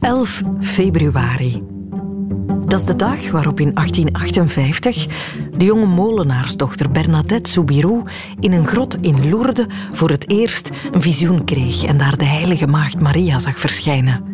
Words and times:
11 0.00 0.42
februari. 0.60 1.62
Dat 2.66 2.80
is 2.80 2.86
de 2.86 2.96
dag 2.96 3.30
waarop 3.30 3.60
in 3.60 3.74
1858 3.74 5.06
de 5.56 5.64
jonge 5.64 5.86
molenaarsdochter 5.86 6.90
Bernadette 6.90 7.50
Soubirous 7.50 8.02
in 8.40 8.52
een 8.52 8.66
grot 8.66 8.96
in 9.00 9.28
Lourdes 9.28 9.66
voor 9.92 10.10
het 10.10 10.30
eerst 10.30 10.70
een 10.92 11.02
visioen 11.02 11.44
kreeg 11.44 11.84
en 11.84 11.96
daar 11.96 12.16
de 12.16 12.24
heilige 12.24 12.66
maagd 12.66 13.00
Maria 13.00 13.38
zag 13.38 13.58
verschijnen. 13.58 14.24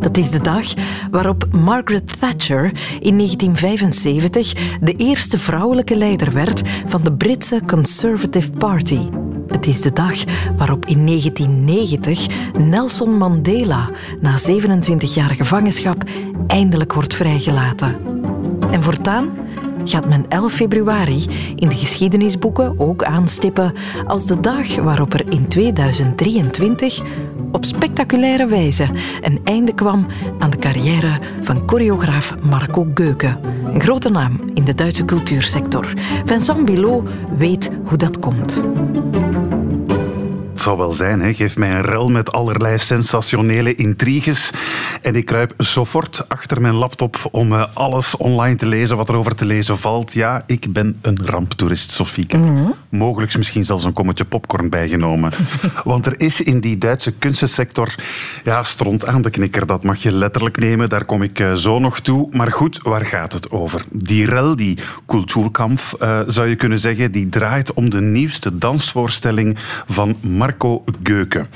Dat 0.00 0.16
is 0.16 0.30
de 0.30 0.40
dag 0.40 0.66
waarop 1.10 1.46
Margaret 1.52 2.20
Thatcher 2.20 2.64
in 3.00 3.16
1975 3.16 4.52
de 4.80 4.94
eerste 4.96 5.38
vrouwelijke 5.38 5.96
leider 5.96 6.32
werd 6.32 6.62
van 6.86 7.02
de 7.02 7.12
Britse 7.12 7.60
Conservative 7.66 8.50
Party. 8.50 9.08
Het 9.48 9.66
is 9.66 9.80
de 9.80 9.92
dag 9.92 10.24
waarop 10.56 10.86
in 10.86 11.06
1990 11.06 12.26
Nelson 12.58 13.16
Mandela 13.16 13.90
na 14.20 14.36
27 14.36 15.14
jaar 15.14 15.30
gevangenschap 15.30 16.02
eindelijk 16.46 16.92
wordt 16.92 17.14
vrijgelaten. 17.14 17.96
En 18.70 18.82
voortaan 18.82 19.28
gaat 19.84 20.08
men 20.08 20.24
11 20.28 20.52
februari 20.52 21.26
in 21.54 21.68
de 21.68 21.74
geschiedenisboeken 21.74 22.74
ook 22.78 23.04
aanstippen 23.04 23.72
als 24.06 24.26
de 24.26 24.40
dag 24.40 24.76
waarop 24.76 25.12
er 25.12 25.32
in 25.32 25.48
2023 25.48 27.00
op 27.52 27.64
spectaculaire 27.64 28.46
wijze 28.46 28.88
een 29.20 29.40
einde 29.44 29.74
kwam 29.74 30.06
aan 30.38 30.50
de 30.50 30.58
carrière 30.58 31.18
van 31.40 31.62
choreograaf 31.66 32.34
Marco 32.42 32.86
Geuke. 32.94 33.36
Een 33.64 33.80
grote 33.80 34.08
naam 34.08 34.40
in 34.54 34.64
de 34.64 34.74
Duitse 34.74 35.04
cultuursector. 35.04 35.92
Vincent 36.24 36.64
Bilot 36.64 37.08
weet 37.36 37.70
hoe 37.84 37.98
dat 37.98 38.18
komt. 38.18 38.62
Zal 40.68 40.78
wel 40.78 40.92
zijn, 40.92 41.20
hè. 41.20 41.34
geef 41.34 41.56
mij 41.56 41.70
een 41.70 41.82
rel 41.82 42.08
met 42.08 42.32
allerlei 42.32 42.78
sensationele 42.78 43.74
intriges. 43.74 44.50
En 45.02 45.16
ik 45.16 45.24
kruip 45.24 45.54
sofort 45.56 46.24
achter 46.28 46.60
mijn 46.60 46.74
laptop 46.74 47.28
om 47.30 47.52
eh, 47.52 47.64
alles 47.72 48.16
online 48.16 48.56
te 48.56 48.66
lezen 48.66 48.96
wat 48.96 49.08
er 49.08 49.14
over 49.14 49.34
te 49.34 49.44
lezen 49.44 49.78
valt. 49.78 50.12
Ja, 50.12 50.42
ik 50.46 50.72
ben 50.72 50.98
een 51.02 51.18
ramptoerist, 51.24 51.90
Sofieke. 51.90 52.36
Mm 52.36 52.74
Mogelijk 52.88 53.36
misschien 53.36 53.64
zelfs 53.64 53.84
een 53.84 53.92
kommetje 53.92 54.24
popcorn 54.24 54.68
bijgenomen. 54.68 55.32
Want 55.84 56.06
er 56.06 56.20
is 56.20 56.40
in 56.40 56.60
die 56.60 56.78
Duitse 56.78 57.12
kunstensector 57.12 57.94
ja, 58.44 58.62
stront 58.62 59.06
aan 59.06 59.22
de 59.22 59.30
knikker. 59.30 59.66
Dat 59.66 59.84
mag 59.84 60.02
je 60.02 60.12
letterlijk 60.12 60.58
nemen, 60.58 60.88
daar 60.88 61.04
kom 61.04 61.22
ik 61.22 61.40
eh, 61.40 61.52
zo 61.52 61.78
nog 61.78 62.00
toe. 62.00 62.28
Maar 62.30 62.52
goed, 62.52 62.80
waar 62.82 63.04
gaat 63.04 63.32
het 63.32 63.50
over? 63.50 63.84
Die 63.90 64.26
rel, 64.26 64.56
die 64.56 64.78
cultuurkamp, 65.06 65.80
uh, 66.02 66.20
zou 66.26 66.48
je 66.48 66.56
kunnen 66.56 66.78
zeggen, 66.78 67.12
die 67.12 67.28
draait 67.28 67.72
om 67.72 67.90
de 67.90 68.00
nieuwste 68.00 68.58
dansvoorstelling 68.58 69.58
van 69.86 70.16
Marco 70.58 70.84
Geuke. 71.02 71.46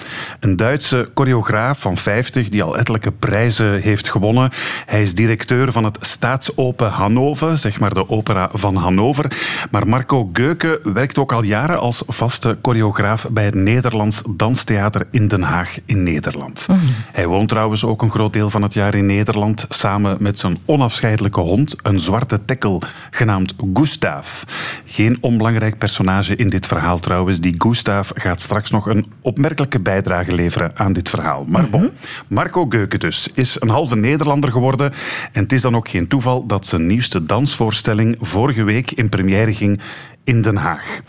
Een 0.41 0.57
Duitse 0.57 1.11
choreograaf 1.15 1.81
van 1.81 1.97
50 1.97 2.49
die 2.49 2.63
al 2.63 2.79
ettelijke 2.79 3.11
prijzen 3.11 3.81
heeft 3.81 4.09
gewonnen. 4.09 4.51
Hij 4.87 5.03
is 5.03 5.15
directeur 5.15 5.73
van 5.73 5.85
het 5.85 5.97
Staatsopen 6.01 6.91
Hannover, 6.91 7.59
zeg 7.59 7.81
maar 7.81 7.95
de 7.95 8.09
opera 8.09 8.49
van 8.53 8.77
Hannover. 8.77 9.37
Maar 9.71 9.89
Marco 9.89 10.31
Geuke 10.33 10.81
werkt 10.83 11.19
ook 11.19 11.33
al 11.33 11.43
jaren 11.43 11.79
als 11.81 12.03
vaste 12.07 12.59
choreograaf 12.63 13.27
bij 13.31 13.45
het 13.45 13.55
Nederlands 13.55 14.23
Danstheater 14.31 15.07
in 15.11 15.29
Den 15.29 15.43
Haag 15.43 15.79
in 15.87 16.03
Nederland. 16.03 16.67
Mhm. 16.69 16.81
Hij 17.13 17.27
woont 17.27 17.49
trouwens 17.49 17.85
ook 17.85 18.03
een 18.03 18.11
groot 18.11 18.33
deel 18.33 18.51
van 18.51 18.63
het 18.63 18.75
jaar 18.75 18.95
in 18.95 19.07
Nederland 19.07 19.67
samen 19.69 20.17
met 20.21 20.39
zijn 20.39 20.59
onafscheidelijke 20.65 21.41
hond, 21.41 21.75
een 21.83 22.01
zwarte 22.01 22.45
tekkel 22.45 22.83
genaamd 23.11 23.55
Gustav. 23.75 24.43
Geen 24.85 25.19
onbelangrijk 25.21 25.79
personage 25.79 26.37
in 26.37 26.49
dit 26.49 26.67
verhaal 26.67 26.99
trouwens. 26.99 27.41
Die 27.41 27.55
Gustav 27.59 28.11
gaat 28.15 28.41
straks 28.41 28.71
nog 28.71 28.91
een 28.97 29.13
opmerkelijke 29.21 29.81
bijdrage 29.81 30.35
leveren 30.35 30.79
aan 30.79 30.93
dit 30.93 31.09
verhaal. 31.09 31.45
Maar 31.49 31.71
bon, 31.71 31.81
mhm. 31.81 31.91
Marco 32.29 32.67
Geuke 32.69 32.99
dus 32.99 33.29
is 33.35 33.57
een 33.61 33.69
halve 33.69 33.97
Nederlander 33.97 34.53
geworden. 34.53 34.93
En 35.33 35.43
het 35.43 35.53
is 35.53 35.61
dan 35.61 35.77
ook 35.77 35.89
geen 35.89 36.09
toeval 36.09 36.47
dat 36.47 36.67
zijn 36.67 36.87
nieuwste 36.87 37.23
dansvoorstelling 37.23 38.17
vorige 38.21 38.63
week 38.63 38.91
in 38.91 39.09
première 39.09 39.55
ging 39.55 39.81
in 40.25 40.43
Den 40.43 40.57
Haag. 40.57 41.01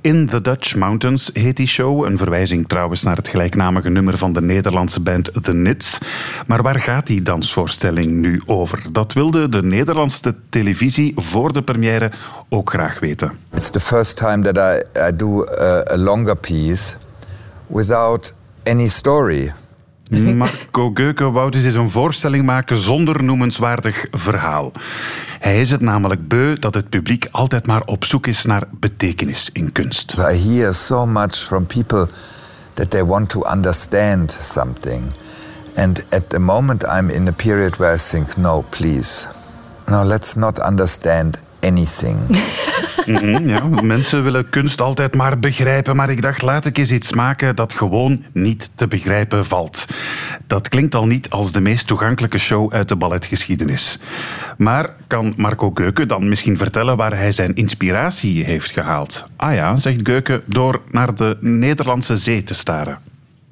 In 0.00 0.26
the 0.26 0.40
Dutch 0.40 0.76
Mountains 0.76 1.30
heet 1.32 1.56
die 1.56 1.66
show. 1.66 2.04
Een 2.04 2.18
verwijzing 2.18 2.68
trouwens 2.68 3.02
naar 3.02 3.16
het 3.16 3.28
gelijknamige 3.28 3.88
nummer 3.88 4.18
van 4.18 4.32
de 4.32 4.42
Nederlandse 4.42 5.00
band 5.00 5.30
The 5.42 5.54
Nits. 5.54 5.98
Maar 6.46 6.62
waar 6.62 6.80
gaat 6.80 7.06
die 7.06 7.22
dansvoorstelling 7.22 8.12
nu 8.12 8.42
over? 8.46 8.82
Dat 8.92 9.12
wilde 9.12 9.48
de 9.48 9.62
Nederlandse 9.62 10.34
televisie 10.48 11.12
voor 11.16 11.52
de 11.52 11.62
première 11.62 12.10
ook 12.48 12.70
graag 12.70 13.00
weten. 13.00 13.32
It's 13.54 13.70
the 13.70 13.80
first 13.80 14.16
time 14.16 14.52
that 14.52 14.56
I, 14.56 15.00
I 15.08 15.16
do 15.16 15.44
a, 15.44 15.92
a 15.92 15.96
longer 15.96 16.36
piece 16.36 16.96
without 17.68 18.34
any 18.64 18.88
story. 18.88 19.52
Marco 20.10 20.90
Geuke 20.94 21.30
wou 21.30 21.50
dus 21.50 21.64
eens 21.64 21.74
een 21.74 21.90
voorstelling 21.90 22.44
maken 22.44 22.76
zonder 22.76 23.24
noemenswaardig 23.24 24.06
verhaal. 24.10 24.72
Hij 25.38 25.60
is 25.60 25.70
het 25.70 25.80
namelijk 25.80 26.28
beu 26.28 26.54
dat 26.58 26.74
het 26.74 26.88
publiek 26.88 27.28
altijd 27.30 27.66
maar 27.66 27.82
op 27.84 28.04
zoek 28.04 28.26
is 28.26 28.44
naar 28.44 28.62
betekenis 28.70 29.50
in 29.52 29.72
kunst. 29.72 30.14
I 30.18 30.48
hear 30.48 30.74
so 30.74 31.06
much 31.06 31.36
from 31.36 31.66
people 31.66 32.08
that 32.74 32.90
they 32.90 33.04
want 33.04 33.28
to 33.28 33.42
understand 33.52 34.38
something. 34.40 35.02
And 35.74 36.04
at 36.08 36.30
the 36.30 36.38
moment 36.38 36.84
I'm 36.84 37.10
in 37.10 37.28
a 37.28 37.32
period 37.32 37.76
where 37.76 37.94
I 37.94 37.98
think, 37.98 38.36
no, 38.36 38.64
please. 38.68 39.26
No, 39.86 40.04
let's 40.04 40.34
not 40.34 40.58
understand 40.58 41.38
anything. 41.60 42.18
Mhm, 43.06 43.48
ja, 43.48 43.64
mensen 43.82 44.22
willen 44.22 44.48
kunst 44.48 44.80
altijd 44.80 45.14
maar 45.14 45.38
begrijpen, 45.38 45.96
maar 45.96 46.10
ik 46.10 46.22
dacht, 46.22 46.42
laat 46.42 46.66
ik 46.66 46.78
eens 46.78 46.90
iets 46.90 47.12
maken 47.12 47.56
dat 47.56 47.72
gewoon 47.72 48.24
niet 48.32 48.70
te 48.74 48.86
begrijpen 48.86 49.46
valt. 49.46 49.84
Dat 50.46 50.68
klinkt 50.68 50.94
al 50.94 51.06
niet 51.06 51.30
als 51.30 51.52
de 51.52 51.60
meest 51.60 51.86
toegankelijke 51.86 52.38
show 52.38 52.72
uit 52.72 52.88
de 52.88 52.96
balletgeschiedenis. 52.96 53.98
Maar 54.56 54.94
kan 55.06 55.34
Marco 55.36 55.70
Geuke 55.74 56.06
dan 56.06 56.28
misschien 56.28 56.56
vertellen 56.56 56.96
waar 56.96 57.16
hij 57.16 57.32
zijn 57.32 57.54
inspiratie 57.54 58.44
heeft 58.44 58.70
gehaald? 58.70 59.24
Ah 59.36 59.54
ja, 59.54 59.76
zegt 59.76 60.00
Geuke, 60.02 60.42
door 60.46 60.80
naar 60.90 61.14
de 61.14 61.36
Nederlandse 61.40 62.16
zee 62.16 62.44
te 62.44 62.54
staren. 62.54 62.98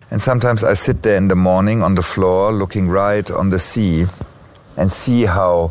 And 0.09 0.23
sometimes 0.23 0.63
I 0.63 0.75
sit 0.75 1.03
there 1.03 1.17
in 1.17 1.29
the 1.29 1.35
morning 1.35 1.83
on 1.83 1.95
the 1.95 2.03
floor 2.03 2.53
looking 2.53 2.93
right 2.93 3.37
on 3.37 3.51
the 3.51 3.59
sea 3.59 4.07
and 4.75 4.93
see 4.93 5.29
how 5.29 5.71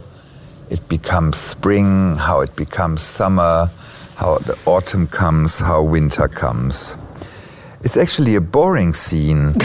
it 0.68 0.88
becomes 0.88 1.50
spring, 1.50 2.18
how 2.18 2.42
it 2.42 2.56
becomes 2.56 3.16
summer, 3.16 3.70
how 4.16 4.38
the 4.38 4.58
autumn 4.64 5.08
comes, 5.10 5.60
how 5.60 5.92
winter 5.92 6.30
comes. 6.30 6.96
It's 7.82 7.98
actually 7.98 8.36
a 8.36 8.42
boring 8.42 8.96
scene. 8.96 9.54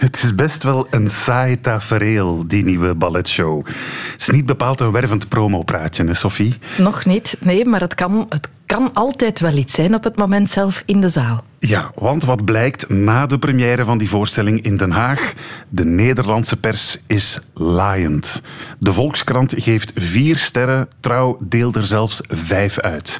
Het 0.00 0.22
is 0.22 0.34
best 0.34 0.62
wel 0.62 0.86
een 0.90 1.08
saai 1.08 1.60
tafereel, 1.60 2.46
die 2.46 2.64
nieuwe 2.64 2.94
balletshow. 2.94 3.66
Het 3.66 4.20
is 4.20 4.28
niet 4.28 4.46
bepaald 4.46 4.80
een 4.80 4.90
wervend 4.90 5.28
promopraatje, 5.28 6.04
hè, 6.04 6.14
Sophie? 6.14 6.58
Nog 6.78 7.04
niet, 7.04 7.36
nee, 7.40 7.64
maar 7.64 7.80
het 7.80 7.94
kan, 7.94 8.26
het 8.28 8.48
kan 8.70 8.92
altijd 8.92 9.40
wel 9.40 9.56
iets 9.56 9.74
zijn 9.74 9.94
op 9.94 10.04
het 10.04 10.16
moment 10.16 10.50
zelf 10.50 10.82
in 10.86 11.00
de 11.00 11.08
zaal. 11.08 11.44
Ja, 11.58 11.90
want 11.94 12.24
wat 12.24 12.44
blijkt 12.44 12.88
na 12.88 13.26
de 13.26 13.38
première 13.38 13.84
van 13.84 13.98
die 13.98 14.08
voorstelling 14.08 14.62
in 14.62 14.76
Den 14.76 14.90
Haag? 14.90 15.32
De 15.68 15.84
Nederlandse 15.84 16.56
pers 16.56 16.98
is 17.06 17.40
laaiend. 17.54 18.42
De 18.78 18.92
Volkskrant 18.92 19.54
geeft 19.56 19.92
vier 19.94 20.36
sterren, 20.36 20.88
Trouw 21.00 21.38
deelt 21.40 21.76
er 21.76 21.84
zelfs 21.84 22.20
vijf 22.28 22.78
uit. 22.78 23.18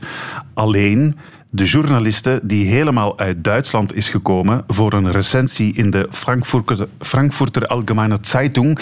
Alleen 0.55 1.19
de 1.53 1.65
journaliste 1.65 2.41
die 2.43 2.67
helemaal 2.67 3.19
uit 3.19 3.45
Duitsland 3.45 3.95
is 3.95 4.09
gekomen 4.09 4.65
voor 4.67 4.93
een 4.93 5.11
recensie 5.11 5.75
in 5.75 5.91
de 5.91 6.09
Frankfurter, 6.11 6.89
Frankfurter 6.99 7.67
Allgemeine 7.67 8.19
Zeitung, 8.21 8.79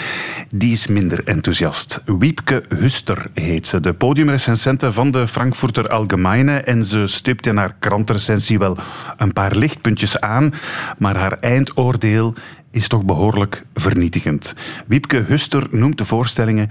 die 0.55 0.71
is 0.71 0.87
minder 0.87 1.27
enthousiast. 1.27 2.01
Wiepke 2.05 2.63
Huster 2.69 3.27
heet 3.33 3.67
ze, 3.67 3.79
de 3.79 3.93
podiumrecensente 3.93 4.93
van 4.93 5.11
de 5.11 5.27
Frankfurter 5.27 5.87
Allgemeine 5.87 6.57
en 6.57 6.85
ze 6.85 7.07
stipt 7.07 7.45
in 7.45 7.57
haar 7.57 7.75
krantrecensie 7.79 8.59
wel 8.59 8.77
een 9.17 9.33
paar 9.33 9.55
lichtpuntjes 9.55 10.19
aan, 10.19 10.53
maar 10.97 11.15
haar 11.15 11.37
eindoordeel 11.39 12.33
is 12.71 12.87
toch 12.87 13.05
behoorlijk 13.05 13.65
vernietigend. 13.73 14.55
Wiepke 14.87 15.17
Huster 15.27 15.67
noemt 15.71 15.97
de 15.97 16.05
voorstellingen 16.05 16.69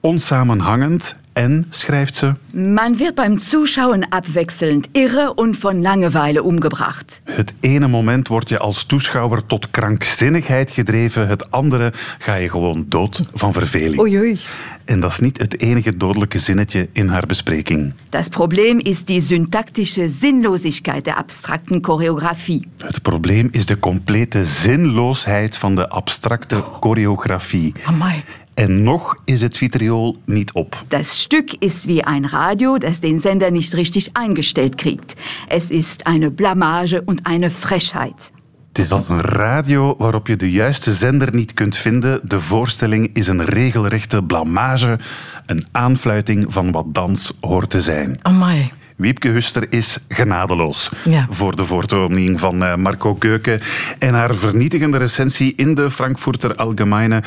onsamenhangend 0.00 1.16
en, 1.38 1.66
schrijft 1.70 2.14
ze... 2.14 2.34
Man 2.52 2.98
wird 2.98 3.14
beim 3.14 3.38
Zuschauen 3.38 4.06
abwechselnd 4.12 4.88
irre 4.92 5.32
und 5.34 5.56
von 5.56 5.82
Langeweile 5.82 6.42
umgebracht. 6.42 7.20
Het 7.24 7.54
ene 7.60 7.88
moment 7.88 8.28
word 8.28 8.48
je 8.48 8.58
als 8.58 8.84
toeschouwer 8.84 9.46
tot 9.46 9.70
krankzinnigheid 9.70 10.70
gedreven, 10.70 11.28
het 11.28 11.50
andere 11.50 11.92
ga 12.18 12.34
je 12.34 12.48
gewoon 12.48 12.86
dood 12.88 13.22
van 13.34 13.52
verveling. 13.52 14.00
Oei, 14.00 14.18
oei. 14.18 14.40
En 14.84 15.00
dat 15.00 15.12
is 15.12 15.18
niet 15.18 15.38
het 15.38 15.60
enige 15.60 15.96
dodelijke 15.96 16.38
zinnetje 16.38 16.88
in 16.92 17.08
haar 17.08 17.26
bespreking. 17.26 17.92
Das 18.08 18.28
Problem 18.28 18.78
is 18.78 19.04
die 19.04 19.20
syntaktische 19.20 20.10
Sinnlosigkeit 20.20 21.04
der 21.04 21.16
abstrakten 21.16 21.84
Choreografie. 21.84 22.68
Het 22.78 23.02
probleem 23.02 23.48
is 23.50 23.66
de 23.66 23.78
complete 23.78 24.44
zinloosheid 24.44 25.56
van 25.56 25.74
de 25.74 25.88
abstracte 25.88 26.62
choreografie. 26.80 27.74
Amai. 27.84 28.24
En 28.58 28.82
nog 28.82 29.16
is 29.24 29.40
het 29.40 29.56
vitriol 29.56 30.16
niet 30.24 30.52
op. 30.52 30.84
Das 30.88 31.22
Stück 31.22 31.52
ist 31.58 31.86
wie 31.86 32.04
ein 32.04 32.24
Radio, 32.24 32.78
das 32.78 33.00
den 33.00 33.20
Sender 33.20 33.50
nicht 33.50 33.74
richtig 33.74 34.10
eingestellt 34.12 34.76
kriegt. 34.76 35.14
Es 35.48 35.70
ist 35.70 36.06
eine 36.06 36.30
Blamage 36.30 37.02
und 37.02 37.20
eine 37.22 37.50
Frechheit. 37.50 38.32
Het 38.68 38.78
is 38.78 38.92
als 38.92 39.08
een 39.08 39.20
radio 39.20 39.94
waarop 39.98 40.26
je 40.26 40.36
de 40.36 40.50
juiste 40.50 40.94
zender 40.94 41.34
niet 41.34 41.54
kunt 41.54 41.76
vinden. 41.76 42.20
De 42.24 42.40
voorstelling 42.40 43.10
is 43.12 43.26
een 43.26 43.44
regelrechte 43.44 44.22
blamage, 44.22 44.98
een 45.46 45.66
aanfluiting 45.72 46.52
van 46.52 46.72
wat 46.72 46.94
dans 46.94 47.32
hoort 47.40 47.70
te 47.70 47.80
zijn. 47.80 48.18
Amai. 48.22 48.70
Wiepke 48.98 49.28
Huster 49.28 49.66
is 49.70 49.98
genadeloos 50.08 50.90
Ja. 51.04 51.26
voor 51.30 51.56
de 51.56 51.64
voortoning 51.64 52.40
van 52.40 52.64
eh, 52.64 52.74
Marco 52.74 53.14
Keuken. 53.14 53.60
En 53.98 54.14
haar 54.14 54.34
vernietigende 54.34 54.96
recensie 54.98 55.52
in 55.56 55.74
de 55.74 55.90
Frankfurter 55.90 56.54
Allgemeine 56.54 57.22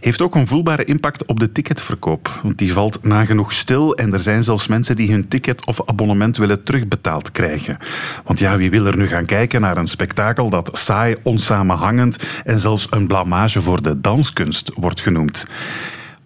heeft 0.00 0.22
ook 0.22 0.34
een 0.34 0.46
voelbare 0.46 0.84
impact 0.84 1.26
op 1.26 1.40
de 1.40 1.52
ticketverkoop. 1.52 2.40
Want 2.42 2.58
die 2.58 2.72
valt 2.72 2.98
nagenoeg 3.02 3.52
stil 3.52 3.94
en 3.96 4.12
er 4.12 4.20
zijn 4.20 4.44
zelfs 4.44 4.66
mensen 4.66 4.96
die 4.96 5.10
hun 5.10 5.28
ticket 5.28 5.66
of 5.66 5.80
abonnement 5.88 6.36
willen 6.36 6.64
terugbetaald 6.64 7.32
krijgen. 7.32 7.78
Want 8.24 8.38
ja, 8.38 8.56
wie 8.56 8.70
wil 8.70 8.86
er 8.86 8.96
nu 8.96 9.06
gaan 9.06 9.26
kijken 9.26 9.60
naar 9.60 9.76
een 9.76 9.86
spektakel 9.86 10.50
dat 10.50 10.70
saai, 10.72 11.16
onsamenhangend 11.22 12.16
en 12.44 12.60
zelfs 12.60 12.86
een 12.90 13.06
blamage 13.06 13.62
voor 13.62 13.82
de 13.82 14.00
danskunst 14.00 14.72
wordt 14.74 15.00
genoemd? 15.00 15.46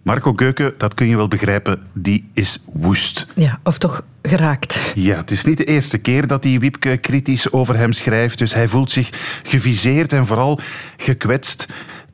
Marco 0.01 0.33
Geuken, 0.35 0.73
dat 0.77 0.93
kun 0.93 1.07
je 1.07 1.15
wel 1.15 1.27
begrijpen, 1.27 1.81
die 1.93 2.29
is 2.33 2.63
woest. 2.73 3.27
Ja, 3.35 3.59
of 3.63 3.77
toch 3.77 4.03
geraakt. 4.21 4.91
Ja, 4.95 5.15
het 5.17 5.31
is 5.31 5.45
niet 5.45 5.57
de 5.57 5.63
eerste 5.65 5.97
keer 5.97 6.27
dat 6.27 6.41
die 6.41 6.59
Wiepke 6.59 6.97
kritisch 6.97 7.51
over 7.51 7.77
hem 7.77 7.93
schrijft, 7.93 8.37
dus 8.37 8.53
hij 8.53 8.67
voelt 8.67 8.91
zich 8.91 9.09
geviseerd 9.43 10.13
en 10.13 10.25
vooral 10.25 10.59
gekwetst 10.97 11.65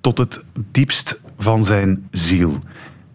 tot 0.01 0.17
het 0.17 0.43
diepst 0.71 1.19
van 1.37 1.63
zijn 1.63 2.07
ziel. 2.11 2.59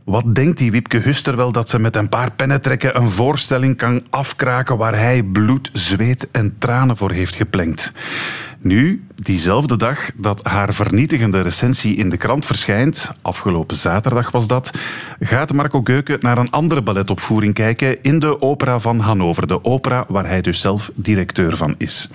Wat 0.04 0.34
denkt 0.34 0.58
die 0.58 0.70
Wiepke 0.70 0.98
Huster 0.98 1.36
wel 1.36 1.52
dat 1.52 1.68
ze 1.68 1.78
met 1.78 1.96
een 1.96 2.08
paar 2.08 2.32
pennentrekken 2.32 2.96
een 2.96 3.08
voorstelling 3.08 3.76
kan 3.76 4.02
afkraken 4.10 4.76
waar 4.76 4.98
hij 4.98 5.22
bloed, 5.22 5.70
zweet 5.72 6.28
en 6.30 6.54
tranen 6.58 6.96
voor 6.96 7.10
heeft 7.10 7.34
geplengd? 7.34 7.92
Nu, 8.58 9.04
diezelfde 9.14 9.76
dag 9.76 10.10
dat 10.16 10.44
haar 10.44 10.74
vernietigende 10.74 11.40
recensie 11.40 11.96
in 11.96 12.08
de 12.08 12.16
krant 12.16 12.46
verschijnt, 12.46 13.12
afgelopen 13.22 13.76
zaterdag 13.76 14.30
was 14.30 14.46
dat, 14.46 14.70
gaat 15.20 15.52
Marco 15.52 15.80
Geuken 15.84 16.18
naar 16.20 16.38
een 16.38 16.50
andere 16.50 16.82
balletopvoering 16.82 17.54
kijken 17.54 18.02
in 18.02 18.18
de 18.18 18.40
Opera 18.40 18.78
van 18.78 18.98
Hannover, 18.98 19.46
de 19.46 19.64
opera 19.64 20.04
waar 20.08 20.26
hij 20.26 20.40
dus 20.40 20.60
zelf 20.60 20.90
directeur 20.94 21.56
van 21.56 21.74
is. 21.78 22.08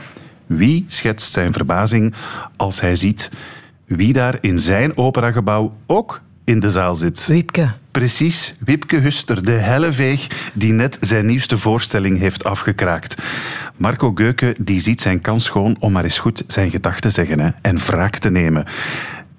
Wie 0.45 0.85
schetst 0.87 1.31
zijn 1.31 1.53
verbazing 1.53 2.13
als 2.57 2.81
hij 2.81 2.95
ziet 2.95 3.31
wie 3.85 4.13
daar 4.13 4.37
in 4.41 4.59
zijn 4.59 4.97
operagebouw 4.97 5.73
ook 5.85 6.21
in 6.45 6.59
de 6.59 6.71
zaal 6.71 6.95
zit? 6.95 7.27
Wiepke. 7.27 7.67
Precies, 7.91 8.55
Wipke 8.65 8.97
Huster, 8.97 9.45
de 9.45 9.51
helleveeg 9.51 10.51
die 10.53 10.73
net 10.73 10.97
zijn 10.99 11.25
nieuwste 11.25 11.57
voorstelling 11.57 12.19
heeft 12.19 12.43
afgekraakt. 12.43 13.21
Marco 13.75 14.11
Geuken 14.15 14.55
die 14.59 14.79
ziet 14.79 15.01
zijn 15.01 15.21
kans 15.21 15.45
schoon 15.45 15.75
om 15.79 15.91
maar 15.91 16.03
eens 16.03 16.17
goed 16.17 16.43
zijn 16.47 16.69
gedachten 16.69 17.01
te 17.01 17.09
zeggen 17.09 17.39
hè, 17.39 17.49
en 17.61 17.77
wraak 17.77 18.17
te 18.17 18.31
nemen. 18.31 18.65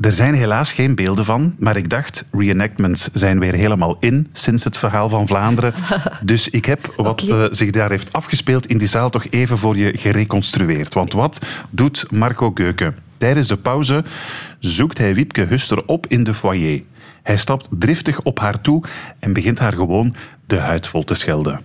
Er 0.01 0.13
zijn 0.13 0.35
helaas 0.35 0.73
geen 0.73 0.95
beelden 0.95 1.25
van, 1.25 1.55
maar 1.59 1.77
ik 1.77 1.91
dacht, 1.91 2.25
reenactments 2.33 3.09
zijn 3.13 3.39
weer 3.39 3.55
helemaal 3.55 3.97
in 4.01 4.29
sinds 4.33 4.65
het 4.65 4.79
verhaal 4.79 5.09
van 5.09 5.27
Vlaanderen. 5.27 5.75
Dus 6.23 6.49
ik 6.49 6.65
heb 6.65 6.93
wat 6.97 7.21
eh, 7.23 7.45
zich 7.51 7.71
daar 7.71 7.91
heeft 7.91 8.13
afgespeeld 8.13 8.67
in 8.67 8.79
die 8.79 8.89
zaal 8.89 9.11
toch 9.11 9.27
even 9.31 9.59
voor 9.59 9.77
je 9.77 9.99
gereconstrueerd. 9.99 10.95
Want 10.95 11.13
wat 11.13 11.39
doet 11.71 12.11
Marco 12.11 12.51
Geuken? 12.55 12.95
Tijdens 13.17 13.49
de 13.49 13.57
pauze 13.57 14.05
zoekt 14.59 14.99
hij 14.99 15.15
Wiepke 15.15 15.45
Huster 15.45 15.87
op 15.87 16.07
in 16.07 16.25
de 16.25 16.35
foyer. 16.35 16.83
Hij 17.27 17.37
stapt 17.37 17.69
driftig 17.71 18.21
op 18.23 18.39
haar 18.39 18.61
toe 18.61 18.83
en 19.19 19.33
begint 19.33 19.59
haar 19.59 19.73
gewoon 19.73 20.15
de 20.47 20.59
huid 20.59 20.87
vol 20.87 21.05
te 21.05 21.15
schelden. 21.15 21.61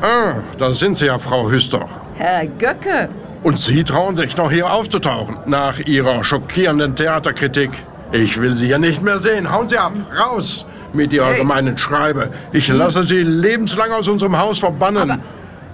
Ah, 0.00 0.34
da 0.56 0.72
sind 0.72 0.96
Sie 0.98 1.06
ja, 1.06 1.18
Frau 1.18 1.50
Hüster. 1.50 1.84
Herr 2.14 2.46
Göcke, 2.58 3.08
Und 3.42 3.58
Sie 3.58 3.82
trauen 3.84 4.16
sich 4.16 4.36
noch 4.36 4.50
hier 4.50 4.70
aufzutauchen, 4.72 5.36
nach 5.46 5.78
Ihrer 5.86 6.22
schockierenden 6.24 6.94
Theaterkritik. 6.94 7.70
Ich 8.12 8.36
will 8.40 8.54
Sie 8.54 8.66
hier 8.66 8.78
nicht 8.78 9.02
mehr 9.02 9.18
sehen. 9.18 9.46
Hauen 9.50 9.68
Sie 9.68 9.78
ab, 9.78 9.92
raus 10.18 10.64
mit 10.92 11.12
Ihrer 11.12 11.26
Hey. 11.30 11.38
gemeinen 11.38 11.76
Schreibe. 11.78 12.28
Ich 12.52 12.68
lasse 12.68 13.02
Sie 13.04 13.22
lebenslang 13.22 13.90
aus 13.92 14.08
unserem 14.08 14.36
Haus 14.38 14.58
verbannen. 14.58 15.20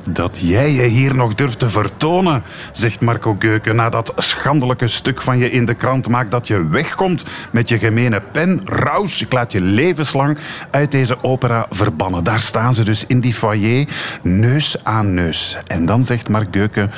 Dat 0.09 0.41
jij 0.45 0.73
je 0.73 0.83
hier 0.83 1.15
nog 1.15 1.35
durft 1.35 1.59
te 1.59 1.71
vertonen, 1.71 2.43
zegt 2.73 3.01
Marco 3.01 3.37
Geuken 3.39 3.77
na 3.77 3.89
dat 3.89 4.13
schandelijke 4.17 4.89
stuk 4.89 5.23
van 5.23 5.39
je 5.39 5.51
in 5.51 5.65
de 5.65 5.75
krant 5.75 6.09
maakt 6.09 6.31
dat 6.31 6.47
je 6.47 6.69
wegkomt 6.69 7.25
met 7.53 7.69
je 7.69 7.79
gemene 7.79 8.23
pen. 8.33 8.61
Raus, 8.65 9.23
ik 9.23 9.33
laat 9.33 9.53
je 9.53 9.61
levenslang 9.61 10.39
uit 10.71 10.91
deze 10.91 11.23
opera 11.23 11.67
verbannen. 11.71 12.25
Daar 12.25 12.39
staan 12.39 12.75
ze 12.75 12.85
dus 12.85 13.07
in 13.07 13.21
die 13.21 13.35
foyer, 13.35 13.87
neus 14.23 14.85
aan 14.85 15.15
neus. 15.15 15.59
En 15.67 15.87
dan 15.87 16.03
zegt 16.03 16.29
Marc 16.29 16.49
Geuken 16.51 16.91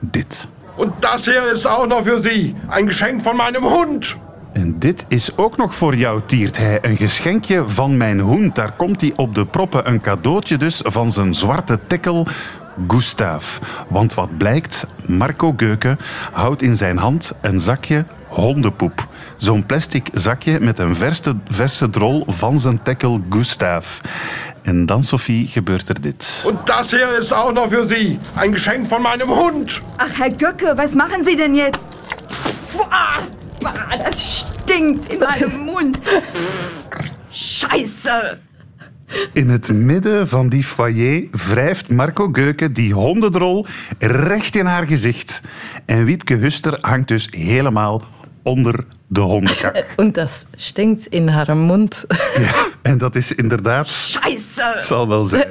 dit. 0.00 0.48
Und 0.76 0.92
das 1.00 1.24
hier 1.24 1.52
ist 1.52 1.66
auch 1.66 1.86
noch 1.86 2.04
für 2.04 2.18
Sie. 2.18 2.54
Ein 2.68 2.86
Geschenk 2.86 3.22
von 3.22 3.36
meinem 3.36 3.64
Hund. 3.64 4.16
En 4.54 4.78
dit 4.78 5.04
is 5.08 5.36
ook 5.36 5.56
nog 5.56 5.74
voor 5.74 5.96
jou, 5.96 6.20
tiert 6.26 6.56
hij. 6.56 6.78
Een 6.82 6.96
geschenkje 6.96 7.64
van 7.64 7.96
mijn 7.96 8.20
hoend. 8.20 8.54
Daar 8.54 8.72
komt 8.72 9.00
hij 9.00 9.12
op 9.16 9.34
de 9.34 9.46
proppen. 9.46 9.88
Een 9.88 10.00
cadeautje 10.00 10.56
dus 10.56 10.80
van 10.84 11.12
zijn 11.12 11.34
zwarte 11.34 11.78
tekkel. 11.86 12.26
Gustav. 12.88 13.58
Want 13.88 14.14
wat 14.14 14.36
blijkt, 14.36 14.86
Marco 15.06 15.54
Geuken 15.56 15.98
houdt 16.32 16.62
in 16.62 16.76
zijn 16.76 16.98
hand 16.98 17.32
een 17.40 17.60
zakje 17.60 18.04
hondenpoep. 18.28 19.06
Zo'n 19.36 19.66
plastic 19.66 20.08
zakje 20.12 20.60
met 20.60 20.78
een 20.78 20.96
verse, 20.96 21.34
verse 21.48 21.90
drol 21.90 22.24
van 22.26 22.58
zijn 22.58 22.82
tekkel 22.82 23.20
Gustav. 23.30 23.98
En 24.62 24.86
dan, 24.86 25.02
Sophie, 25.02 25.46
gebeurt 25.48 25.88
er 25.88 26.00
dit. 26.00 26.44
Und 26.46 26.58
das 26.64 26.90
hier 26.90 27.18
ist 27.18 27.32
auch 27.32 27.52
noch 27.52 27.68
für 27.70 27.84
Sie. 27.86 28.18
Ein 28.34 28.52
Geschenk 28.52 28.88
von 28.88 29.02
meinem 29.02 29.28
Hund. 29.28 29.82
ach 29.96 30.18
Herr 30.18 30.30
Göcke, 30.30 30.76
was 30.76 30.92
machen 30.94 31.24
Sie 31.24 31.36
denn 31.36 31.54
jetzt? 31.54 31.80
Boah, 32.72 33.22
das 33.72 34.44
stinkt 34.62 35.12
in 35.12 35.18
meinem 35.18 35.64
Mund. 35.64 35.98
Scheiße. 37.30 38.38
In 39.32 39.48
het 39.48 39.72
midden 39.72 40.28
van 40.28 40.48
die 40.48 40.64
foyer 40.64 41.22
wrijft 41.30 41.90
Marco 41.90 42.28
Geuken 42.32 42.72
die 42.72 42.92
hondendrol 42.92 43.66
recht 43.98 44.56
in 44.56 44.66
haar 44.66 44.86
gezicht. 44.86 45.42
En 45.86 46.04
Wiepke 46.04 46.34
Huster 46.34 46.78
hangt 46.80 47.08
dus 47.08 47.28
helemaal 47.30 48.02
onder 48.42 48.84
de 49.06 49.20
hondenkak. 49.20 49.84
En 49.96 50.12
dat 50.12 50.46
stinkt 50.56 51.06
in 51.06 51.28
haar 51.28 51.56
mond. 51.56 52.04
Ja, 52.38 52.66
en 52.82 52.98
dat 52.98 53.14
is 53.14 53.32
inderdaad, 53.32 53.88
Scheiße. 53.88 54.74
zal 54.76 55.08
wel 55.08 55.24
zijn. 55.24 55.46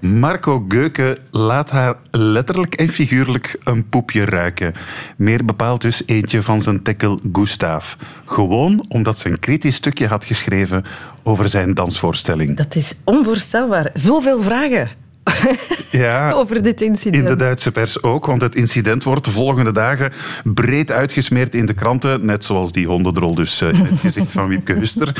Marco 0.00 0.64
Geuken 0.68 1.18
laat 1.30 1.70
haar 1.70 1.96
letterlijk 2.10 2.74
en 2.74 2.88
figuurlijk 2.88 3.56
een 3.64 3.88
poepje 3.88 4.24
ruiken. 4.24 4.74
Meer 5.16 5.44
bepaald 5.44 5.80
dus 5.80 6.02
eentje 6.06 6.42
van 6.42 6.60
zijn 6.60 6.82
tekkel 6.82 7.18
Gustav. 7.32 7.94
Gewoon 8.24 8.84
omdat 8.88 9.18
ze 9.18 9.28
een 9.28 9.38
kritisch 9.38 9.74
stukje 9.74 10.06
had 10.06 10.24
geschreven 10.24 10.84
over 11.22 11.48
zijn 11.48 11.74
dansvoorstelling. 11.74 12.56
Dat 12.56 12.74
is 12.74 12.94
onvoorstelbaar. 13.04 13.90
Zoveel 13.94 14.42
vragen 14.42 15.05
Ja, 15.90 16.30
over 16.30 16.62
dit 16.62 16.80
incident. 16.80 17.24
In 17.24 17.30
de 17.30 17.36
Duitse 17.36 17.72
pers 17.72 18.02
ook, 18.02 18.26
want 18.26 18.42
het 18.42 18.54
incident 18.54 19.04
wordt 19.04 19.24
de 19.24 19.30
volgende 19.30 19.72
dagen 19.72 20.12
breed 20.44 20.90
uitgesmeerd 20.90 21.54
in 21.54 21.66
de 21.66 21.74
kranten, 21.74 22.24
net 22.26 22.44
zoals 22.44 22.72
die 22.72 22.86
hondendrol 22.86 23.34
dus 23.34 23.60
eh, 23.60 23.68
in 23.68 23.84
het 23.84 23.98
gezicht 23.98 24.30
van 24.30 24.48
Wiepke 24.48 24.72
Huster. 24.80 25.14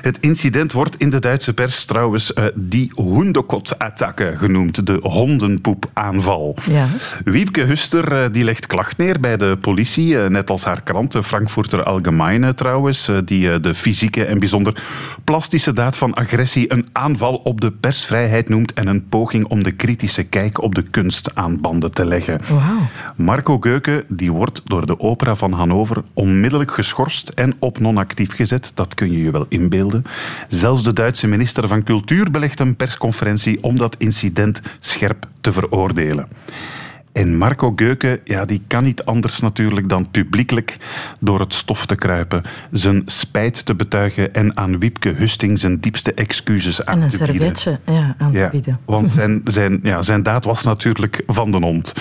Het 0.00 0.18
incident 0.20 0.72
wordt 0.72 0.96
in 0.96 1.10
de 1.10 1.18
Duitse 1.18 1.54
pers 1.54 1.84
trouwens 1.84 2.32
eh, 2.32 2.44
die 2.54 2.92
Hundekot-attacke 2.94 4.34
genoemd, 4.36 4.86
de 4.86 4.98
hondenpoepaanval. 5.02 6.56
Ja. 6.70 6.86
Wiepke 7.24 7.60
Huster 7.60 8.12
eh, 8.12 8.32
die 8.32 8.44
legt 8.44 8.66
klacht 8.66 8.96
neer 8.96 9.20
bij 9.20 9.36
de 9.36 9.58
politie, 9.60 10.16
net 10.16 10.50
als 10.50 10.64
haar 10.64 10.82
krant, 10.82 11.12
de 11.12 11.22
Frankfurter 11.22 11.82
Allgemeine 11.82 12.54
trouwens, 12.54 13.10
die 13.24 13.60
de 13.60 13.74
fysieke 13.74 14.24
en 14.24 14.38
bijzonder 14.38 14.82
plastische 15.24 15.72
daad 15.72 15.96
van 15.96 16.14
agressie 16.14 16.72
een 16.72 16.86
aanval 16.92 17.34
op 17.34 17.60
de 17.60 17.72
persvrijheid 17.72 18.48
noemt 18.48 18.72
en 18.72 18.86
een 18.86 19.08
poging 19.08 19.50
om 19.52 19.62
de 19.62 19.72
kritische 19.72 20.24
kijk 20.24 20.62
op 20.62 20.74
de 20.74 20.82
kunst 20.82 21.34
aan 21.34 21.60
banden 21.60 21.92
te 21.92 22.06
leggen. 22.06 22.40
Marco 23.16 23.58
Geuken 23.58 24.04
die 24.08 24.32
wordt 24.32 24.60
door 24.64 24.86
de 24.86 25.00
Opera 25.00 25.34
van 25.34 25.52
Hannover 25.52 26.02
onmiddellijk 26.14 26.70
geschorst 26.70 27.28
en 27.28 27.54
op 27.58 27.78
non-actief 27.78 28.34
gezet. 28.34 28.70
Dat 28.74 28.94
kun 28.94 29.12
je 29.12 29.22
je 29.22 29.30
wel 29.30 29.46
inbeelden. 29.48 30.04
Zelfs 30.48 30.82
de 30.82 30.92
Duitse 30.92 31.26
minister 31.26 31.68
van 31.68 31.82
Cultuur 31.82 32.30
belegt 32.30 32.60
een 32.60 32.76
persconferentie 32.76 33.62
om 33.62 33.78
dat 33.78 33.96
incident 33.98 34.60
scherp 34.80 35.26
te 35.40 35.52
veroordelen. 35.52 36.28
En 37.12 37.36
Marco 37.36 37.72
Geuken, 37.76 38.20
ja, 38.24 38.44
die 38.44 38.62
kan 38.66 38.82
niet 38.82 39.04
anders 39.04 39.40
natuurlijk 39.40 39.88
dan 39.88 40.10
publiekelijk 40.10 40.76
door 41.20 41.40
het 41.40 41.54
stof 41.54 41.86
te 41.86 41.94
kruipen, 41.94 42.42
zijn 42.70 43.02
spijt 43.06 43.66
te 43.66 43.74
betuigen 43.74 44.34
en 44.34 44.56
aan 44.56 44.78
Wiepke 44.78 45.08
Husting 45.08 45.58
zijn 45.58 45.80
diepste 45.80 46.14
excuses 46.14 46.84
aan 46.86 46.96
En 46.96 47.02
een 47.02 47.08
te 47.08 47.16
bieden. 47.18 47.34
servetje 47.56 47.80
ja, 47.92 48.14
aan 48.18 48.32
te 48.32 48.38
Ja, 48.38 48.48
bieden. 48.50 48.78
want 48.84 49.10
zijn, 49.18 49.40
zijn, 49.44 49.80
ja, 49.82 50.02
zijn 50.02 50.22
daad 50.22 50.44
was 50.44 50.62
natuurlijk 50.62 51.22
van 51.26 51.50
de 51.50 51.58
hond. 51.58 51.92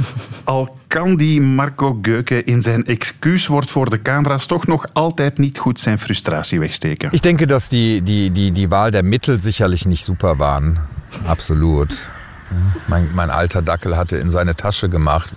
Al 0.44 0.76
kan 0.86 1.16
die 1.16 1.40
Marco 1.40 1.98
Geuken 2.02 2.44
in 2.46 2.62
zijn 2.62 2.86
excuuswoord 2.86 3.70
voor 3.70 3.90
de 3.90 4.02
camera's 4.02 4.46
toch 4.46 4.66
nog 4.66 4.86
altijd 4.92 5.38
niet 5.38 5.58
goed 5.58 5.80
zijn 5.80 5.98
frustratie 5.98 6.58
wegsteken. 6.58 7.08
Ich 7.12 7.20
denke, 7.20 7.46
dass 7.46 7.68
die, 7.68 8.02
die, 8.02 8.32
die, 8.32 8.52
die 8.52 8.68
Wahl 8.68 8.90
der 8.90 9.04
Mittel 9.04 9.38
sicherlich 9.40 9.84
nicht 9.84 10.04
super 10.04 10.36
waren. 10.36 10.78
Absolut. 11.26 12.08
Mein, 12.86 13.08
mein 13.14 13.30
alter 13.30 13.62
Dackel 13.62 13.96
hatte 13.96 14.16
in 14.16 14.30
seine 14.30 14.54
Tasche 14.54 14.88
gemacht. 14.88 15.30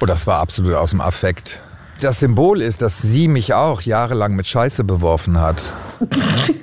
Und 0.00 0.08
das 0.10 0.26
war 0.26 0.38
absolut 0.40 0.74
aus 0.74 0.90
dem 0.90 1.00
Affekt. 1.00 1.60
das 2.00 2.18
Symbol 2.20 2.60
ist, 2.62 2.80
dass 2.80 3.02
sie 3.02 3.26
mich 3.28 3.54
auch 3.54 3.80
jahrelang 3.82 4.36
mit 4.36 4.46
Scheiße 4.46 4.84
beworfen 4.84 5.40
hat. 5.40 5.72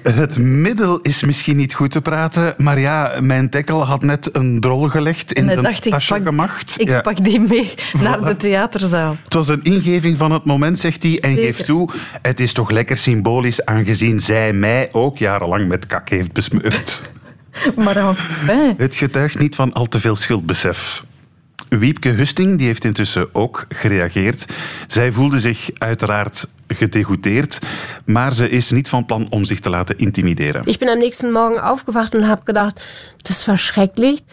Het 0.04 0.38
middel 0.38 0.98
is 1.02 1.24
misschien 1.24 1.56
niet 1.58 1.74
goed 1.74 1.92
te 1.92 2.02
praten, 2.02 2.54
maar 2.58 2.80
ja, 2.80 3.12
mijn 3.22 3.50
dekkel 3.50 3.86
had 3.86 4.02
net 4.04 4.30
een 4.36 4.60
drol 4.62 4.90
gelegd 4.90 5.32
in 5.34 5.50
zijn 5.50 5.64
dacht, 5.64 5.86
ik 5.86 5.92
tasje 5.92 6.14
pak, 6.14 6.24
gemacht. 6.24 6.74
Ik 6.78 6.88
Ja. 6.88 7.02
pak 7.02 7.24
die 7.24 7.40
mee 7.40 7.74
naar 8.02 8.22
de 8.26 8.38
theaterzaal. 8.38 9.18
Het 9.24 9.34
was 9.34 9.48
een 9.48 9.64
ingeving 9.64 10.18
van 10.18 10.32
het 10.32 10.46
moment, 10.46 10.80
zegt 10.80 11.04
hij, 11.04 11.20
en 11.20 11.30
Zeker. 11.30 11.44
geeft 11.46 11.66
toe, 11.66 11.90
het 12.22 12.40
is 12.40 12.54
toch 12.54 12.70
lekker 12.70 12.98
symbolisch 12.98 13.66
aangezien 13.66 14.20
zij 14.20 14.54
mij 14.54 14.90
ook 14.92 15.18
jarenlang 15.18 15.68
met 15.68 15.86
kak 15.88 16.10
heeft 16.10 16.32
besmeurd. 16.34 17.02
Maar 17.84 17.98
enfin. 17.98 18.74
Het 18.78 18.96
getuigt 18.96 19.40
niet 19.40 19.56
van 19.56 19.74
al 19.74 19.86
te 19.86 20.00
veel 20.00 20.16
schuldbesef. 20.16 21.04
Wiepke 21.70 22.10
Husting 22.10 22.58
die 22.58 22.68
heeft 22.68 22.84
intussen 22.84 23.36
ook 23.36 23.66
gereageerd. 23.70 24.46
Zij 24.88 25.12
voelde 25.12 25.40
zich 25.40 25.70
uiteraard 25.78 26.48
gedegoûteerd, 26.68 27.60
maar 28.06 28.34
ze 28.34 28.50
is 28.50 28.72
niet 28.72 28.90
van 28.90 29.06
plan 29.06 29.28
om 29.30 29.46
zich 29.46 29.60
te 29.60 29.70
laten 29.70 29.98
intimideren. 29.98 30.62
Ich 30.66 30.80
bin 30.80 30.90
am 30.90 30.98
nächsten 30.98 31.32
Morgen 31.32 31.64
aufgewacht 31.64 32.16
und 32.16 32.28
habe 32.28 32.42
gedacht, 32.46 32.82
das 33.22 33.48
war 33.48 33.58
schrecklich. 33.58 34.24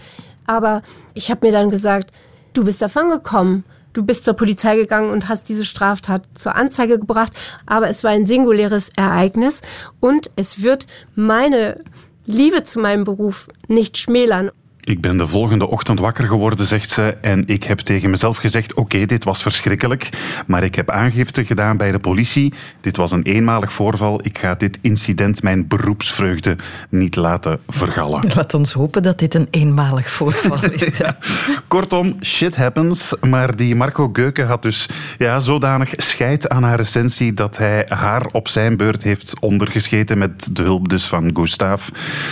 Aber 0.44 0.82
ich 1.12 1.30
habe 1.30 1.46
mir 1.46 1.52
dann 1.52 1.70
gesagt, 1.70 2.10
du 2.52 2.64
bist 2.64 2.80
davon 2.80 3.10
gekommen. 3.10 3.64
Du 3.92 4.02
bist 4.02 4.24
zur 4.24 4.34
Polizei 4.34 4.76
gegangen 4.76 5.10
und 5.10 5.28
hast 5.28 5.48
diese 5.48 5.64
Straftat 5.64 6.22
zur 6.34 6.54
Anzeige 6.54 6.98
gebracht. 6.98 7.32
Aber 7.66 7.88
es 7.88 8.02
war 8.02 8.10
ein 8.10 8.26
singuläres 8.26 8.90
Ereignis 8.96 9.60
und 10.00 10.30
es 10.36 10.62
wird 10.62 10.86
meine 11.14 11.76
Liebe 12.26 12.62
zu 12.62 12.78
meinem 12.78 13.04
Beruf 13.04 13.48
nicht 13.68 13.98
schmälern. 13.98 14.50
Ik 14.84 15.00
ben 15.00 15.16
de 15.16 15.26
volgende 15.26 15.68
ochtend 15.68 15.98
wakker 15.98 16.26
geworden, 16.26 16.66
zegt 16.66 16.90
ze, 16.90 17.16
en 17.20 17.42
ik 17.46 17.64
heb 17.64 17.78
tegen 17.78 18.10
mezelf 18.10 18.36
gezegd, 18.36 18.74
oké, 18.74 19.06
dit 19.06 19.24
was 19.24 19.42
verschrikkelijk, 19.42 20.08
maar 20.46 20.62
ik 20.62 20.74
heb 20.74 20.90
aangifte 20.90 21.44
gedaan 21.44 21.76
bij 21.76 21.92
de 21.92 21.98
politie. 21.98 22.54
Dit 22.80 22.96
was 22.96 23.10
een 23.10 23.22
eenmalig 23.22 23.72
voorval. 23.72 24.20
Ik 24.22 24.38
ga 24.38 24.54
dit 24.54 24.78
incident 24.80 25.42
mijn 25.42 25.68
beroepsvreugde 25.68 26.56
niet 26.88 27.16
laten 27.16 27.58
vergallen. 27.68 28.24
Laat 28.34 28.54
ons 28.54 28.72
hopen 28.72 29.02
dat 29.02 29.18
dit 29.18 29.34
een 29.34 29.48
eenmalig 29.50 30.10
voorval 30.10 30.70
is. 30.70 30.90
Ja. 31.02 31.18
Kortom, 31.68 32.16
shit 32.20 32.56
happens. 32.56 33.14
Maar 33.20 33.56
die 33.56 33.74
Marco 33.74 34.10
Geuken 34.12 34.46
had 34.46 34.62
dus 34.62 34.88
ja, 35.18 35.38
zodanig 35.38 35.92
scheid 35.96 36.48
aan 36.48 36.62
haar 36.62 36.76
recensie 36.76 37.34
dat 37.34 37.58
hij 37.58 37.86
haar 37.88 38.26
op 38.32 38.48
zijn 38.48 38.76
beurt 38.76 39.02
heeft 39.02 39.40
ondergescheten 39.40 40.18
met 40.18 40.56
de 40.56 40.62
hulp 40.62 40.88
dus 40.88 41.04
van 41.04 41.30
Gustav. 41.34 41.88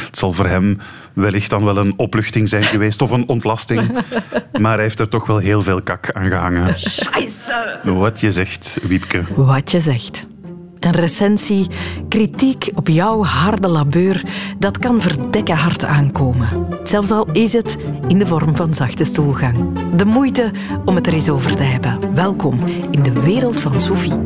Het 0.07 0.19
zal 0.19 0.33
voor 0.33 0.47
hem 0.47 0.79
wellicht 1.15 1.51
dan 1.51 1.65
wel 1.65 1.77
een 1.77 1.95
opluchting 1.97 2.49
zijn 2.49 2.63
geweest 2.63 3.03
of 3.03 3.11
een 3.11 3.29
ontlasting. 3.29 3.91
Maar 4.61 4.75
hij 4.75 4.83
heeft 4.83 5.01
er 5.01 5.09
toch 5.09 5.27
wel 5.27 5.39
heel 5.39 5.63
veel 5.63 5.83
kak 5.83 6.13
aan 6.13 6.27
gehangen. 6.27 6.75
Scheiße! 6.79 7.79
Wat 7.83 8.21
je 8.21 8.33
zegt, 8.33 8.79
Wiepke. 8.83 9.25
Wat 9.37 9.71
je 9.71 9.81
zegt. 9.81 10.27
Een 10.81 10.93
recensie, 10.93 11.67
kritiek 12.09 12.71
op 12.75 12.89
jouw 12.89 13.25
harde 13.25 13.69
labeur, 13.69 14.23
dat 14.59 14.79
kan 14.79 15.01
verdekken 15.01 15.57
hard 15.57 15.85
aankomen. 15.85 16.49
Zelfs 16.83 17.11
al 17.11 17.31
is 17.33 17.53
het 17.53 17.77
in 18.09 18.19
de 18.19 18.27
vorm 18.27 18.57
van 18.57 18.75
zachte 18.75 19.05
stoelgang. 19.05 19.79
De 19.97 20.05
moeite 20.05 20.51
om 20.85 20.95
het 20.95 21.07
er 21.07 21.13
eens 21.13 21.29
over 21.29 21.57
te 21.57 21.63
hebben. 21.63 22.15
Welkom 22.15 22.67
in 22.91 23.03
de 23.03 23.21
wereld 23.21 23.61
van 23.61 23.81
Sophie. 23.81 24.19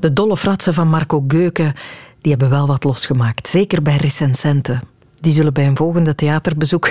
De 0.00 0.12
dolle 0.12 0.36
fratsen 0.36 0.74
van 0.74 0.88
Marco 0.88 1.24
Geuken 1.28 1.72
die 2.20 2.30
hebben 2.30 2.50
wel 2.50 2.66
wat 2.66 2.84
losgemaakt. 2.84 3.48
Zeker 3.48 3.82
bij 3.82 3.96
recensenten. 3.96 4.91
Die 5.22 5.32
zullen 5.32 5.52
bij 5.52 5.66
een 5.66 5.76
volgende 5.76 6.14
theaterbezoek 6.14 6.90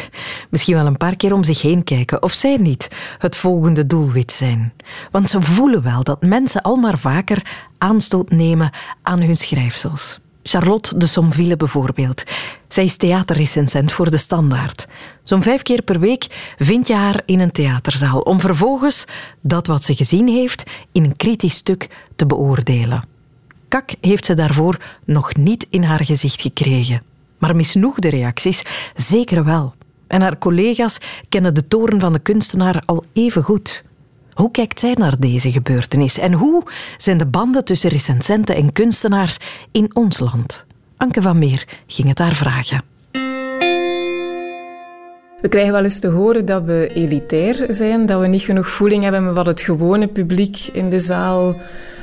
misschien 0.49 0.75
wel 0.75 0.85
een 0.85 0.97
paar 0.97 1.15
keer 1.15 1.33
om 1.33 1.43
zich 1.43 1.61
heen 1.61 1.83
kijken. 1.83 2.23
Of 2.23 2.31
zij 2.31 2.57
niet 2.57 2.87
het 3.17 3.35
volgende 3.35 3.85
doelwit 3.85 4.31
zijn. 4.31 4.73
Want 5.11 5.29
ze 5.29 5.41
voelen 5.41 5.83
wel 5.83 6.03
dat 6.03 6.21
mensen 6.21 6.61
al 6.61 6.75
maar 6.75 6.97
vaker 6.97 7.69
aanstoot 7.77 8.29
nemen 8.29 8.71
aan 9.01 9.21
hun 9.21 9.35
schrijfsels. 9.35 10.19
Charlotte 10.43 10.97
de 10.97 11.07
Somville 11.07 11.57
bijvoorbeeld. 11.57 12.23
Zij 12.67 12.83
is 12.83 12.97
theaterrecensent 12.97 13.91
voor 13.91 14.11
De 14.11 14.17
Standaard. 14.17 14.87
Zo'n 15.23 15.43
vijf 15.43 15.61
keer 15.61 15.81
per 15.81 15.99
week 15.99 16.53
vind 16.57 16.87
je 16.87 16.95
haar 16.95 17.21
in 17.25 17.39
een 17.39 17.51
theaterzaal 17.51 18.19
om 18.19 18.39
vervolgens 18.39 19.05
dat 19.41 19.67
wat 19.67 19.83
ze 19.83 19.95
gezien 19.95 20.27
heeft 20.27 20.63
in 20.91 21.03
een 21.03 21.15
kritisch 21.15 21.55
stuk 21.55 21.89
te 22.15 22.25
beoordelen. 22.25 23.03
Kak 23.67 23.93
heeft 24.01 24.25
ze 24.25 24.33
daarvoor 24.33 24.77
nog 25.05 25.35
niet 25.35 25.67
in 25.69 25.83
haar 25.83 26.05
gezicht 26.05 26.41
gekregen. 26.41 27.10
Maar 27.41 27.55
misnoegde 27.55 28.09
reacties 28.09 28.63
zeker 28.95 29.43
wel. 29.43 29.73
En 30.07 30.21
haar 30.21 30.37
collega's 30.37 30.97
kennen 31.29 31.53
de 31.53 31.67
toren 31.67 31.99
van 31.99 32.13
de 32.13 32.19
kunstenaar 32.19 32.83
al 32.85 33.03
even 33.13 33.43
goed. 33.43 33.83
Hoe 34.33 34.51
kijkt 34.51 34.79
zij 34.79 34.93
naar 34.93 35.19
deze 35.19 35.51
gebeurtenis 35.51 36.17
en 36.17 36.33
hoe 36.33 36.63
zijn 36.97 37.17
de 37.17 37.25
banden 37.25 37.65
tussen 37.65 37.89
recensenten 37.89 38.55
en 38.55 38.71
kunstenaars 38.71 39.37
in 39.71 39.95
ons 39.95 40.19
land? 40.19 40.65
Anke 40.97 41.21
van 41.21 41.37
Meer 41.37 41.67
ging 41.87 42.07
het 42.07 42.17
haar 42.17 42.35
vragen. 42.35 42.83
We 45.41 45.47
krijgen 45.49 45.73
wel 45.73 45.83
eens 45.83 45.99
te 45.99 46.07
horen 46.07 46.45
dat 46.45 46.63
we 46.63 46.91
elitair 46.93 47.65
zijn, 47.67 48.05
dat 48.05 48.19
we 48.19 48.27
niet 48.27 48.41
genoeg 48.41 48.69
voeling 48.69 49.03
hebben 49.03 49.25
met 49.25 49.35
wat 49.35 49.45
het 49.45 49.61
gewone 49.61 50.07
publiek 50.07 50.57
in 50.73 50.89
de 50.89 50.99
zaal 50.99 51.55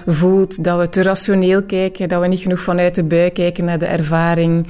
voelt, 0.06 0.64
dat 0.64 0.78
we 0.78 0.88
te 0.88 1.02
rationeel 1.02 1.62
kijken, 1.62 2.08
dat 2.08 2.20
we 2.20 2.26
niet 2.26 2.40
genoeg 2.40 2.60
vanuit 2.60 2.94
de 2.94 3.04
bui 3.04 3.30
kijken 3.30 3.64
naar 3.64 3.78
de 3.78 3.86
ervaring, 3.86 4.66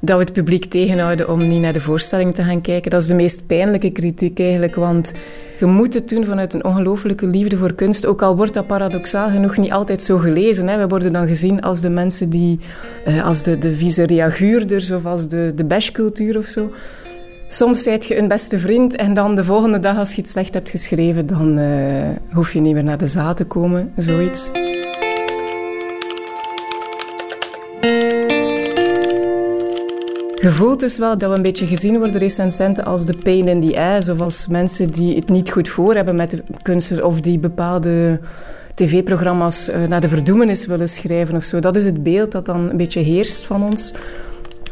dat 0.00 0.18
we 0.18 0.24
het 0.24 0.32
publiek 0.32 0.64
tegenhouden 0.64 1.28
om 1.28 1.46
niet 1.46 1.60
naar 1.60 1.72
de 1.72 1.80
voorstelling 1.80 2.34
te 2.34 2.42
gaan 2.42 2.60
kijken. 2.60 2.90
Dat 2.90 3.02
is 3.02 3.08
de 3.08 3.14
meest 3.14 3.46
pijnlijke 3.46 3.90
kritiek 3.90 4.38
eigenlijk, 4.38 4.74
want 4.74 5.12
je 5.58 5.66
moet 5.66 5.94
het 5.94 6.08
doen 6.08 6.24
vanuit 6.24 6.54
een 6.54 6.64
ongelooflijke 6.64 7.26
liefde 7.26 7.56
voor 7.56 7.74
kunst, 7.74 8.06
ook 8.06 8.22
al 8.22 8.36
wordt 8.36 8.54
dat 8.54 8.66
paradoxaal 8.66 9.28
genoeg 9.30 9.56
niet 9.56 9.72
altijd 9.72 10.02
zo 10.02 10.18
gelezen. 10.18 10.68
Hè. 10.68 10.78
We 10.78 10.88
worden 10.88 11.12
dan 11.12 11.26
gezien 11.26 11.60
als 11.60 11.80
de 11.80 11.88
mensen 11.88 12.30
die, 12.30 12.60
eh, 13.04 13.24
als 13.26 13.42
de, 13.42 13.58
de 13.58 13.74
vieze 13.74 14.06
reaguurders 14.06 14.90
of 14.90 15.04
als 15.04 15.28
de, 15.28 15.52
de 15.54 15.64
bashcultuur 15.64 16.38
of 16.38 16.46
zo. 16.46 16.70
Soms 17.48 17.82
zijt 17.82 18.06
je 18.06 18.18
een 18.18 18.28
beste 18.28 18.58
vriend 18.58 18.96
en 18.96 19.14
dan 19.14 19.34
de 19.34 19.44
volgende 19.44 19.78
dag 19.78 19.98
als 19.98 20.14
je 20.14 20.20
iets 20.20 20.30
slecht 20.30 20.54
hebt 20.54 20.70
geschreven, 20.70 21.26
dan 21.26 21.58
eh, 21.58 22.08
hoef 22.32 22.52
je 22.52 22.60
niet 22.60 22.74
meer 22.74 22.84
naar 22.84 22.98
de 22.98 23.06
zaal 23.06 23.34
te 23.34 23.44
komen, 23.44 23.92
zoiets. 23.96 24.50
Je 30.40 30.50
voelt 30.50 30.80
dus 30.80 30.98
wel 30.98 31.18
dat 31.18 31.30
we 31.30 31.36
een 31.36 31.42
beetje 31.42 31.66
gezien 31.66 31.98
worden, 31.98 32.20
recensenten, 32.20 32.84
als 32.84 33.06
de 33.06 33.16
pain 33.22 33.48
in 33.48 33.60
the 33.60 33.80
ass. 33.80 34.08
Of 34.08 34.20
als 34.20 34.46
mensen 34.46 34.90
die 34.90 35.16
het 35.16 35.28
niet 35.28 35.50
goed 35.50 35.68
voor 35.68 35.94
hebben 35.94 36.16
met 36.16 36.30
de 36.30 36.42
kunst. 36.62 37.02
Of 37.02 37.20
die 37.20 37.38
bepaalde 37.38 38.20
tv-programma's 38.74 39.68
eh, 39.68 39.82
naar 39.82 40.00
de 40.00 40.08
verdoemenis 40.08 40.66
willen 40.66 40.88
schrijven 40.88 41.36
of 41.36 41.44
zo. 41.44 41.58
Dat 41.58 41.76
is 41.76 41.84
het 41.84 42.02
beeld 42.02 42.32
dat 42.32 42.46
dan 42.46 42.70
een 42.70 42.76
beetje 42.76 43.00
heerst 43.00 43.46
van 43.46 43.62
ons. 43.62 43.92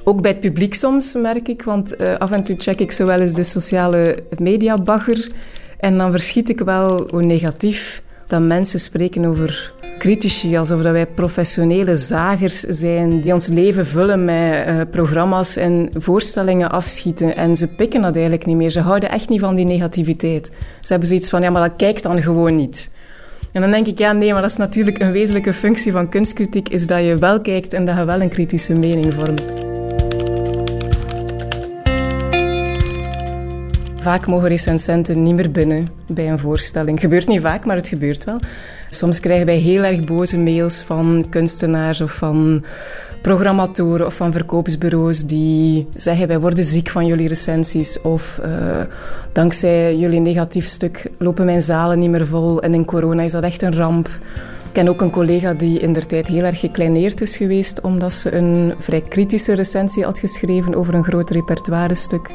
Ook 0.05 0.23
bij 0.23 0.31
het 0.31 0.41
publiek 0.41 0.75
soms, 0.75 1.15
merk 1.15 1.49
ik. 1.49 1.63
Want 1.63 1.97
eh, 1.97 2.17
af 2.17 2.31
en 2.31 2.43
toe 2.43 2.57
check 2.59 2.81
ik 2.81 2.93
zo 2.93 3.07
wel 3.07 3.21
eens 3.21 3.35
de 3.35 3.43
sociale 3.43 4.23
mediabagger. 4.39 5.31
En 5.79 5.99
dan 5.99 6.11
verschiet 6.11 6.49
ik 6.49 6.61
wel 6.61 7.09
hoe 7.11 7.23
negatief 7.23 8.03
dat 8.27 8.41
mensen 8.41 8.81
spreken 8.81 9.25
over 9.25 9.73
critici, 9.99 10.57
alsof 10.57 10.83
dat 10.83 10.93
wij 10.93 11.07
professionele 11.07 11.97
zagers 11.97 12.61
zijn 12.61 13.21
die 13.21 13.33
ons 13.33 13.47
leven 13.47 13.87
vullen 13.87 14.25
met 14.25 14.65
eh, 14.65 14.81
programma's 14.91 15.57
en 15.57 15.91
voorstellingen 15.95 16.71
afschieten. 16.71 17.37
En 17.37 17.57
ze 17.57 17.67
pikken 17.67 18.03
dat 18.03 18.15
eigenlijk 18.15 18.47
niet 18.47 18.57
meer. 18.57 18.71
Ze 18.71 18.81
houden 18.81 19.11
echt 19.11 19.29
niet 19.29 19.41
van 19.41 19.55
die 19.55 19.65
negativiteit. 19.65 20.47
Ze 20.81 20.89
hebben 20.89 21.09
zoiets 21.09 21.29
van, 21.29 21.43
ja, 21.43 21.51
maar 21.51 21.69
dat 21.69 21.77
kijkt 21.77 22.03
dan 22.03 22.23
gewoon 22.23 22.57
niet. 22.57 22.91
En 23.53 23.61
dan 23.61 23.71
denk 23.71 23.87
ik, 23.87 23.99
ja, 23.99 24.13
nee, 24.13 24.33
maar 24.33 24.43
dat 24.43 24.51
is 24.51 24.57
natuurlijk 24.57 24.99
een 24.99 25.13
wezenlijke 25.13 25.53
functie 25.53 25.93
van 25.93 26.09
kunstkritiek, 26.09 26.69
is 26.69 26.87
dat 26.87 27.05
je 27.05 27.19
wel 27.19 27.41
kijkt 27.41 27.73
en 27.73 27.85
dat 27.85 27.97
je 27.97 28.05
wel 28.05 28.21
een 28.21 28.29
kritische 28.29 28.79
mening 28.79 29.15
vormt. 29.15 29.43
Vaak 34.01 34.27
mogen 34.27 34.49
recensenten 34.49 35.23
niet 35.23 35.35
meer 35.35 35.51
binnen 35.51 35.89
bij 36.07 36.31
een 36.31 36.39
voorstelling. 36.39 37.01
Gebeurt 37.01 37.29
niet 37.29 37.41
vaak, 37.41 37.65
maar 37.65 37.77
het 37.77 37.89
gebeurt 37.89 38.25
wel. 38.25 38.39
Soms 38.91 39.21
krijgen 39.21 39.47
wij 39.47 39.57
heel 39.57 39.83
erg 39.83 40.05
boze 40.05 40.39
mails 40.39 40.81
van 40.81 41.27
kunstenaars 41.31 42.01
of 42.01 42.13
van 42.13 42.65
programmatoren 43.23 44.07
of 44.07 44.15
van 44.15 44.33
verkoopsbureaus 44.33 45.27
die 45.27 45.87
zeggen 45.95 46.29
wij 46.29 46.41
worden 46.41 46.65
ziek 46.65 46.89
van 46.89 47.07
jullie 47.07 47.29
recensies 47.29 48.01
of 48.01 48.41
uh, 48.45 48.81
dankzij 49.33 49.97
jullie 49.97 50.21
negatief 50.21 50.67
stuk 50.67 51.11
lopen 51.19 51.45
mijn 51.45 51.61
zalen 51.61 51.99
niet 51.99 52.11
meer 52.11 52.27
vol 52.27 52.63
en 52.63 52.75
in 52.75 52.85
corona 52.85 53.23
is 53.23 53.33
dat 53.33 53.45
echt 53.45 53.63
een 53.63 53.75
ramp. 53.75 54.09
Ik 54.09 54.75
ken 54.75 54.89
ook 54.89 55.01
een 55.01 55.11
collega 55.11 55.55
die 55.55 55.79
in 55.79 55.93
der 55.93 56.07
tijd 56.07 56.27
heel 56.27 56.43
erg 56.43 56.61
gekleineerd 56.61 57.21
is 57.21 57.37
geweest 57.37 57.81
omdat 57.81 58.13
ze 58.13 58.35
een 58.35 58.75
vrij 58.79 59.01
kritische 59.01 59.55
recensie 59.55 60.05
had 60.05 60.19
geschreven 60.19 60.75
over 60.75 60.95
een 60.95 61.05
groot 61.05 61.31
repertoire-stuk. 61.31 62.31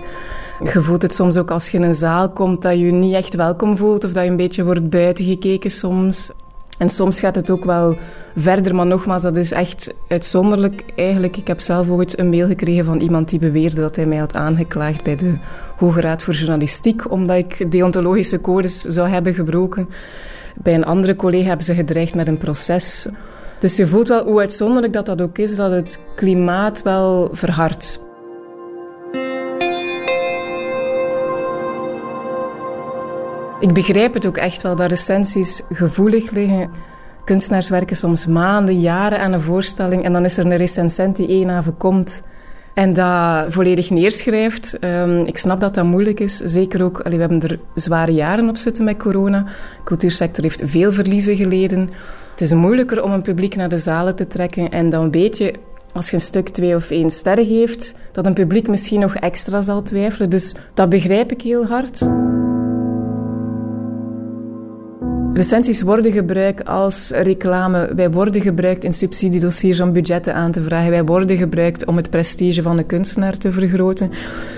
Je 0.59 0.81
voelt 0.81 1.01
het 1.01 1.13
soms 1.13 1.37
ook 1.37 1.51
als 1.51 1.69
je 1.69 1.77
in 1.77 1.83
een 1.83 1.93
zaal 1.93 2.29
komt 2.29 2.61
dat 2.61 2.71
je 2.71 2.79
je 2.79 2.91
niet 2.91 3.13
echt 3.13 3.35
welkom 3.35 3.77
voelt 3.77 4.03
of 4.03 4.11
dat 4.13 4.23
je 4.23 4.29
een 4.29 4.35
beetje 4.35 4.63
wordt 4.63 4.89
buitengekeken 4.89 5.69
soms. 5.69 6.31
En 6.77 6.89
soms 6.89 7.19
gaat 7.19 7.35
het 7.35 7.49
ook 7.49 7.65
wel 7.65 7.97
verder, 8.35 8.75
maar 8.75 8.85
nogmaals, 8.85 9.21
dat 9.21 9.37
is 9.37 9.51
echt 9.51 9.93
uitzonderlijk 10.07 10.83
eigenlijk. 10.95 11.37
Ik 11.37 11.47
heb 11.47 11.59
zelf 11.59 11.89
ooit 11.89 12.19
een 12.19 12.29
mail 12.29 12.47
gekregen 12.47 12.85
van 12.85 12.99
iemand 12.99 13.29
die 13.29 13.39
beweerde 13.39 13.81
dat 13.81 13.95
hij 13.95 14.05
mij 14.05 14.17
had 14.17 14.35
aangeklaagd 14.35 15.03
bij 15.03 15.15
de 15.15 15.37
Hoge 15.77 16.01
Raad 16.01 16.23
voor 16.23 16.33
Journalistiek, 16.33 17.11
omdat 17.11 17.37
ik 17.37 17.71
deontologische 17.71 18.41
codes 18.41 18.81
zou 18.81 19.09
hebben 19.09 19.33
gebroken. 19.33 19.89
Bij 20.55 20.73
een 20.73 20.85
andere 20.85 21.15
collega 21.15 21.47
hebben 21.47 21.65
ze 21.65 21.75
gedreigd 21.75 22.15
met 22.15 22.27
een 22.27 22.37
proces. 22.37 23.07
Dus 23.59 23.75
je 23.75 23.87
voelt 23.87 24.07
wel 24.07 24.23
hoe 24.23 24.39
uitzonderlijk 24.39 24.93
dat 24.93 25.05
dat 25.05 25.21
ook 25.21 25.37
is, 25.37 25.55
dat 25.55 25.71
het 25.71 25.99
klimaat 26.15 26.81
wel 26.81 27.29
verhardt. 27.31 27.99
Ik 33.63 33.73
begrijp 33.73 34.13
het 34.13 34.25
ook 34.25 34.37
echt 34.37 34.61
wel 34.61 34.75
dat 34.75 34.89
recensies 34.89 35.61
gevoelig 35.71 36.31
liggen. 36.31 36.69
Kunstenaars 37.23 37.69
werken 37.69 37.95
soms 37.95 38.25
maanden, 38.25 38.79
jaren 38.79 39.19
aan 39.19 39.33
een 39.33 39.41
voorstelling 39.41 40.03
en 40.03 40.13
dan 40.13 40.25
is 40.25 40.37
er 40.37 40.45
een 40.45 40.57
recensent 40.57 41.15
die 41.15 41.27
één 41.27 41.49
avond 41.49 41.77
komt 41.77 42.21
en 42.73 42.93
dat 42.93 43.53
volledig 43.53 43.89
neerschrijft. 43.89 44.77
Um, 44.83 45.25
ik 45.25 45.37
snap 45.37 45.59
dat 45.59 45.75
dat 45.75 45.85
moeilijk 45.85 46.19
is. 46.19 46.37
Zeker 46.37 46.83
ook, 46.83 47.01
we 47.03 47.15
hebben 47.15 47.41
er 47.41 47.59
zware 47.75 48.11
jaren 48.11 48.49
op 48.49 48.57
zitten 48.57 48.83
met 48.83 48.97
corona. 48.97 49.43
De 49.43 49.83
cultuursector 49.83 50.43
heeft 50.43 50.61
veel 50.65 50.91
verliezen 50.91 51.35
geleden. 51.35 51.89
Het 52.31 52.41
is 52.41 52.53
moeilijker 52.53 53.03
om 53.03 53.11
een 53.11 53.21
publiek 53.21 53.55
naar 53.55 53.69
de 53.69 53.77
zalen 53.77 54.15
te 54.15 54.27
trekken. 54.27 54.71
En 54.71 54.89
dan 54.89 55.11
weet 55.11 55.37
je, 55.37 55.53
als 55.93 56.09
je 56.09 56.15
een 56.15 56.21
stuk 56.21 56.49
twee 56.49 56.75
of 56.75 56.89
één 56.89 57.09
sterren 57.09 57.45
geeft, 57.45 57.95
dat 58.11 58.25
een 58.25 58.33
publiek 58.33 58.67
misschien 58.67 58.99
nog 58.99 59.15
extra 59.15 59.61
zal 59.61 59.81
twijfelen. 59.81 60.29
Dus 60.29 60.55
dat 60.73 60.89
begrijp 60.89 61.31
ik 61.31 61.41
heel 61.41 61.65
hard. 61.65 62.09
Recensies 65.33 65.81
worden 65.81 66.11
gebruikt 66.11 66.65
als 66.67 67.09
reclame. 67.09 67.95
Wij 67.95 68.11
worden 68.11 68.41
gebruikt 68.41 68.83
in 68.83 68.93
subsidiedossiers 68.93 69.79
om 69.79 69.93
budgetten 69.93 70.33
aan 70.33 70.51
te 70.51 70.61
vragen. 70.61 70.91
Wij 70.91 71.03
worden 71.03 71.37
gebruikt 71.37 71.85
om 71.85 71.95
het 71.95 72.09
prestige 72.09 72.61
van 72.61 72.77
de 72.77 72.83
kunstenaar 72.83 73.37
te 73.37 73.51
vergroten. 73.51 74.11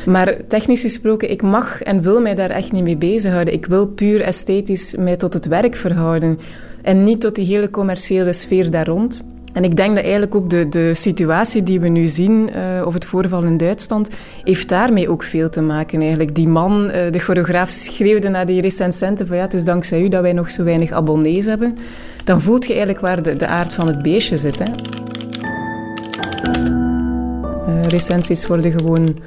Maar 0.06 0.38
technisch 0.48 0.82
gesproken, 0.82 1.32
ik 1.32 1.42
mag 1.42 1.82
en 1.82 2.02
wil 2.02 2.22
mij 2.22 2.36
daar 2.36 2.50
echt 2.50 2.72
niet 2.72 2.84
mee 2.84 2.98
bezighouden. 2.98 3.54
Ik 3.54 3.66
wil 3.66 3.88
puur 3.88 4.22
esthetisch 4.22 4.96
mij 4.96 5.16
tot 5.16 5.34
het 5.34 5.46
werk 5.48 5.76
verhouden. 5.76 6.40
En 6.82 7.04
niet 7.04 7.22
tot 7.22 7.36
die 7.36 7.46
hele 7.46 7.70
commerciële 7.70 8.34
sfeer 8.34 8.70
daar 8.70 8.88
rond. 8.88 9.24
En 9.56 9.64
ik 9.64 9.76
denk 9.76 9.96
dat 9.96 10.04
eigenlijk 10.04 10.36
ook 10.36 10.50
de, 10.50 10.70
de 10.70 10.94
situatie 10.94 11.64
die 11.64 11.80
we 11.80 11.88
nu 11.88 12.08
zien, 12.08 12.50
uh, 12.56 12.86
of 12.86 12.94
het 12.94 13.06
voorval 13.06 13.44
in 13.44 13.58
Duitsland, 13.58 14.10
heeft 14.44 14.70
daarmee 14.70 15.10
ook 15.10 15.24
veel 15.24 15.50
te 15.50 15.62
maken 15.62 16.00
eigenlijk. 16.00 16.36
Die 16.36 16.48
man, 16.48 16.86
uh, 16.86 17.12
de 17.12 17.20
choreograaf, 17.20 17.70
schreeuwde 17.70 18.30
naar 18.30 18.46
die 18.46 18.62
recensenten 18.62 19.28
van 19.28 19.36
ja, 19.38 19.42
het 19.42 19.54
is 19.54 19.64
dankzij 19.64 20.02
u 20.02 20.10
dat 20.10 20.22
wij 20.22 20.34
nog 20.34 20.52
zo 20.52 20.64
weinig 20.64 20.92
abonnees 20.92 21.46
hebben. 21.46 21.78
Dan 22.24 22.42
voelt 22.42 22.64
je 22.64 22.74
eigenlijk 22.74 23.02
waar 23.02 23.22
de, 23.22 23.36
de 23.36 23.48
aard 23.48 23.74
van 23.74 23.88
het 23.88 24.02
beestje 24.02 24.38
zit. 24.38 24.60
Hè. 24.60 24.72
Uh, 27.68 27.84
recensies 27.84 28.48
worden 28.48 28.72
gewoon 28.72 29.18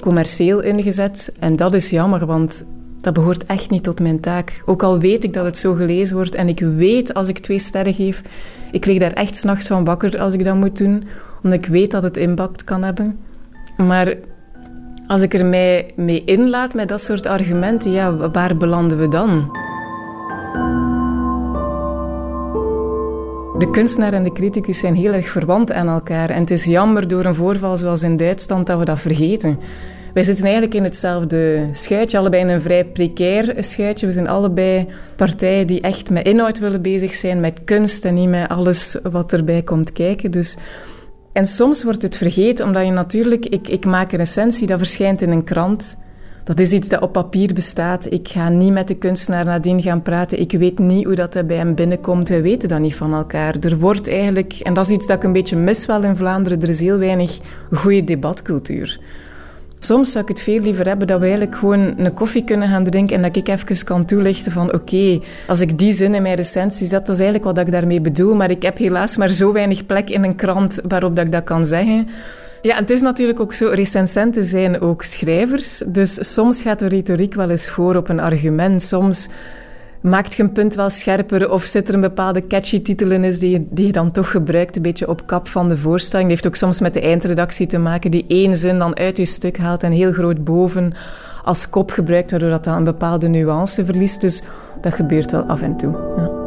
commercieel 0.00 0.60
ingezet 0.60 1.32
en 1.38 1.56
dat 1.56 1.74
is 1.74 1.90
jammer, 1.90 2.26
want 2.26 2.64
dat 3.06 3.14
behoort 3.14 3.46
echt 3.46 3.70
niet 3.70 3.82
tot 3.82 4.00
mijn 4.00 4.20
taak. 4.20 4.62
Ook 4.64 4.82
al 4.82 4.98
weet 4.98 5.24
ik 5.24 5.32
dat 5.32 5.44
het 5.44 5.58
zo 5.58 5.74
gelezen 5.74 6.16
wordt 6.16 6.34
en 6.34 6.48
ik 6.48 6.60
weet 6.60 7.14
als 7.14 7.28
ik 7.28 7.38
twee 7.38 7.58
sterren 7.58 7.94
geef, 7.94 8.22
ik 8.72 8.84
lig 8.84 8.98
daar 8.98 9.12
echt 9.12 9.36
s'nachts 9.36 9.66
van 9.66 9.84
wakker 9.84 10.20
als 10.20 10.34
ik 10.34 10.44
dat 10.44 10.56
moet 10.56 10.78
doen, 10.78 11.04
omdat 11.42 11.58
ik 11.58 11.66
weet 11.66 11.90
dat 11.90 12.02
het 12.02 12.16
impact 12.16 12.64
kan 12.64 12.82
hebben. 12.82 13.18
Maar 13.76 14.14
als 15.06 15.22
ik 15.22 15.34
er 15.34 15.46
mij 15.46 15.92
mee 15.96 16.24
inlaat 16.24 16.74
met 16.74 16.88
dat 16.88 17.00
soort 17.00 17.26
argumenten, 17.26 17.92
ja, 17.92 18.30
waar 18.30 18.56
belanden 18.56 18.98
we 18.98 19.08
dan? 19.08 19.50
De 23.58 23.70
kunstenaar 23.70 24.12
en 24.12 24.22
de 24.22 24.32
criticus 24.32 24.78
zijn 24.78 24.94
heel 24.94 25.12
erg 25.12 25.28
verwant 25.28 25.72
aan 25.72 25.88
elkaar. 25.88 26.30
En 26.30 26.40
het 26.40 26.50
is 26.50 26.64
jammer 26.64 27.08
door 27.08 27.24
een 27.24 27.34
voorval 27.34 27.76
zoals 27.76 28.02
in 28.02 28.16
Duitsland 28.16 28.66
dat 28.66 28.78
we 28.78 28.84
dat 28.84 29.00
vergeten. 29.00 29.58
Wij 30.16 30.24
zitten 30.24 30.44
eigenlijk 30.44 30.74
in 30.74 30.84
hetzelfde 30.84 31.68
schuitje, 31.72 32.18
allebei 32.18 32.42
in 32.42 32.48
een 32.48 32.60
vrij 32.60 32.84
precair 32.84 33.54
schuitje. 33.58 34.06
We 34.06 34.12
zijn 34.12 34.28
allebei 34.28 34.86
partijen 35.16 35.66
die 35.66 35.80
echt 35.80 36.10
met 36.10 36.26
inhoud 36.26 36.58
willen 36.58 36.82
bezig 36.82 37.14
zijn, 37.14 37.40
met 37.40 37.64
kunst 37.64 38.04
en 38.04 38.14
niet 38.14 38.28
met 38.28 38.48
alles 38.48 38.98
wat 39.10 39.32
erbij 39.32 39.62
komt 39.62 39.92
kijken. 39.92 40.30
Dus... 40.30 40.56
En 41.32 41.46
soms 41.46 41.84
wordt 41.84 42.02
het 42.02 42.16
vergeten, 42.16 42.66
omdat 42.66 42.84
je 42.84 42.90
natuurlijk... 42.90 43.46
Ik, 43.46 43.68
ik 43.68 43.84
maak 43.84 44.12
een 44.12 44.18
recensie, 44.18 44.66
dat 44.66 44.78
verschijnt 44.78 45.22
in 45.22 45.30
een 45.30 45.44
krant. 45.44 45.96
Dat 46.44 46.60
is 46.60 46.72
iets 46.72 46.88
dat 46.88 47.02
op 47.02 47.12
papier 47.12 47.54
bestaat. 47.54 48.12
Ik 48.12 48.28
ga 48.28 48.48
niet 48.48 48.72
met 48.72 48.88
de 48.88 48.96
kunstenaar 48.96 49.44
nadien 49.44 49.82
gaan 49.82 50.02
praten. 50.02 50.40
Ik 50.40 50.52
weet 50.52 50.78
niet 50.78 51.04
hoe 51.04 51.14
dat 51.14 51.46
bij 51.46 51.56
hem 51.56 51.74
binnenkomt. 51.74 52.28
Wij 52.28 52.42
weten 52.42 52.68
dat 52.68 52.80
niet 52.80 52.96
van 52.96 53.14
elkaar. 53.14 53.54
Er 53.60 53.78
wordt 53.78 54.08
eigenlijk, 54.08 54.52
en 54.52 54.74
dat 54.74 54.86
is 54.86 54.92
iets 54.92 55.06
dat 55.06 55.16
ik 55.16 55.24
een 55.24 55.32
beetje 55.32 55.56
mis 55.56 55.86
wel 55.86 56.02
in 56.02 56.16
Vlaanderen, 56.16 56.62
er 56.62 56.68
is 56.68 56.80
heel 56.80 56.98
weinig 56.98 57.38
goede 57.70 58.04
debatcultuur. 58.04 59.00
Soms 59.78 60.12
zou 60.12 60.24
ik 60.24 60.30
het 60.30 60.40
veel 60.40 60.60
liever 60.60 60.86
hebben 60.86 61.06
dat 61.06 61.18
we 61.18 61.24
eigenlijk 61.26 61.56
gewoon 61.56 61.94
een 61.98 62.14
koffie 62.14 62.44
kunnen 62.44 62.68
gaan 62.68 62.84
drinken 62.84 63.16
en 63.16 63.22
dat 63.22 63.36
ik 63.36 63.48
even 63.48 63.84
kan 63.84 64.04
toelichten 64.04 64.52
van 64.52 64.72
oké, 64.72 65.20
als 65.46 65.60
ik 65.60 65.78
die 65.78 65.92
zin 65.92 66.14
in 66.14 66.22
mijn 66.22 66.34
recensie 66.34 66.86
zet, 66.86 67.06
dat 67.06 67.14
is 67.14 67.20
eigenlijk 67.20 67.56
wat 67.56 67.66
ik 67.66 67.72
daarmee 67.72 68.00
bedoel, 68.00 68.34
maar 68.34 68.50
ik 68.50 68.62
heb 68.62 68.78
helaas 68.78 69.16
maar 69.16 69.28
zo 69.28 69.52
weinig 69.52 69.86
plek 69.86 70.10
in 70.10 70.24
een 70.24 70.34
krant 70.34 70.80
waarop 70.88 71.16
dat 71.16 71.24
ik 71.24 71.32
dat 71.32 71.44
kan 71.44 71.64
zeggen. 71.64 72.08
Ja, 72.62 72.76
het 72.76 72.90
is 72.90 73.00
natuurlijk 73.00 73.40
ook 73.40 73.54
zo, 73.54 73.68
recensenten 73.68 74.44
zijn 74.44 74.80
ook 74.80 75.02
schrijvers, 75.02 75.82
dus 75.86 76.34
soms 76.34 76.62
gaat 76.62 76.78
de 76.78 76.86
retoriek 76.86 77.34
wel 77.34 77.50
eens 77.50 77.68
voor 77.68 77.96
op 77.96 78.08
een 78.08 78.20
argument, 78.20 78.82
soms 78.82 79.28
maakt 80.00 80.34
je 80.34 80.42
een 80.42 80.52
punt 80.52 80.74
wel 80.74 80.90
scherper 80.90 81.50
of 81.50 81.64
zit 81.64 81.88
er 81.88 81.94
een 81.94 82.00
bepaalde 82.00 82.46
catchy 82.46 82.82
titel 82.82 83.10
in 83.10 83.24
is 83.24 83.38
die, 83.38 83.50
je, 83.50 83.66
die 83.70 83.86
je 83.86 83.92
dan 83.92 84.10
toch 84.10 84.30
gebruikt, 84.30 84.76
een 84.76 84.82
beetje 84.82 85.08
op 85.08 85.26
kap 85.26 85.48
van 85.48 85.68
de 85.68 85.76
voorstelling. 85.76 86.28
Dat 86.28 86.36
heeft 86.36 86.54
ook 86.54 86.60
soms 86.60 86.80
met 86.80 86.94
de 86.94 87.00
eindredactie 87.00 87.66
te 87.66 87.78
maken, 87.78 88.10
die 88.10 88.24
één 88.28 88.56
zin 88.56 88.78
dan 88.78 88.96
uit 88.96 89.16
je 89.16 89.24
stuk 89.24 89.58
haalt 89.58 89.82
en 89.82 89.92
heel 89.92 90.12
groot 90.12 90.44
boven 90.44 90.92
als 91.44 91.70
kop 91.70 91.90
gebruikt, 91.90 92.30
waardoor 92.30 92.50
dat 92.50 92.64
dan 92.64 92.76
een 92.76 92.84
bepaalde 92.84 93.28
nuance 93.28 93.84
verliest. 93.84 94.20
Dus 94.20 94.42
dat 94.80 94.94
gebeurt 94.94 95.30
wel 95.30 95.42
af 95.42 95.62
en 95.62 95.76
toe. 95.76 95.92
Ja. 96.16 96.44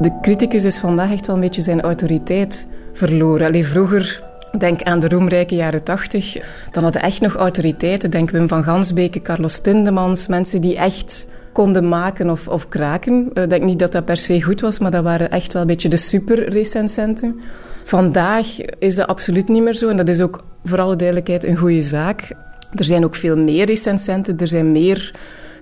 De 0.00 0.18
criticus 0.20 0.64
is 0.64 0.78
vandaag 0.78 1.12
echt 1.12 1.26
wel 1.26 1.34
een 1.34 1.40
beetje 1.40 1.62
zijn 1.62 1.80
autoriteit 1.80 2.68
verloren. 2.92 3.46
Allee, 3.46 3.66
vroeger 3.66 4.22
Denk 4.58 4.82
aan 4.82 5.00
de 5.00 5.08
roemrijke 5.08 5.54
jaren 5.54 5.82
tachtig. 5.82 6.36
Dan 6.70 6.82
hadden 6.82 7.02
echt 7.02 7.20
nog 7.20 7.34
autoriteiten. 7.34 8.10
Denk 8.10 8.30
Wim 8.30 8.48
van 8.48 8.64
Gansbeke, 8.64 9.22
Carlos 9.22 9.60
Tindemans. 9.60 10.26
Mensen 10.26 10.60
die 10.60 10.76
echt 10.76 11.28
konden 11.52 11.88
maken 11.88 12.30
of, 12.30 12.48
of 12.48 12.68
kraken. 12.68 13.30
Ik 13.34 13.50
denk 13.50 13.62
niet 13.62 13.78
dat 13.78 13.92
dat 13.92 14.04
per 14.04 14.16
se 14.16 14.42
goed 14.42 14.60
was, 14.60 14.78
maar 14.78 14.90
dat 14.90 15.02
waren 15.02 15.30
echt 15.30 15.52
wel 15.52 15.62
een 15.62 15.68
beetje 15.68 15.88
de 15.88 15.96
super-recensenten. 15.96 17.40
Vandaag 17.84 18.46
is 18.78 18.94
dat 18.94 19.06
absoluut 19.06 19.48
niet 19.48 19.62
meer 19.62 19.74
zo. 19.74 19.88
En 19.88 19.96
dat 19.96 20.08
is 20.08 20.20
ook 20.20 20.44
voor 20.64 20.80
alle 20.80 20.96
duidelijkheid 20.96 21.44
een 21.44 21.56
goede 21.56 21.82
zaak. 21.82 22.30
Er 22.74 22.84
zijn 22.84 23.04
ook 23.04 23.14
veel 23.14 23.36
meer 23.36 23.66
recensenten. 23.66 24.38
Er 24.38 24.48
zijn 24.48 24.72
meer 24.72 25.14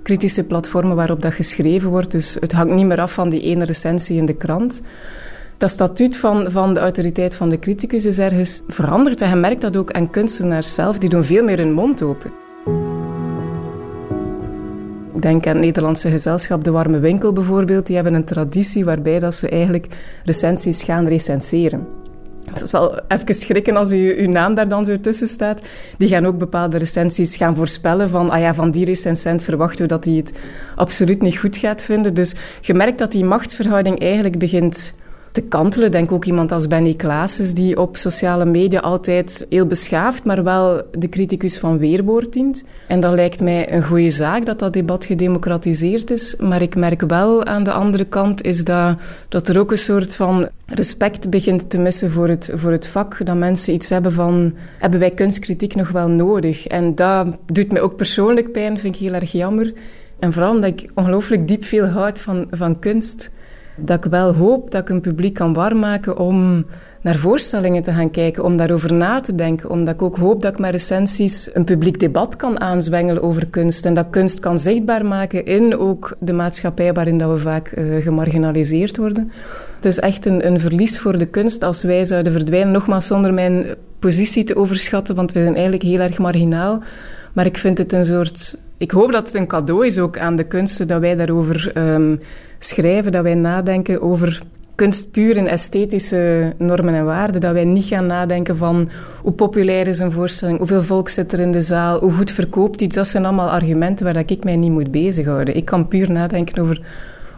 kritische 0.03 0.45
platformen 0.45 0.97
waarop 0.97 1.23
dat 1.23 1.35
geschreven 1.35 1.91
wordt. 1.91 2.11
Dus 2.11 2.37
het 2.41 2.53
hangt 2.53 2.75
niet 2.75 2.87
meer 2.87 3.01
af 3.01 3.13
van 3.13 3.29
die 3.29 3.43
ene 3.43 3.65
recensie 3.65 4.17
in 4.17 4.27
de 4.27 4.37
krant 4.37 4.83
dat 5.63 5.71
statuut 5.71 6.17
van, 6.17 6.51
van 6.51 6.75
de 6.75 6.81
autoriteit 6.81 7.35
van 7.35 7.49
de 7.49 7.59
criticus 7.59 8.07
is 8.07 8.19
ergens 8.19 8.63
veranderd. 8.69 9.21
En 9.21 9.29
je 9.29 9.35
merkt 9.35 9.61
dat 9.61 9.77
ook 9.77 9.93
aan 9.93 10.11
kunstenaars 10.11 10.75
zelf, 10.75 10.99
die 10.99 11.09
doen 11.09 11.25
veel 11.25 11.45
meer 11.45 11.59
hun 11.59 11.73
mond 11.73 12.03
open. 12.03 12.33
Ik 15.15 15.23
denk 15.23 15.47
aan 15.47 15.55
het 15.55 15.65
Nederlandse 15.65 16.11
gezelschap 16.11 16.65
De 16.65 16.71
Warme 16.71 16.99
Winkel 16.99 17.33
bijvoorbeeld. 17.33 17.87
Die 17.87 17.95
hebben 17.95 18.15
een 18.15 18.25
traditie 18.25 18.85
waarbij 18.85 19.19
dat 19.19 19.35
ze 19.35 19.49
eigenlijk 19.49 19.87
recensies 20.25 20.83
gaan 20.83 21.07
recenseren. 21.07 21.87
Het 22.45 22.63
is 22.63 22.71
wel 22.71 23.01
even 23.09 23.35
schrikken 23.35 23.77
als 23.77 23.93
u, 23.93 24.21
uw 24.21 24.31
naam 24.31 24.55
daar 24.55 24.69
dan 24.69 24.85
zo 24.85 25.01
tussen 25.01 25.27
staat. 25.27 25.63
Die 25.99 26.09
gaan 26.09 26.27
ook 26.27 26.39
bepaalde 26.39 26.79
recensies 26.79 27.37
gaan 27.37 27.57
voorspellen 27.57 28.09
van, 28.09 28.31
ah 28.31 28.41
ja, 28.41 28.55
van 28.55 28.71
die 28.71 28.85
recensent 28.85 29.43
verwachten 29.43 29.83
we 29.83 29.89
dat 29.89 30.05
hij 30.05 30.15
het 30.15 30.33
absoluut 30.77 31.23
niet 31.23 31.39
goed 31.39 31.57
gaat 31.57 31.85
vinden. 31.85 32.15
Dus 32.15 32.35
je 32.61 32.75
merkt 32.75 32.99
dat 32.99 33.13
die 33.13 33.25
machtsverhouding 33.25 34.01
eigenlijk 34.01 34.39
begint 34.39 34.95
te 35.33 35.43
kantelen. 35.43 35.91
Denk 35.91 36.13
ook 36.13 36.25
iemand 36.25 36.53
als 36.53 36.67
Benny 36.67 36.95
Klaassen, 36.95 37.55
die 37.55 37.81
op 37.81 37.97
sociale 37.97 38.45
media 38.45 38.81
altijd 38.81 39.47
heel 39.49 39.67
beschaafd, 39.67 40.25
maar 40.25 40.45
wel 40.45 40.83
de 40.91 41.09
criticus 41.09 41.59
van 41.59 41.79
weerwoord 41.79 42.33
dient. 42.33 42.65
En 42.89 43.01
dat 43.01 43.15
lijkt 43.15 43.41
mij 43.41 43.73
een 43.73 43.85
goede 43.85 44.11
zaak 44.11 44.47
dat 44.47 44.59
dat 44.59 44.73
debat 44.73 45.05
gedemocratiseerd 45.05 46.11
is. 46.11 46.37
Maar 46.37 46.63
ik 46.63 46.77
merk 46.77 47.01
wel 47.01 47.45
aan 47.45 47.63
de 47.63 47.73
andere 47.73 48.05
kant 48.05 48.43
is 48.43 48.65
dat, 48.65 48.97
dat 49.29 49.49
er 49.49 49.59
ook 49.59 49.71
een 49.71 49.79
soort 49.79 50.17
van 50.17 50.49
respect 50.67 51.31
begint 51.31 51.71
te 51.71 51.79
missen 51.79 52.11
voor 52.11 52.29
het, 52.29 52.51
voor 52.55 52.71
het 52.71 52.87
vak. 52.87 53.27
Dat 53.27 53.37
mensen 53.37 53.75
iets 53.75 53.91
hebben 53.91 54.13
van, 54.13 54.53
hebben 54.79 55.01
wij 55.01 55.11
kunstkritiek 55.11 55.75
nog 55.75 55.91
wel 55.91 56.09
nodig? 56.09 56.67
En 56.67 56.95
dat 56.95 57.27
doet 57.47 57.73
mij 57.73 57.81
ook 57.83 57.97
persoonlijk 57.97 58.53
pijn, 58.53 58.79
vind 58.79 58.95
ik 58.95 59.01
heel 59.01 59.13
erg 59.13 59.33
jammer. 59.33 59.73
En 60.19 60.33
vooral 60.33 60.55
omdat 60.55 60.71
ik 60.71 60.91
ongelooflijk 60.95 61.49
diep 61.49 61.65
veel 61.65 61.87
houd 61.87 62.21
van, 62.21 62.47
van 62.51 62.79
kunst 62.79 63.31
dat 63.85 64.05
ik 64.05 64.11
wel 64.11 64.35
hoop 64.35 64.71
dat 64.71 64.83
ik 64.83 64.89
een 64.89 65.01
publiek 65.01 65.35
kan 65.35 65.55
waarmaken 65.55 66.19
om 66.19 66.67
naar 67.03 67.17
voorstellingen 67.17 67.83
te 67.83 67.93
gaan 67.93 68.11
kijken, 68.11 68.45
om 68.45 68.57
daarover 68.57 68.93
na 68.93 69.21
te 69.21 69.35
denken. 69.35 69.71
Omdat 69.71 69.95
ik 69.95 70.03
ook 70.03 70.17
hoop 70.17 70.43
dat 70.43 70.53
ik 70.53 70.59
met 70.59 70.71
recensies 70.71 71.51
een 71.53 71.65
publiek 71.65 72.01
debat 72.01 72.37
kan 72.37 72.61
aanzwengelen 72.61 73.23
over 73.23 73.47
kunst. 73.47 73.87
En 73.87 73.95
dat 73.95 74.07
kunst 74.11 74.41
kan 74.41 74.59
zichtbaar 74.59 75.07
maken 75.07 75.45
in 75.45 75.79
ook 75.79 76.17
de 76.19 76.33
maatschappij 76.33 76.93
waarin 76.93 77.19
dat 77.19 77.31
we 77.31 77.39
vaak 77.39 77.73
uh, 77.77 78.03
gemarginaliseerd 78.03 78.97
worden. 78.97 79.33
Het 79.77 79.85
is 79.85 79.99
echt 79.99 80.27
een, 80.27 80.47
een, 80.47 80.61
verlies 80.61 81.01
voor 81.01 81.19
de 81.19 81.27
kunst 81.27 81.63
als 81.63 81.83
wij 81.83 82.05
zouden 82.05 82.33
verdwijnen. 82.33 82.73
Nogmaals, 82.73 83.07
zonder 83.07 83.35
mijn 83.35 83.67
positie 83.99 84.45
te 84.45 84.57
overschatten, 84.57 85.15
want 85.15 85.33
we 85.33 85.41
zijn 85.41 85.55
eigenlijk 85.55 85.83
heel 85.83 86.01
erg 86.01 86.19
marginaal. 86.19 86.83
Maar 87.33 87.47
ik 87.47 87.57
vind 87.57 87.79
het 87.79 87.93
een 87.93 88.05
soort 88.05 88.57
ik 88.83 88.91
hoop 88.91 89.13
dat 89.13 89.27
het 89.27 89.37
een 89.37 89.47
cadeau 89.47 89.87
is 89.87 89.99
ook 89.99 90.19
aan 90.19 90.37
de 90.37 90.45
kunsten 90.45 90.89
dat 90.89 91.01
wij 91.01 91.15
daarover 91.15 91.73
um, 91.77 92.21
schrijven, 92.65 93.13
dat 93.13 93.23
wij 93.23 93.35
nadenken 93.35 94.03
over 94.03 94.43
kunst 94.75 95.11
puur 95.11 95.37
in 95.37 95.47
esthetische 95.47 96.53
normen 96.59 96.95
en 96.95 97.05
waarden. 97.05 97.41
Dat 97.41 97.53
wij 97.53 97.65
niet 97.65 97.85
gaan 97.85 98.07
nadenken 98.07 98.57
van 98.57 98.89
hoe 99.23 99.33
populair 99.33 99.89
is 99.89 99.99
een 99.99 100.13
voorstelling, 100.13 100.59
hoeveel 100.59 100.83
volk 100.83 101.09
zit 101.09 101.33
er 101.33 101.41
in 101.41 101.53
de 101.53 101.61
zaal, 101.61 101.99
hoe 101.99 102.13
goed 102.13 102.31
verkoopt 102.31 102.81
iets. 102.81 102.95
Dat 102.95 103.07
zijn 103.07 103.25
allemaal 103.25 103.51
argumenten 103.51 104.05
waar 104.05 104.23
ik 104.27 104.45
mij 104.45 104.57
niet 104.57 104.71
moet 104.71 104.91
bezighouden. 104.91 105.57
Ik 105.57 105.65
kan 105.65 105.89
puur 105.89 106.11
nadenken 106.11 106.63
over 106.63 106.81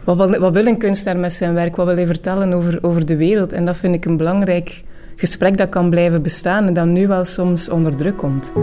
wat 0.03 0.37
wat 0.37 0.53
wil 0.53 0.65
een 0.65 0.77
kunstenaar 0.77 1.21
met 1.21 1.33
zijn 1.33 1.53
werk, 1.53 1.75
wat 1.75 1.85
wil 1.85 1.95
hij 1.95 2.05
vertellen 2.05 2.53
over, 2.53 2.77
over 2.81 3.05
de 3.05 3.15
wereld. 3.15 3.53
En 3.53 3.65
dat 3.65 3.77
vind 3.77 3.95
ik 3.95 4.05
een 4.05 4.17
belangrijk 4.17 4.83
gesprek 5.15 5.57
dat 5.57 5.69
kan 5.69 5.89
blijven 5.89 6.21
bestaan 6.21 6.67
en 6.67 6.73
dat 6.73 6.85
nu 6.85 7.07
wel 7.07 7.25
soms 7.25 7.69
onder 7.69 7.95
druk 7.95 8.17
komt. 8.17 8.53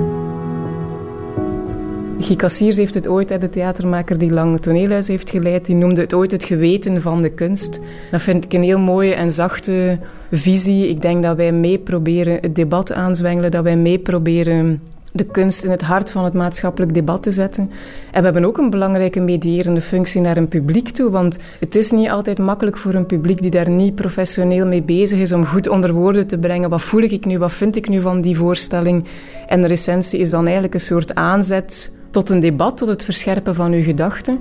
Guy 2.19 2.37
Cassiers 2.37 2.77
heeft 2.77 2.95
het 2.95 3.09
ooit, 3.09 3.41
de 3.41 3.49
theatermaker 3.49 4.19
die 4.19 4.31
lang 4.31 4.61
toneelhuis 4.61 5.09
heeft 5.09 5.31
geleid, 5.31 5.67
die 5.67 5.77
noemde 5.77 6.01
het 6.01 6.15
ooit 6.15 6.31
het 6.31 6.45
geweten 6.45 7.03
van 7.03 7.23
de 7.23 7.31
kunst. 7.31 7.81
Dat 8.11 8.23
vind 8.23 8.45
ik 8.45 8.53
een 8.53 8.63
heel 8.63 8.79
mooie 8.79 9.15
en 9.15 9.31
zachte 9.31 9.99
visie. 10.31 10.89
Ik 10.89 11.03
denk 11.03 11.23
dat 11.23 11.37
wij 11.37 11.53
mee 11.53 11.79
proberen 11.79 12.39
het 12.41 12.55
debat 12.55 12.93
aanzwengelen, 12.93 13.51
dat 13.51 13.63
wij 13.63 13.77
mee 13.77 13.99
proberen 13.99 14.81
de 15.13 15.25
kunst 15.25 15.65
in 15.65 15.71
het 15.71 15.83
hart 15.83 16.11
van 16.11 16.25
het 16.25 16.33
maatschappelijk 16.33 16.95
debat 16.95 17.23
te 17.23 17.31
zetten. 17.31 17.71
En 18.11 18.19
we 18.19 18.25
hebben 18.25 18.45
ook 18.45 18.59
een 18.59 18.71
belangrijke 18.71 19.21
medierende 19.21 19.81
functie 19.81 20.21
naar 20.21 20.37
een 20.37 20.49
publiek 20.49 20.89
toe, 20.89 21.11
want 21.11 21.39
het 21.61 21.75
is 21.75 21.91
niet 21.91 22.11
altijd 22.11 22.39
makkelijk 22.39 22.77
voor 22.77 22.95
een 22.95 23.07
publiek 23.07 23.43
die 23.43 23.51
daar 23.51 23.71
niet 23.71 23.95
professioneel 23.95 24.67
mee 24.67 24.83
bezig 24.83 25.19
is 25.19 25.33
om 25.33 25.47
goed 25.47 25.69
onder 25.69 25.93
woorden 25.93 26.27
te 26.27 26.39
brengen 26.39 26.71
wat 26.71 26.83
voel 26.83 27.03
ik 27.03 27.25
nu, 27.25 27.39
wat 27.39 27.53
vind 27.53 27.77
ik 27.77 27.89
nu 27.89 28.01
van 28.01 28.21
die 28.21 28.37
voorstelling. 28.37 29.05
En 29.47 29.61
de 29.61 29.67
recensie 29.67 30.21
is 30.21 30.31
dan 30.31 30.45
eigenlijk 30.45 30.75
een 30.75 30.81
soort 30.81 31.15
aanzet 31.15 31.93
tot 32.13 32.31
een 32.31 32.41
debat, 32.41 32.77
tot 32.77 32.89
het 32.89 33.05
verscherpen 33.05 33.55
van 33.55 33.73
uw 33.73 33.83
gedachten. 33.83 34.39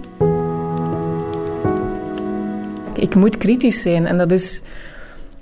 Ik 2.93 3.15
moet 3.15 3.38
kritisch 3.38 3.81
zijn 3.81 4.05
en 4.05 4.17
dat 4.17 4.31
is, 4.31 4.62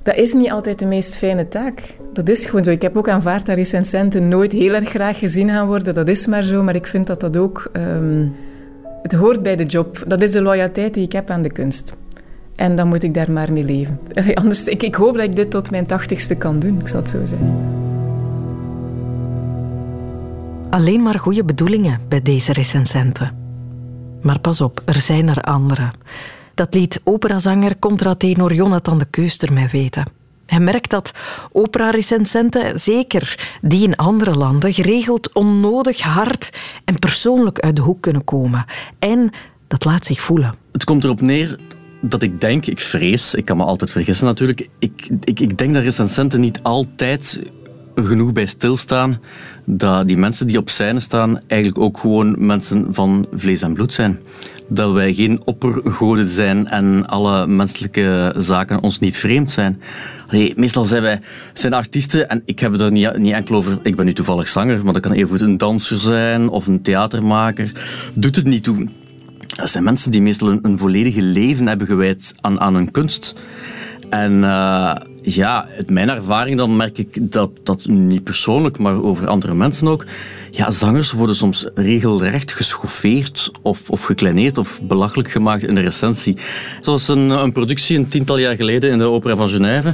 dat 0.03 0.15
is 0.15 0.33
niet 0.33 0.51
altijd 0.51 0.79
de 0.79 0.85
meest 0.85 1.17
fijne 1.17 1.47
taak. 1.47 1.95
Dat 2.13 2.29
is 2.29 2.45
gewoon 2.45 2.63
zo. 2.63 2.71
Ik 2.71 2.81
heb 2.81 2.97
ook 2.97 3.09
aanvaard 3.09 3.45
dat 3.45 3.55
recensenten 3.55 4.27
nooit 4.27 4.51
heel 4.51 4.73
erg 4.73 4.89
graag 4.89 5.19
gezien 5.19 5.49
gaan 5.49 5.67
worden. 5.67 5.93
Dat 5.93 6.07
is 6.07 6.27
maar 6.27 6.43
zo, 6.43 6.63
maar 6.63 6.75
ik 6.75 6.87
vind 6.87 7.07
dat 7.07 7.19
dat 7.19 7.37
ook... 7.37 7.69
Um, 7.73 8.35
het 9.01 9.13
hoort 9.13 9.43
bij 9.43 9.55
de 9.55 9.65
job. 9.65 10.03
Dat 10.07 10.21
is 10.21 10.31
de 10.31 10.41
loyaliteit 10.41 10.93
die 10.93 11.03
ik 11.03 11.11
heb 11.11 11.29
aan 11.29 11.41
de 11.41 11.51
kunst. 11.51 11.95
En 12.55 12.75
dan 12.75 12.87
moet 12.87 13.03
ik 13.03 13.13
daar 13.13 13.31
maar 13.31 13.53
mee 13.53 13.63
leven. 13.63 13.99
Anders, 14.33 14.67
ik, 14.67 14.83
ik 14.83 14.95
hoop 14.95 15.15
dat 15.15 15.25
ik 15.25 15.35
dit 15.35 15.51
tot 15.51 15.71
mijn 15.71 15.85
tachtigste 15.85 16.35
kan 16.35 16.59
doen, 16.59 16.79
ik 16.79 16.87
zal 16.87 16.99
het 16.99 17.09
zo 17.09 17.25
zeggen. 17.25 17.78
Alleen 20.69 21.01
maar 21.01 21.19
goede 21.19 21.43
bedoelingen 21.43 22.01
bij 22.09 22.21
deze 22.21 22.53
recensenten. 22.53 23.37
Maar 24.21 24.39
pas 24.39 24.61
op, 24.61 24.81
er 24.85 24.99
zijn 24.99 25.27
er 25.27 25.41
andere. 25.41 25.91
Dat 26.53 26.73
liet 26.73 27.01
operazanger 27.03 27.79
contratenor 27.79 28.53
Jonathan 28.53 28.97
de 28.97 29.05
Keuster 29.05 29.53
mij 29.53 29.69
weten. 29.71 30.05
Hij 30.45 30.59
merkt 30.59 30.89
dat 30.89 31.13
opera-recensenten, 31.51 32.79
zeker 32.79 33.57
die 33.61 33.83
in 33.83 33.95
andere 33.95 34.35
landen, 34.35 34.73
geregeld 34.73 35.33
onnodig 35.33 35.99
hard 35.99 36.49
en 36.85 36.99
persoonlijk 36.99 37.59
uit 37.59 37.75
de 37.75 37.81
hoek 37.81 38.01
kunnen 38.01 38.23
komen. 38.23 38.65
En 38.99 39.29
dat 39.67 39.85
laat 39.85 40.05
zich 40.05 40.21
voelen. 40.21 40.55
Het 40.71 40.83
komt 40.83 41.03
erop 41.03 41.21
neer 41.21 41.57
dat 42.01 42.21
ik 42.21 42.41
denk, 42.41 42.65
ik 42.65 42.79
vrees, 42.79 43.33
ik 43.33 43.45
kan 43.45 43.57
me 43.57 43.63
altijd 43.63 43.91
vergissen 43.91 44.25
natuurlijk, 44.25 44.67
ik, 44.79 45.09
ik, 45.23 45.39
ik 45.39 45.57
denk 45.57 45.73
dat 45.73 45.83
recensenten 45.83 46.39
niet 46.39 46.63
altijd 46.63 47.41
genoeg 48.05 48.33
bij 48.33 48.45
stilstaan 48.45 49.19
dat 49.65 50.07
die 50.07 50.17
mensen 50.17 50.47
die 50.47 50.57
op 50.57 50.69
scène 50.69 50.99
staan 50.99 51.39
eigenlijk 51.47 51.81
ook 51.83 51.97
gewoon 51.97 52.45
mensen 52.45 52.87
van 52.91 53.27
vlees 53.33 53.61
en 53.61 53.73
bloed 53.73 53.93
zijn. 53.93 54.19
Dat 54.67 54.91
wij 54.91 55.13
geen 55.13 55.41
oppergoden 55.45 56.27
zijn 56.27 56.67
en 56.67 57.07
alle 57.07 57.47
menselijke 57.47 58.33
zaken 58.37 58.83
ons 58.83 58.99
niet 58.99 59.17
vreemd 59.17 59.51
zijn. 59.51 59.81
Allee, 60.27 60.53
meestal 60.55 60.83
zijn 60.83 61.01
wij 61.01 61.21
zijn 61.53 61.73
artiesten, 61.73 62.29
en 62.29 62.41
ik 62.45 62.59
heb 62.59 62.71
het 62.71 62.81
er 62.81 62.91
niet, 62.91 63.17
niet 63.17 63.33
enkel 63.33 63.55
over, 63.55 63.79
ik 63.83 63.95
ben 63.95 64.05
nu 64.05 64.13
toevallig 64.13 64.47
zanger, 64.47 64.83
maar 64.83 64.93
dat 64.93 65.01
kan 65.01 65.11
even 65.11 65.41
een 65.41 65.57
danser 65.57 65.99
zijn 65.99 66.49
of 66.49 66.67
een 66.67 66.81
theatermaker. 66.81 67.71
Doet 68.13 68.35
het 68.35 68.45
niet 68.45 68.63
toe. 68.63 68.87
Dat 69.55 69.69
zijn 69.69 69.83
mensen 69.83 70.11
die 70.11 70.21
meestal 70.21 70.59
een, 70.61 70.77
volledige 70.77 71.21
leven 71.21 71.67
hebben 71.67 71.87
gewijd 71.87 72.35
aan, 72.41 72.59
aan 72.59 72.75
hun 72.75 72.91
kunst. 72.91 73.35
En 74.09 74.33
uh, 74.33 74.95
ja, 75.21 75.67
uit 75.77 75.89
mijn 75.89 76.09
ervaring 76.09 76.57
dan 76.57 76.75
merk 76.75 76.97
ik 76.97 77.31
dat, 77.31 77.51
dat 77.63 77.87
niet 77.87 78.23
persoonlijk, 78.23 78.77
maar 78.77 79.03
over 79.03 79.27
andere 79.27 79.53
mensen 79.53 79.87
ook. 79.87 80.05
Ja, 80.51 80.71
zangers 80.71 81.11
worden 81.11 81.35
soms 81.35 81.67
regelrecht 81.75 82.51
geschoffeerd 82.51 83.51
of, 83.61 83.89
of 83.89 84.03
gekleineerd 84.03 84.57
of 84.57 84.81
belachelijk 84.83 85.31
gemaakt 85.31 85.63
in 85.63 85.75
de 85.75 85.81
recensie. 85.81 86.37
Zoals 86.81 87.07
een, 87.07 87.29
een 87.29 87.51
productie 87.51 87.97
een 87.97 88.07
tiental 88.07 88.37
jaar 88.37 88.55
geleden 88.55 88.91
in 88.91 88.97
de 88.97 89.03
Opera 89.03 89.35
van 89.35 89.49
Genève. 89.49 89.93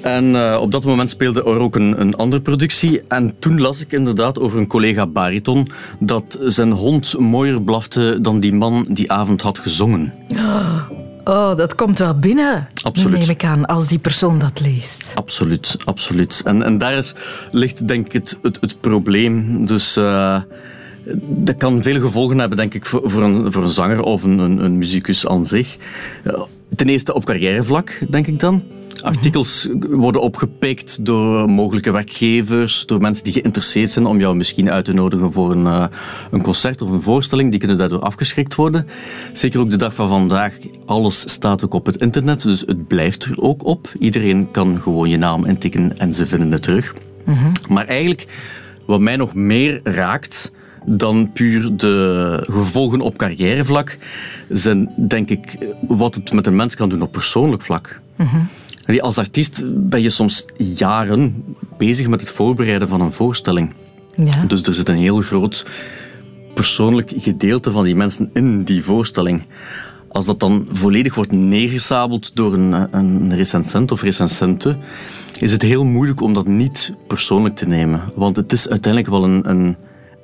En 0.00 0.24
uh, 0.24 0.58
op 0.60 0.72
dat 0.72 0.84
moment 0.84 1.10
speelde 1.10 1.40
er 1.40 1.58
ook 1.58 1.74
een, 1.74 2.00
een 2.00 2.14
andere 2.14 2.42
productie. 2.42 3.00
En 3.08 3.34
toen 3.38 3.60
las 3.60 3.80
ik 3.80 3.92
inderdaad 3.92 4.38
over 4.38 4.58
een 4.58 4.66
collega 4.66 5.06
bariton 5.06 5.66
dat 5.98 6.38
zijn 6.40 6.70
hond 6.70 7.18
mooier 7.18 7.62
blafte 7.62 8.18
dan 8.20 8.40
die 8.40 8.54
man 8.54 8.86
die 8.88 9.12
avond 9.12 9.42
had 9.42 9.58
gezongen. 9.58 10.12
Oh, 10.28 10.97
dat 11.34 11.74
komt 11.74 11.98
wel 11.98 12.14
binnen, 12.14 12.68
absoluut. 12.82 13.18
neem 13.18 13.30
ik 13.30 13.44
aan, 13.44 13.66
als 13.66 13.88
die 13.88 13.98
persoon 13.98 14.38
dat 14.38 14.60
leest. 14.60 15.12
Absoluut, 15.14 15.76
absoluut. 15.84 16.42
En, 16.44 16.62
en 16.62 16.78
daar 16.78 16.92
is, 16.92 17.14
ligt 17.50 17.88
denk 17.88 18.06
ik 18.06 18.12
het, 18.12 18.38
het, 18.42 18.58
het 18.60 18.80
probleem. 18.80 19.66
Dus 19.66 19.96
uh, 19.96 20.40
dat 21.20 21.56
kan 21.56 21.82
veel 21.82 22.00
gevolgen 22.00 22.38
hebben, 22.38 22.56
denk 22.56 22.74
ik, 22.74 22.86
voor, 22.86 23.10
voor, 23.10 23.22
een, 23.22 23.52
voor 23.52 23.62
een 23.62 23.68
zanger 23.68 24.00
of 24.00 24.22
een, 24.22 24.38
een, 24.38 24.64
een 24.64 24.78
muzikus 24.78 25.26
aan 25.26 25.46
zich. 25.46 25.76
Ten 26.76 26.88
eerste 26.88 27.14
op 27.14 27.24
carrièrevlak, 27.24 28.00
denk 28.10 28.26
ik 28.26 28.40
dan. 28.40 28.62
Artikels 29.02 29.68
worden 29.90 30.20
opgepikt 30.20 31.04
door 31.04 31.50
mogelijke 31.50 31.90
werkgevers, 31.90 32.86
door 32.86 33.00
mensen 33.00 33.24
die 33.24 33.32
geïnteresseerd 33.32 33.90
zijn 33.90 34.06
om 34.06 34.18
jou 34.18 34.36
misschien 34.36 34.70
uit 34.70 34.84
te 34.84 34.92
nodigen 34.92 35.32
voor 35.32 35.50
een, 35.50 35.64
uh, 35.64 35.84
een 36.30 36.42
concert 36.42 36.82
of 36.82 36.90
een 36.90 37.02
voorstelling. 37.02 37.50
Die 37.50 37.58
kunnen 37.58 37.78
daardoor 37.78 38.00
afgeschrikt 38.00 38.54
worden. 38.54 38.86
Zeker 39.32 39.60
ook 39.60 39.70
de 39.70 39.76
dag 39.76 39.94
van 39.94 40.08
vandaag. 40.08 40.54
Alles 40.86 41.30
staat 41.30 41.64
ook 41.64 41.74
op 41.74 41.86
het 41.86 42.00
internet, 42.00 42.42
dus 42.42 42.60
het 42.60 42.86
blijft 42.86 43.24
er 43.24 43.40
ook 43.40 43.64
op. 43.64 43.88
Iedereen 43.98 44.50
kan 44.50 44.82
gewoon 44.82 45.08
je 45.08 45.16
naam 45.16 45.44
intikken 45.44 45.98
en 45.98 46.12
ze 46.12 46.26
vinden 46.26 46.52
het 46.52 46.62
terug. 46.62 46.94
Mm 47.24 47.52
Maar 47.68 47.86
eigenlijk, 47.86 48.26
wat 48.86 49.00
mij 49.00 49.16
nog 49.16 49.34
meer 49.34 49.80
raakt 49.82 50.52
dan 50.86 51.32
puur 51.32 51.76
de 51.76 52.46
gevolgen 52.50 53.00
op 53.00 53.16
carrièrevlak, 53.16 53.96
zijn 54.48 54.90
denk 55.08 55.30
ik 55.30 55.74
wat 55.86 56.14
het 56.14 56.32
met 56.32 56.46
een 56.46 56.56
mens 56.56 56.74
kan 56.74 56.88
doen 56.88 57.02
op 57.02 57.12
persoonlijk 57.12 57.62
vlak. 57.62 57.96
Mm 58.16 58.48
als 58.96 59.18
artiest 59.18 59.62
ben 59.88 60.02
je 60.02 60.10
soms 60.10 60.44
jaren 60.56 61.44
bezig 61.76 62.08
met 62.08 62.20
het 62.20 62.30
voorbereiden 62.30 62.88
van 62.88 63.00
een 63.00 63.12
voorstelling. 63.12 63.72
Ja. 64.16 64.44
Dus 64.44 64.62
er 64.62 64.74
zit 64.74 64.88
een 64.88 64.96
heel 64.96 65.20
groot 65.20 65.66
persoonlijk 66.54 67.12
gedeelte 67.16 67.70
van 67.70 67.84
die 67.84 67.94
mensen 67.94 68.30
in 68.32 68.64
die 68.64 68.84
voorstelling. 68.84 69.42
Als 70.08 70.26
dat 70.26 70.40
dan 70.40 70.66
volledig 70.72 71.14
wordt 71.14 71.32
neergesabeld 71.32 72.36
door 72.36 72.54
een, 72.54 72.96
een 72.96 73.34
recensent 73.34 73.90
of 73.90 74.02
recensente, 74.02 74.76
is 75.40 75.52
het 75.52 75.62
heel 75.62 75.84
moeilijk 75.84 76.20
om 76.20 76.34
dat 76.34 76.46
niet 76.46 76.92
persoonlijk 77.06 77.56
te 77.56 77.66
nemen. 77.66 78.00
Want 78.14 78.36
het 78.36 78.52
is 78.52 78.68
uiteindelijk 78.68 79.12
wel 79.12 79.24
een, 79.24 79.50
een 79.50 79.76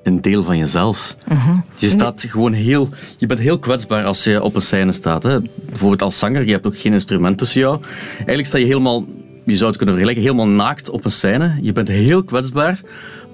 een 0.05 0.21
deel 0.21 0.43
van 0.43 0.59
jezelf. 0.59 1.17
Mhm. 1.29 1.57
Je 1.79 1.89
staat 1.89 2.25
gewoon 2.29 2.53
heel... 2.53 2.89
Je 3.19 3.27
bent 3.27 3.41
heel 3.41 3.59
kwetsbaar 3.59 4.05
als 4.05 4.25
je 4.25 4.43
op 4.43 4.55
een 4.55 4.63
scène 4.63 4.93
staat. 4.93 5.23
Hè. 5.23 5.41
Bijvoorbeeld 5.67 6.03
als 6.03 6.19
zanger, 6.19 6.45
je 6.45 6.53
hebt 6.53 6.67
ook 6.67 6.79
geen 6.79 6.93
instrument 6.93 7.39
tussen 7.39 7.61
jou. 7.61 7.81
Eigenlijk 8.17 8.47
sta 8.47 8.59
je 8.59 8.67
helemaal... 8.67 9.05
Je 9.45 9.57
zou 9.57 9.67
het 9.67 9.77
kunnen 9.77 9.95
vergelijken, 9.95 10.25
helemaal 10.25 10.55
naakt 10.55 10.91
op 10.91 11.05
een 11.05 11.11
scène. 11.11 11.59
Je 11.61 11.73
bent 11.73 11.89
heel 11.89 12.25
kwetsbaar. 12.25 12.81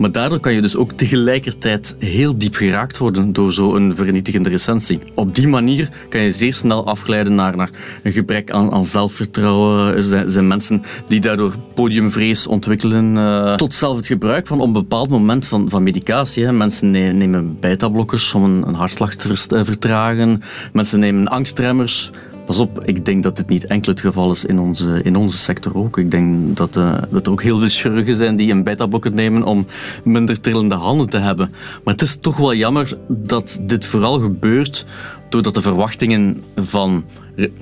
Maar 0.00 0.12
daardoor 0.12 0.40
kan 0.40 0.52
je 0.52 0.60
dus 0.60 0.76
ook 0.76 0.92
tegelijkertijd 0.92 1.96
heel 1.98 2.38
diep 2.38 2.54
geraakt 2.54 2.98
worden 2.98 3.32
door 3.32 3.52
zo'n 3.52 3.94
vernietigende 3.94 4.48
recensie. 4.48 4.98
Op 5.14 5.34
die 5.34 5.48
manier 5.48 5.88
kan 6.08 6.20
je 6.20 6.30
zeer 6.30 6.52
snel 6.52 6.86
afglijden 6.86 7.34
naar, 7.34 7.56
naar 7.56 7.70
een 8.02 8.12
gebrek 8.12 8.50
aan, 8.50 8.72
aan 8.72 8.84
zelfvertrouwen. 8.84 9.94
Er 9.96 10.02
zijn, 10.02 10.30
zijn, 10.30 10.46
mensen 10.46 10.82
die 11.08 11.20
daardoor 11.20 11.54
podiumvrees 11.74 12.46
ontwikkelen. 12.46 13.16
Uh, 13.16 13.54
tot 13.54 13.74
zelf 13.74 13.96
het 13.96 14.06
gebruik 14.06 14.46
van 14.46 14.60
op 14.60 14.66
een 14.66 14.72
bepaald 14.72 15.08
moment 15.08 15.46
van, 15.46 15.70
van 15.70 15.82
medicatie. 15.82 16.44
Hè. 16.44 16.52
Mensen 16.52 16.90
nemen 16.90 17.56
beta-blokkers 17.60 18.34
om 18.34 18.44
een, 18.44 18.68
een 18.68 18.74
hartslag 18.74 19.14
te 19.14 19.64
vertragen. 19.64 20.42
Mensen 20.72 21.00
nemen 21.00 21.28
angstremmers 21.28 22.10
Pas 22.50 22.58
op, 22.58 22.84
ik 22.84 23.04
denk 23.04 23.22
dat 23.22 23.36
dit 23.36 23.48
niet 23.48 23.66
enkel 23.66 23.92
het 23.92 24.00
geval 24.00 24.30
is 24.30 24.44
in 24.44 24.58
onze, 24.58 25.00
in 25.02 25.16
onze 25.16 25.38
sector 25.38 25.76
ook. 25.76 25.98
Ik 25.98 26.10
denk 26.10 26.56
dat, 26.56 26.76
uh, 26.76 26.94
dat 27.10 27.26
er 27.26 27.32
ook 27.32 27.42
heel 27.42 27.58
veel 27.58 27.68
chirurgen 27.68 28.16
zijn 28.16 28.36
die 28.36 28.52
een 28.52 28.62
beta-blokker 28.62 29.12
nemen 29.12 29.42
om 29.42 29.66
minder 30.04 30.40
trillende 30.40 30.74
handen 30.74 31.08
te 31.08 31.18
hebben. 31.18 31.50
Maar 31.84 31.94
het 31.94 32.02
is 32.02 32.16
toch 32.16 32.36
wel 32.36 32.54
jammer 32.54 32.98
dat 33.08 33.60
dit 33.62 33.84
vooral 33.84 34.18
gebeurt 34.18 34.86
doordat 35.30 35.54
de 35.54 35.62
verwachtingen 35.62 36.42
van 36.56 37.04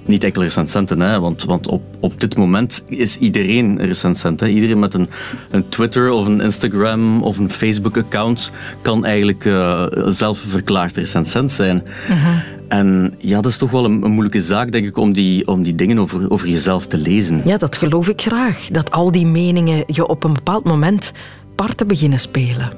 niet 0.04 0.24
enkel 0.24 0.42
recensenten, 0.42 1.00
hè, 1.00 1.20
want, 1.20 1.44
want 1.44 1.68
op, 1.68 1.82
op 2.00 2.20
dit 2.20 2.36
moment 2.36 2.82
is 2.86 3.18
iedereen 3.18 3.78
recensent. 3.78 4.40
Hè. 4.40 4.48
Iedereen 4.48 4.78
met 4.78 4.94
een, 4.94 5.08
een 5.50 5.68
Twitter 5.68 6.10
of 6.10 6.26
een 6.26 6.40
Instagram 6.40 7.22
of 7.22 7.38
een 7.38 7.50
Facebook-account 7.50 8.50
kan 8.82 9.04
eigenlijk 9.04 9.44
uh, 9.44 9.86
zelfverklaard 10.06 10.96
recensent 10.96 11.50
zijn. 11.50 11.82
Mhm. 12.08 12.38
En 12.68 13.14
ja, 13.18 13.40
dat 13.40 13.50
is 13.50 13.58
toch 13.58 13.70
wel 13.70 13.84
een, 13.84 14.02
een, 14.02 14.10
moeilijke 14.10 14.40
zaak, 14.40 14.72
denk 14.72 14.84
ik, 14.84 14.96
om 14.96 15.12
die, 15.12 15.46
om 15.46 15.62
die 15.62 15.74
dingen 15.74 15.98
over, 15.98 16.30
over 16.30 16.48
jezelf 16.48 16.86
te 16.86 16.96
lezen. 16.96 17.40
Ja, 17.44 17.56
dat 17.56 17.76
geloof 17.76 18.08
ik 18.08 18.20
graag. 18.20 18.68
Dat 18.70 18.90
al 18.90 19.12
die 19.12 19.26
meningen 19.26 19.82
je 19.86 20.06
op 20.06 20.24
een 20.24 20.32
bepaald 20.32 20.64
moment 20.64 21.12
parten 21.54 21.86
beginnen 21.86 22.20
spelen. 22.20 22.72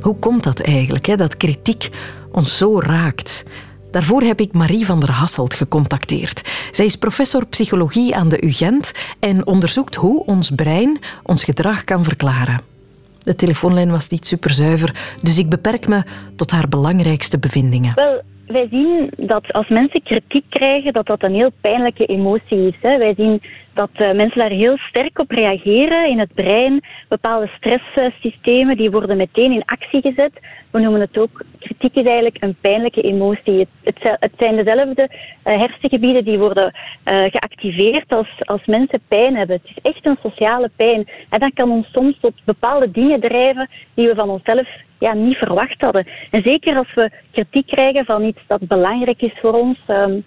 Hoe 0.00 0.16
komt 0.16 0.42
dat 0.42 0.60
eigenlijk, 0.60 1.06
hè, 1.06 1.16
dat 1.16 1.36
kritiek 1.36 1.88
ons 2.30 2.56
zo 2.56 2.80
raakt? 2.80 3.44
Daarvoor 3.92 4.22
heb 4.22 4.40
ik 4.40 4.52
Marie 4.52 4.86
van 4.86 5.00
der 5.00 5.10
Hasselt 5.10 5.54
gecontacteerd. 5.54 6.42
Zij 6.70 6.84
is 6.84 6.96
professor 6.96 7.46
psychologie 7.46 8.16
aan 8.16 8.28
de 8.28 8.44
UGent 8.44 8.92
en 9.18 9.46
onderzoekt 9.46 9.94
hoe 9.94 10.24
ons 10.24 10.50
brein 10.50 10.98
ons 11.22 11.44
gedrag 11.44 11.84
kan 11.84 12.04
verklaren. 12.04 12.60
De 13.18 13.34
telefoonlijn 13.34 13.90
was 13.90 14.08
niet 14.08 14.26
superzuiver, 14.26 15.16
dus 15.18 15.38
ik 15.38 15.48
beperk 15.48 15.88
me 15.88 16.02
tot 16.36 16.50
haar 16.50 16.68
belangrijkste 16.68 17.38
bevindingen. 17.38 17.94
Wij 18.52 18.66
zien 18.70 19.10
dat 19.16 19.52
als 19.52 19.68
mensen 19.68 20.02
kritiek 20.02 20.44
krijgen, 20.48 20.92
dat 20.92 21.06
dat 21.06 21.22
een 21.22 21.34
heel 21.34 21.52
pijnlijke 21.60 22.06
emotie 22.06 22.66
is. 22.66 22.76
Hè. 22.80 22.98
Wij 22.98 23.14
zien 23.16 23.42
dat 23.74 23.90
uh, 23.92 24.12
mensen 24.12 24.38
daar 24.38 24.50
heel 24.50 24.76
sterk 24.76 25.18
op 25.18 25.30
reageren 25.30 26.08
in 26.08 26.18
het 26.18 26.34
brein. 26.34 26.80
Bepaalde 27.08 27.50
stresssystemen 27.56 28.76
die 28.76 28.90
worden 28.90 29.16
meteen 29.16 29.52
in 29.52 29.64
actie 29.64 30.00
gezet. 30.00 30.32
We 30.70 30.80
noemen 30.80 31.00
het 31.00 31.18
ook, 31.18 31.42
kritiek 31.58 31.94
is 31.94 32.04
eigenlijk 32.04 32.42
een 32.42 32.56
pijnlijke 32.60 33.00
emotie. 33.00 33.66
Het, 33.82 34.16
het, 34.18 34.32
zijn 34.38 34.56
dezelfde 34.56 35.08
uh, 35.10 35.60
hersengebieden 35.60 36.24
die 36.24 36.38
worden 36.38 36.72
uh, 36.72 37.24
geactiveerd 37.30 38.12
als, 38.12 38.28
als 38.38 38.64
mensen 38.66 39.00
pijn 39.08 39.36
hebben. 39.36 39.56
Het 39.56 39.76
is 39.76 39.90
echt 39.92 40.06
een 40.06 40.18
sociale 40.22 40.70
pijn. 40.76 41.08
En 41.28 41.40
dat 41.40 41.54
kan 41.54 41.70
ons 41.70 41.90
soms 41.92 42.18
tot 42.20 42.34
bepaalde 42.44 42.90
dingen 42.90 43.20
drijven 43.20 43.68
die 43.94 44.06
we 44.06 44.14
van 44.14 44.28
onszelf 44.28 44.68
ja, 45.02 45.14
niet 45.14 45.36
verwacht 45.36 45.80
hadden. 45.80 46.06
En 46.30 46.42
zeker 46.44 46.76
als 46.76 46.94
we 46.94 47.10
kritiek 47.30 47.66
krijgen 47.66 48.04
van 48.04 48.24
iets 48.24 48.40
dat 48.46 48.66
belangrijk 48.66 49.22
is 49.22 49.38
voor 49.40 49.52
ons. 49.52 49.78
Um, 49.88 50.24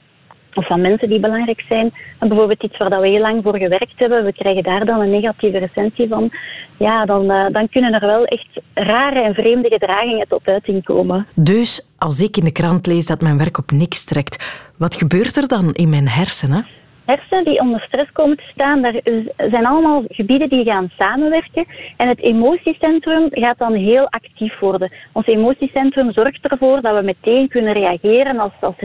of 0.55 0.67
van 0.67 0.81
mensen 0.81 1.09
die 1.09 1.19
belangrijk 1.19 1.63
zijn. 1.67 1.93
En 2.19 2.27
bijvoorbeeld 2.27 2.63
iets 2.63 2.77
waar 2.77 3.01
we 3.01 3.07
heel 3.07 3.19
lang 3.19 3.43
voor 3.43 3.57
gewerkt 3.57 3.99
hebben, 3.99 4.23
we 4.23 4.33
krijgen 4.33 4.63
daar 4.63 4.85
dan 4.85 4.99
een 4.99 5.09
negatieve 5.09 5.57
recensie 5.57 6.07
van. 6.07 6.31
Ja, 6.77 7.05
dan, 7.05 7.31
uh, 7.31 7.45
dan 7.51 7.69
kunnen 7.69 7.93
er 7.93 8.07
wel 8.07 8.25
echt 8.25 8.47
rare 8.73 9.21
en 9.21 9.33
vreemde 9.33 9.69
gedragingen 9.69 10.27
tot 10.27 10.47
uiting 10.47 10.83
komen. 10.83 11.27
Dus 11.35 11.93
als 11.97 12.19
ik 12.19 12.37
in 12.37 12.43
de 12.43 12.51
krant 12.51 12.87
lees 12.87 13.05
dat 13.05 13.21
mijn 13.21 13.37
werk 13.37 13.57
op 13.57 13.71
niks 13.71 14.03
trekt, 14.03 14.69
wat 14.77 14.95
gebeurt 14.95 15.35
er 15.35 15.47
dan 15.47 15.73
in 15.73 15.89
mijn 15.89 16.07
hersenen? 16.07 16.65
Hersenen 17.05 17.43
die 17.43 17.59
onder 17.59 17.81
stress 17.81 18.11
komen 18.11 18.37
te 18.37 18.43
staan, 18.53 18.81
daar 18.81 18.99
zijn 19.35 19.65
allemaal 19.65 20.03
gebieden 20.07 20.49
die 20.49 20.63
gaan 20.63 20.91
samenwerken. 20.97 21.65
En 21.97 22.07
het 22.07 22.19
emotiecentrum 22.19 23.27
gaat 23.31 23.57
dan 23.57 23.73
heel 23.73 24.09
actief 24.09 24.59
worden. 24.59 24.91
Ons 25.11 25.27
emotiecentrum 25.27 26.11
zorgt 26.11 26.45
ervoor 26.45 26.81
dat 26.81 26.95
we 26.95 27.01
meteen 27.01 27.47
kunnen 27.47 27.73
reageren 27.73 28.39
als, 28.39 28.53
als, 28.59 28.75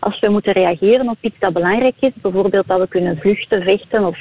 als 0.00 0.20
we 0.20 0.28
moeten 0.28 0.52
reageren 0.52 1.08
op 1.08 1.16
iets 1.20 1.38
dat 1.38 1.52
belangrijk 1.52 1.96
is. 2.00 2.12
Bijvoorbeeld 2.14 2.66
dat 2.66 2.78
we 2.78 2.88
kunnen 2.88 3.18
vluchten, 3.18 3.62
vechten 3.62 4.06
of, 4.06 4.18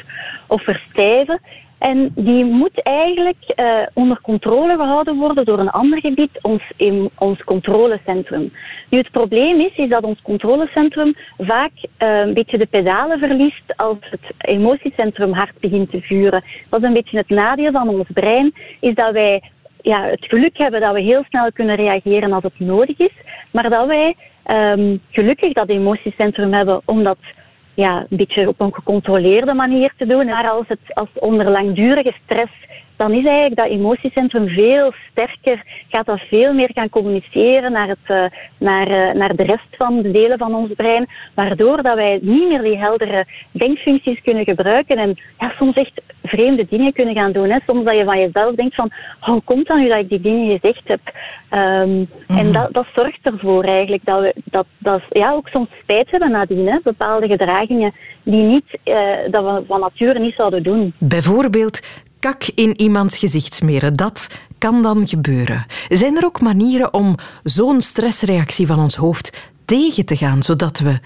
of 0.48 0.64
verstijven. 0.64 1.40
En 1.80 2.12
die 2.16 2.46
moet 2.46 2.84
eigenlijk 2.84 3.54
uh, 3.56 3.82
onder 3.94 4.22
controle 4.22 4.76
gehouden 4.76 5.16
worden 5.16 5.46
door 5.46 5.60
een 5.60 5.70
ander 5.70 6.00
gebied, 6.00 6.40
ons, 6.42 6.64
in, 6.76 7.10
ons 7.18 7.44
controlecentrum. 7.44 8.54
Nu, 8.90 8.98
het 8.98 9.12
probleem 9.12 9.60
is, 9.60 9.76
is 9.76 9.90
dat 9.90 10.04
ons 10.04 10.22
controlecentrum 10.22 11.16
vaak 11.38 11.72
uh, 11.76 12.20
een 12.20 12.34
beetje 12.34 12.58
de 12.58 12.66
pedalen 12.66 13.20
verliest 13.20 13.78
als 13.78 13.98
het 14.00 14.22
emotiecentrum 14.38 15.34
hard 15.34 15.60
begint 15.60 15.92
te 15.92 16.02
vuren. 16.02 16.44
Dat 16.70 16.82
is 16.82 16.88
een 16.88 16.94
beetje 16.94 17.18
het 17.18 17.30
nadeel 17.30 17.72
van 17.72 17.90
ons 17.90 18.08
brein, 18.14 18.54
is 18.80 18.96
dat 18.96 19.12
wij 19.12 19.42
ja, 19.82 20.04
het 20.04 20.26
geluk 20.26 20.58
hebben 20.58 20.82
dat 20.82 20.94
we 20.94 21.02
heel 21.02 21.24
snel 21.30 21.52
kunnen 21.52 21.76
reageren 21.76 22.34
als 22.34 22.44
het 22.44 22.60
nodig 22.60 23.00
is, 23.00 23.14
maar 23.52 23.70
dat 23.70 23.88
wij 23.88 24.16
um, 24.46 25.02
gelukkig 25.12 25.54
dat 25.54 25.70
emotiecentrum 25.70 26.54
hebben, 26.54 26.82
omdat 26.86 27.18
ja, 27.80 28.06
een 28.10 28.18
beetje 28.18 28.48
op 28.48 28.60
een 28.60 28.74
gecontroleerde 28.74 29.54
manier 29.54 29.94
te 29.98 30.06
doen. 30.06 30.26
Maar 30.26 30.50
als 30.50 30.68
het 30.68 30.80
als 30.94 31.10
onder 31.14 31.50
langdurige 31.50 32.14
stress 32.24 32.52
dan 33.00 33.14
is 33.14 33.26
eigenlijk 33.26 33.56
dat 33.56 33.70
emotiecentrum 33.70 34.48
veel 34.48 34.94
sterker, 35.12 35.64
gaat 35.90 36.06
dat 36.06 36.20
veel 36.20 36.54
meer 36.54 36.72
gaan 36.74 36.90
communiceren 36.90 37.72
naar, 37.72 37.88
het, 37.88 38.08
uh, 38.08 38.26
naar, 38.58 38.88
uh, 38.88 39.14
naar 39.14 39.36
de 39.36 39.44
rest 39.44 39.68
van 39.72 40.02
de 40.02 40.12
delen 40.12 40.38
van 40.38 40.56
ons 40.56 40.72
brein, 40.76 41.08
waardoor 41.34 41.82
dat 41.84 41.96
wij 41.96 42.20
niet 42.22 42.48
meer 42.48 42.62
die 42.62 42.78
heldere 42.78 43.26
denkfuncties 43.52 44.22
kunnen 44.22 44.44
gebruiken 44.44 44.98
en 44.98 45.20
ja, 45.40 45.54
soms 45.58 45.76
echt 45.76 46.02
vreemde 46.24 46.66
dingen 46.70 46.94
kunnen 46.94 47.16
gaan 47.16 47.32
doen. 47.32 47.50
Hè. 47.50 47.60
Soms 47.66 47.86
dat 47.86 47.96
je 47.96 48.04
van 48.04 48.20
jezelf 48.20 48.56
denkt 48.56 48.76
van, 48.76 48.92
oh, 49.22 49.28
hoe 49.28 49.42
komt 49.44 49.68
dat 49.68 49.78
nu 49.78 49.88
dat 49.88 50.00
ik 50.00 50.10
die 50.10 50.22
dingen 50.22 50.60
gezegd 50.60 50.88
heb? 50.88 51.00
Um, 51.52 52.08
En 52.28 52.46
mhm. 52.46 52.52
dat, 52.52 52.74
dat 52.74 52.86
zorgt 52.96 53.20
ervoor 53.22 53.64
eigenlijk 53.64 54.06
dat 54.06 54.22
we 54.22 54.34
dat, 54.44 54.66
dat, 54.78 55.02
ja, 55.10 55.32
ook 55.32 55.48
soms 55.48 55.68
spijt 55.82 56.12
hebben 56.12 56.32
nadien. 56.32 56.68
Hè. 56.68 56.78
Bepaalde 56.84 57.28
gedragingen 57.28 57.94
die 58.24 58.44
niet, 58.44 58.78
uh, 58.86 58.96
dat 59.32 59.44
we 59.44 59.64
van 59.68 59.80
nature 59.80 60.20
niet 60.20 60.36
zouden 60.36 60.64
doen. 60.64 60.94
Bijvoorbeeld 60.98 61.82
kak 62.20 62.44
in 62.56 62.80
iemands 62.80 63.18
gezicht 63.18 63.54
smeren. 63.54 63.94
Dat 63.94 64.28
kan 64.58 64.82
dan 64.82 65.08
gebeuren. 65.08 65.66
Zijn 65.90 66.18
er 66.18 66.26
ook 66.26 66.42
manieren 66.42 66.94
om 66.94 67.16
zo'n 67.44 67.82
stressreactie 67.82 68.68
van 68.68 68.80
ons 68.80 68.96
hoofd 68.96 69.30
tegen 69.66 70.06
te 70.06 70.16
gaan, 70.16 70.44
zodat 70.44 70.80
we 70.80 71.00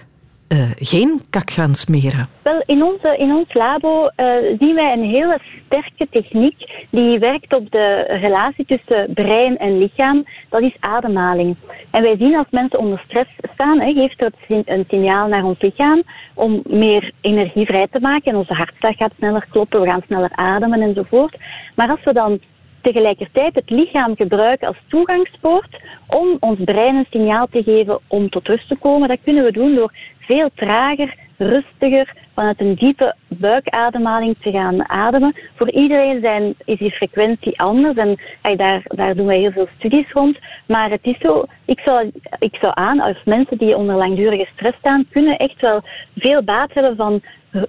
uh, 0.50 0.72
geen 0.76 1.22
kak 1.30 1.52
gaan 1.52 1.76
smeren? 1.76 2.28
Wel, 2.44 2.64
in, 2.66 2.84
onze, 2.84 3.18
in 3.18 3.32
ons 3.32 3.54
labo 3.54 4.04
uh, 4.04 4.36
zien 4.60 4.76
wij 4.76 4.94
een 4.94 5.10
hele 5.10 5.40
sterke 5.66 6.08
techniek 6.10 6.86
die 6.90 7.20
werkt 7.20 7.56
op 7.56 7.72
de 7.72 8.18
relatie 8.22 8.66
tussen 8.66 9.14
brein 9.14 9.58
en 9.58 9.78
lichaam. 9.78 10.26
Dat 10.50 10.62
is 10.62 10.76
ademhaling. 10.80 11.56
En 11.92 12.04
wij 12.04 12.16
zien 12.18 12.36
als 12.36 12.48
mensen 12.50 12.80
onder 12.80 13.04
stress 13.06 13.30
staan, 13.54 13.80
hè, 13.80 13.94
geeft 13.94 14.20
dat 14.20 14.34
een 14.48 14.86
signaal 14.88 15.28
naar 15.28 15.44
ons 15.44 15.62
lichaam 15.62 16.04
om 16.34 16.62
meer 16.68 17.12
energie 17.22 17.66
vrij 17.66 17.88
te 17.92 18.00
maken. 18.00 18.32
En 18.32 18.38
onze 18.38 18.54
hartslag 18.54 18.96
gaat 18.96 19.14
sneller 19.18 19.46
kloppen, 19.50 19.82
we 19.82 19.88
gaan 19.88 20.04
sneller 20.06 20.32
ademen 20.36 20.82
enzovoort. 20.82 21.38
Maar 21.76 21.90
als 21.90 22.04
we 22.04 22.14
dan 22.14 22.40
tegelijkertijd 22.84 23.56
het 23.56 23.70
lichaam 23.70 24.16
gebruiken 24.16 24.68
als 24.68 24.78
toegangspoort 24.88 25.82
om 26.08 26.38
ons 26.40 26.60
brein 26.66 26.96
een 26.96 27.08
signaal 27.10 27.48
te 27.52 27.64
geven 27.64 28.00
om 28.08 28.30
tot 28.30 28.48
rust 28.48 28.68
te 28.68 28.76
komen. 28.76 29.08
Dat 29.08 29.24
kunnen 29.24 29.44
we 29.44 29.52
doen 29.52 29.76
door 29.76 29.94
veel 30.26 30.50
trager, 30.56 31.16
rustiger, 31.38 32.14
vanuit 32.34 32.60
een 32.60 32.76
diepe 32.76 33.16
buikademhaling 33.28 34.36
te 34.42 34.52
gaan 34.52 34.90
ademen. 34.90 35.36
Voor 35.56 35.72
iedereen 35.72 36.22
zijn, 36.22 36.56
is 36.66 36.78
die 36.78 36.92
frequentie 36.92 37.60
anders 37.60 37.98
en 37.98 38.18
daar, 38.58 38.82
daar 38.84 39.16
doen 39.16 39.26
wij 39.26 39.40
heel 39.40 39.52
veel 39.52 39.68
studies 39.78 40.12
rond. 40.12 40.38
Maar 40.68 40.90
het 40.90 41.04
is 41.04 41.18
zo, 41.20 41.46
ik 41.66 41.80
zou, 41.86 42.12
ik 42.40 42.56
zou 42.62 42.72
aan, 42.76 43.02
als 43.02 43.22
mensen 43.26 43.58
die 43.58 43.78
onder 43.78 43.96
langdurige 43.96 44.48
stress 44.54 44.78
staan, 44.78 45.06
kunnen 45.10 45.38
echt 45.38 45.62
wel 45.62 45.82
veel 46.16 46.44
baat 46.44 46.74
hebben 46.74 46.96
van 46.96 47.22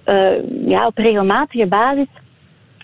uh, 0.05 0.67
ja, 0.67 0.85
op 0.85 0.97
regelmatige 0.97 1.65
basis 1.65 2.07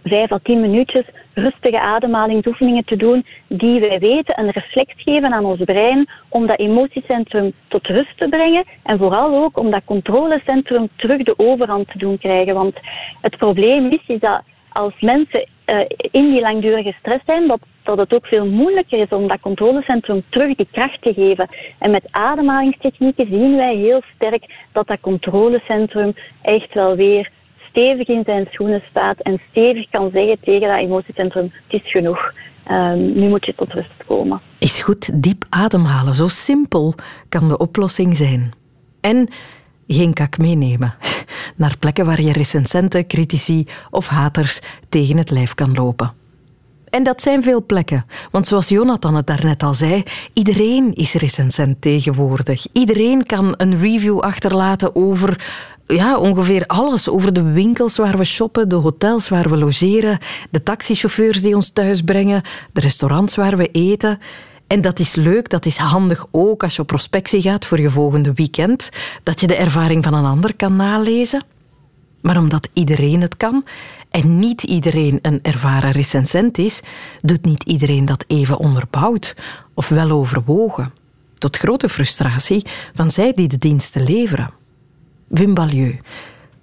vijf 0.03 0.31
à 0.31 0.39
tien 0.43 0.61
minuutjes 0.61 1.05
rustige 1.33 1.79
ademhalingsoefeningen 1.79 2.85
te 2.85 2.95
doen 2.95 3.25
die 3.47 3.79
wij 3.79 3.99
weten 3.99 4.39
een 4.39 4.49
reflex 4.49 4.93
geven 4.95 5.33
aan 5.33 5.45
ons 5.45 5.63
brein 5.63 6.09
om 6.29 6.47
dat 6.47 6.59
emotiecentrum 6.59 7.53
tot 7.67 7.87
rust 7.87 8.17
te 8.19 8.29
brengen 8.29 8.63
en 8.83 8.97
vooral 8.97 9.43
ook 9.43 9.57
om 9.57 9.71
dat 9.71 9.81
controlecentrum 9.85 10.89
terug 10.95 11.23
de 11.23 11.33
overhand 11.37 11.87
te 11.87 11.97
doen 11.97 12.17
krijgen. 12.17 12.53
Want 12.53 12.75
het 13.21 13.37
probleem 13.37 13.89
is, 13.89 14.03
is 14.07 14.19
dat 14.19 14.41
als 14.71 14.93
mensen 14.99 15.47
uh, 15.65 15.79
in 16.11 16.31
die 16.31 16.41
langdurige 16.41 16.95
stress 16.99 17.25
zijn, 17.25 17.47
dat, 17.47 17.59
dat 17.83 17.97
het 17.97 18.13
ook 18.13 18.25
veel 18.25 18.45
moeilijker 18.45 18.99
is 18.99 19.09
om 19.09 19.27
dat 19.27 19.39
controlecentrum 19.39 20.23
terug 20.29 20.55
die 20.55 20.67
kracht 20.71 21.01
te 21.01 21.13
geven. 21.13 21.49
En 21.79 21.91
met 21.91 22.07
ademhalingstechnieken 22.11 23.27
zien 23.29 23.55
wij 23.55 23.75
heel 23.75 24.01
sterk 24.15 24.45
dat 24.71 24.87
dat 24.87 24.99
controlecentrum 24.99 26.13
echt 26.41 26.73
wel 26.73 26.95
weer 26.95 27.29
stevig 27.71 28.07
in 28.07 28.23
zijn 28.25 28.47
schoenen 28.51 28.83
staat 28.89 29.19
en 29.19 29.41
stevig 29.49 29.89
kan 29.89 30.09
zeggen 30.13 30.37
tegen 30.43 30.67
dat 30.67 30.77
emotiecentrum, 30.77 31.51
het 31.67 31.81
is 31.81 31.91
genoeg. 31.91 32.33
Um, 32.71 33.13
nu 33.13 33.29
moet 33.29 33.45
je 33.45 33.55
tot 33.55 33.73
rust 33.73 34.05
komen. 34.05 34.41
Is 34.59 34.81
goed, 34.81 35.23
diep 35.23 35.45
ademhalen. 35.49 36.15
Zo 36.15 36.27
simpel 36.27 36.93
kan 37.29 37.47
de 37.47 37.57
oplossing 37.57 38.15
zijn. 38.17 38.51
En 39.01 39.27
geen 39.87 40.13
kak 40.13 40.37
meenemen. 40.37 40.93
Naar 41.55 41.77
plekken 41.79 42.05
waar 42.05 42.21
je 42.21 42.31
recensenten, 42.31 43.07
critici 43.07 43.65
of 43.89 44.07
haters 44.07 44.61
tegen 44.89 45.17
het 45.17 45.29
lijf 45.29 45.53
kan 45.53 45.73
lopen. 45.73 46.13
En 46.89 47.03
dat 47.03 47.21
zijn 47.21 47.43
veel 47.43 47.65
plekken. 47.65 48.05
Want 48.31 48.47
zoals 48.47 48.69
Jonathan 48.69 49.15
het 49.15 49.27
daarnet 49.27 49.63
al 49.63 49.73
zei, 49.73 50.03
iedereen 50.33 50.93
is 50.93 51.13
recensent 51.13 51.81
tegenwoordig. 51.81 52.65
Iedereen 52.71 53.25
kan 53.25 53.53
een 53.57 53.79
review 53.79 54.19
achterlaten 54.19 54.95
over 54.95 55.45
ja, 55.91 56.17
ongeveer 56.17 56.65
alles. 56.65 57.09
Over 57.09 57.33
de 57.33 57.41
winkels 57.41 57.97
waar 57.97 58.17
we 58.17 58.23
shoppen, 58.23 58.69
de 58.69 58.75
hotels 58.75 59.29
waar 59.29 59.49
we 59.49 59.57
logeren, 59.57 60.17
de 60.49 60.63
taxichauffeurs 60.63 61.41
die 61.41 61.55
ons 61.55 61.69
thuis 61.69 62.01
brengen, 62.01 62.41
de 62.73 62.81
restaurants 62.81 63.35
waar 63.35 63.57
we 63.57 63.67
eten. 63.71 64.19
En 64.67 64.81
dat 64.81 64.99
is 64.99 65.15
leuk, 65.15 65.49
dat 65.49 65.65
is 65.65 65.77
handig 65.77 66.25
ook 66.31 66.63
als 66.63 66.75
je 66.75 66.81
op 66.81 66.87
prospectie 66.87 67.41
gaat 67.41 67.65
voor 67.65 67.79
je 67.79 67.91
volgende 67.91 68.33
weekend, 68.33 68.89
dat 69.23 69.39
je 69.41 69.47
de 69.47 69.55
ervaring 69.55 70.03
van 70.03 70.13
een 70.13 70.25
ander 70.25 70.55
kan 70.55 70.75
nalezen. 70.75 71.43
Maar 72.21 72.37
omdat 72.37 72.69
iedereen 72.73 73.21
het 73.21 73.37
kan 73.37 73.65
en 74.09 74.39
niet 74.39 74.63
iedereen 74.63 75.19
een 75.21 75.39
ervaren 75.41 75.91
recensent 75.91 76.57
is, 76.57 76.81
doet 77.21 77.45
niet 77.45 77.63
iedereen 77.63 78.05
dat 78.05 78.23
even 78.27 78.57
onderbouwd 78.57 79.35
of 79.73 79.89
wel 79.89 80.11
overwogen. 80.11 80.93
Tot 81.37 81.57
grote 81.57 81.89
frustratie 81.89 82.65
van 82.93 83.09
zij 83.11 83.33
die 83.33 83.47
de 83.47 83.57
diensten 83.57 84.03
leveren. 84.03 84.60
Wim 85.31 85.53
Balieu. 85.53 85.99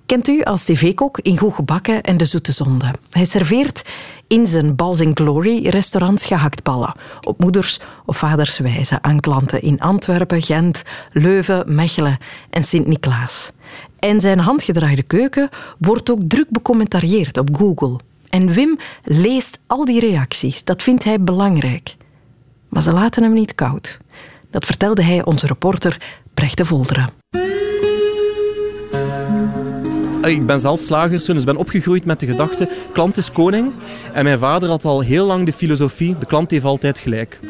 Kent 0.07 0.29
u 0.29 0.43
als 0.43 0.65
tv-kok 0.65 1.19
in 1.19 1.39
Goed 1.39 1.55
Gebakken 1.55 2.03
en 2.03 2.17
De 2.17 2.25
Zoete 2.25 2.53
Zonde. 2.53 2.95
Hij 3.11 3.25
serveert 3.25 3.85
in 4.27 4.47
zijn 4.47 4.77
Balls 4.77 5.01
Glory 5.15 5.69
restaurants 5.69 6.27
gehaktballen. 6.27 6.95
Op 7.21 7.39
moeders 7.39 7.81
of 8.07 8.17
vaders 8.17 8.59
wijze 8.59 9.03
aan 9.03 9.21
klanten 9.21 9.63
in 9.63 9.79
Antwerpen, 9.81 10.43
Gent, 10.43 10.83
Leuven, 11.13 11.75
Mechelen 11.75 12.19
en 12.51 12.63
Sint-Niklaas. 12.63 13.53
En 13.99 14.21
zijn 14.21 14.39
handgedraaide 14.39 15.03
keuken 15.03 15.49
wordt 15.79 16.11
ook 16.11 16.21
druk 16.29 16.51
becommentarieerd 16.51 17.39
op 17.39 17.57
Google. 17.57 17.99
En 18.29 18.53
Wim 18.53 18.79
leest 19.05 19.59
al 19.67 19.85
die 19.85 20.01
reacties. 20.01 20.65
Dat 20.65 20.83
vindt 20.83 21.05
hij 21.05 21.21
belangrijk. 21.21 21.97
Maar 22.69 22.83
ze 22.83 22.93
laten 22.93 23.23
hem 23.23 23.33
niet 23.33 23.55
koud. 23.55 23.99
Dat 24.51 24.65
vertelde 24.65 25.03
hij 25.03 25.25
onze 25.25 25.47
reporter 25.47 26.01
Brecht 26.35 26.57
de 26.57 26.65
Volderen. 26.65 27.11
Ik 30.29 30.47
ben 30.47 30.61
zelf 30.61 30.81
slagerszoon, 30.81 31.35
dus 31.35 31.45
ben 31.45 31.57
opgegroeid 31.57 32.05
met 32.05 32.21
de 32.21 32.27
gedachte 32.27 32.69
klant 32.93 33.17
is 33.17 33.33
koning. 33.33 33.73
En 34.13 34.25
mijn 34.25 34.39
vader 34.39 34.69
had 34.69 34.85
al 34.85 35.01
heel 35.01 35.27
lang 35.27 35.47
de 35.47 35.53
filosofie, 35.53 36.19
de 36.19 36.27
klant 36.27 36.51
heeft 36.51 36.65
altijd 36.65 36.99
gelijk. 36.99 37.41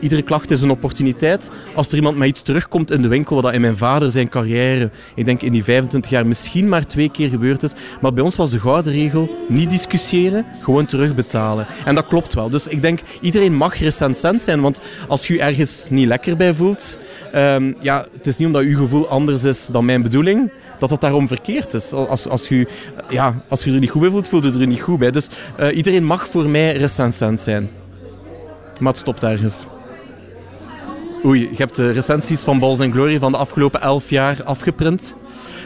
Iedere 0.00 0.22
klacht 0.22 0.50
is 0.50 0.60
een 0.60 0.70
opportuniteit. 0.70 1.50
Als 1.74 1.88
er 1.88 1.94
iemand 1.94 2.16
met 2.16 2.28
iets 2.28 2.42
terugkomt 2.42 2.90
in 2.90 3.02
de 3.02 3.08
winkel, 3.08 3.42
wat 3.42 3.52
in 3.52 3.60
mijn 3.60 3.76
vader 3.76 4.10
zijn 4.10 4.28
carrière, 4.28 4.90
ik 5.14 5.24
denk 5.24 5.42
in 5.42 5.52
die 5.52 5.64
25 5.64 6.10
jaar 6.10 6.26
misschien 6.26 6.68
maar 6.68 6.86
twee 6.86 7.10
keer 7.10 7.28
gebeurd 7.28 7.62
is. 7.62 7.72
Maar 8.00 8.12
bij 8.12 8.24
ons 8.24 8.36
was 8.36 8.50
de 8.50 8.60
gouden 8.60 8.92
regel, 8.92 9.36
niet 9.48 9.70
discussiëren, 9.70 10.46
gewoon 10.60 10.86
terugbetalen. 10.86 11.66
En 11.84 11.94
dat 11.94 12.06
klopt 12.06 12.34
wel. 12.34 12.50
Dus 12.50 12.68
ik 12.68 12.82
denk, 12.82 13.00
iedereen 13.20 13.54
mag 13.54 13.78
recensent 13.78 14.42
zijn, 14.42 14.60
want 14.60 14.80
als 15.08 15.26
je 15.26 15.40
ergens 15.40 15.86
niet 15.90 16.06
lekker 16.06 16.36
bij 16.36 16.54
voelt, 16.54 16.98
um, 17.34 17.76
ja, 17.80 18.06
het 18.12 18.26
is 18.26 18.36
niet 18.36 18.46
omdat 18.46 18.62
je 18.62 18.76
gevoel 18.76 19.08
anders 19.08 19.44
is 19.44 19.66
dan 19.66 19.84
mijn 19.84 20.02
bedoeling, 20.02 20.50
dat 20.80 20.90
het 20.90 21.00
daarom 21.00 21.28
verkeerd 21.28 21.74
is. 21.74 21.92
Als, 21.92 22.28
als, 22.28 22.48
je, 22.48 22.66
ja, 23.08 23.34
als 23.48 23.64
je 23.64 23.72
er 23.72 23.78
niet 23.78 23.90
goed 23.90 24.00
bij 24.00 24.10
voelt, 24.10 24.28
voelt 24.28 24.44
je 24.44 24.60
er 24.60 24.66
niet 24.66 24.80
goed 24.80 24.98
bij. 24.98 25.10
Dus 25.10 25.28
uh, 25.60 25.76
iedereen 25.76 26.04
mag 26.04 26.28
voor 26.28 26.48
mij 26.48 26.76
recensent 26.76 27.40
zijn. 27.40 27.70
Maar 28.80 28.92
het 28.92 29.00
stopt 29.00 29.22
ergens. 29.22 29.66
Oei, 31.24 31.40
je 31.40 31.56
hebt 31.56 31.76
de 31.76 31.90
recensies 31.90 32.42
van 32.42 32.58
Balls 32.58 32.80
and 32.80 32.92
Glory 32.92 33.18
van 33.18 33.32
de 33.32 33.38
afgelopen 33.38 33.80
elf 33.80 34.10
jaar 34.10 34.42
afgeprint. 34.44 35.14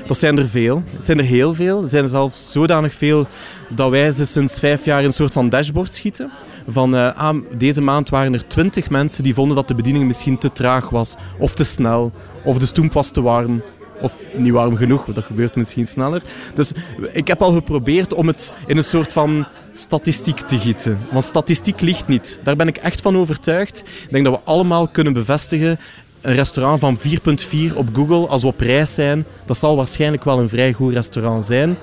Dat 0.07 0.19
zijn 0.19 0.39
er 0.39 0.49
veel. 0.49 0.83
Het 0.87 1.05
zijn 1.05 1.19
er 1.19 1.25
heel 1.25 1.55
veel. 1.55 1.83
Er 1.83 1.89
zijn 1.89 2.03
er 2.03 2.09
zelfs 2.09 2.53
zodanig 2.53 2.95
veel 2.95 3.27
dat 3.69 3.91
wij 3.91 4.11
ze 4.11 4.27
sinds 4.27 4.59
vijf 4.59 4.85
jaar 4.85 5.05
een 5.05 5.13
soort 5.13 5.33
van 5.33 5.49
dashboard 5.49 5.95
schieten. 5.95 6.31
Van 6.69 6.95
uh, 6.95 7.17
ah, 7.17 7.37
deze 7.57 7.81
maand 7.81 8.09
waren 8.09 8.33
er 8.33 8.47
twintig 8.47 8.91
mensen 8.91 9.23
die 9.23 9.35
vonden 9.35 9.57
dat 9.57 9.69
de 9.69 9.75
bediening 9.75 10.07
misschien 10.07 10.39
te 10.39 10.53
traag 10.53 10.91
was, 10.91 11.17
of 11.39 11.55
te 11.55 11.65
snel, 11.65 12.13
of 12.45 12.59
de 12.59 12.67
stoem 12.67 12.91
was 12.93 13.11
te 13.11 13.23
warm, 13.23 13.63
of 14.01 14.13
niet 14.37 14.53
warm 14.53 14.77
genoeg, 14.77 15.05
dat 15.05 15.25
gebeurt 15.25 15.57
misschien 15.57 15.87
sneller. 15.87 16.23
Dus 16.55 16.73
ik 17.13 17.27
heb 17.27 17.43
al 17.43 17.53
geprobeerd 17.53 18.15
om 18.15 18.27
het 18.27 18.53
in 18.67 18.77
een 18.77 18.85
soort 18.85 19.13
van 19.13 19.47
statistiek 19.75 20.41
te 20.41 20.59
gieten. 20.59 20.99
Want 21.13 21.25
statistiek 21.25 21.81
ligt 21.81 22.09
niet. 22.09 22.41
Daar 22.43 22.57
ben 22.57 22.69
ik 22.69 22.77
echt 22.77 23.01
van 23.01 23.17
overtuigd. 23.17 23.79
Ik 23.79 24.11
denk 24.11 24.25
dat 24.25 24.35
we 24.35 24.51
allemaal 24.51 24.89
kunnen 24.89 25.13
bevestigen 25.13 25.79
een 26.21 26.35
restaurant 26.35 26.81
van 26.81 26.99
4.4 26.99 27.75
op 27.75 27.89
Google, 27.93 28.27
als 28.27 28.43
we 28.43 28.49
op 28.49 28.61
reis 28.61 28.95
zijn, 28.95 29.25
dat 29.45 29.59
zal 29.59 29.77
waarschijnlijk 29.77 30.25
wel 30.25 30.39
een 30.39 30.49
vrij 30.49 30.73
goed 30.73 30.93
restaurant 30.93 31.45
zijn. 31.45 31.77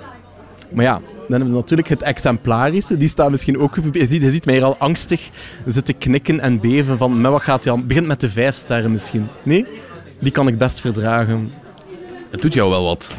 Maar 0.73 0.85
ja, 0.85 0.93
dan 0.93 1.39
hebben 1.39 1.49
we 1.49 1.55
natuurlijk 1.55 1.87
het 1.87 2.01
exemplarische. 2.01 2.97
Die 2.97 3.07
staat 3.07 3.29
misschien 3.29 3.57
ook... 3.57 3.75
Je 3.91 4.05
ziet, 4.05 4.21
je 4.21 4.31
ziet 4.31 4.45
mij 4.45 4.53
hier 4.53 4.63
al 4.63 4.77
angstig 4.77 5.29
zitten 5.65 5.97
knikken 5.97 6.39
en 6.39 6.59
beven 6.59 6.97
van... 6.97 7.21
Met 7.21 7.31
wat 7.31 7.41
gaat 7.41 7.63
hij 7.63 7.73
aan? 7.73 7.87
begint 7.87 8.07
met 8.07 8.19
de 8.19 8.29
vijf 8.29 8.55
sterren 8.55 8.91
misschien. 8.91 9.27
Nee? 9.43 9.65
Die 10.19 10.31
kan 10.31 10.47
ik 10.47 10.57
best 10.57 10.81
verdragen. 10.81 11.51
Het 12.31 12.41
doet 12.41 12.53
jou 12.53 12.69
wel 12.69 12.83
wat. 12.83 13.11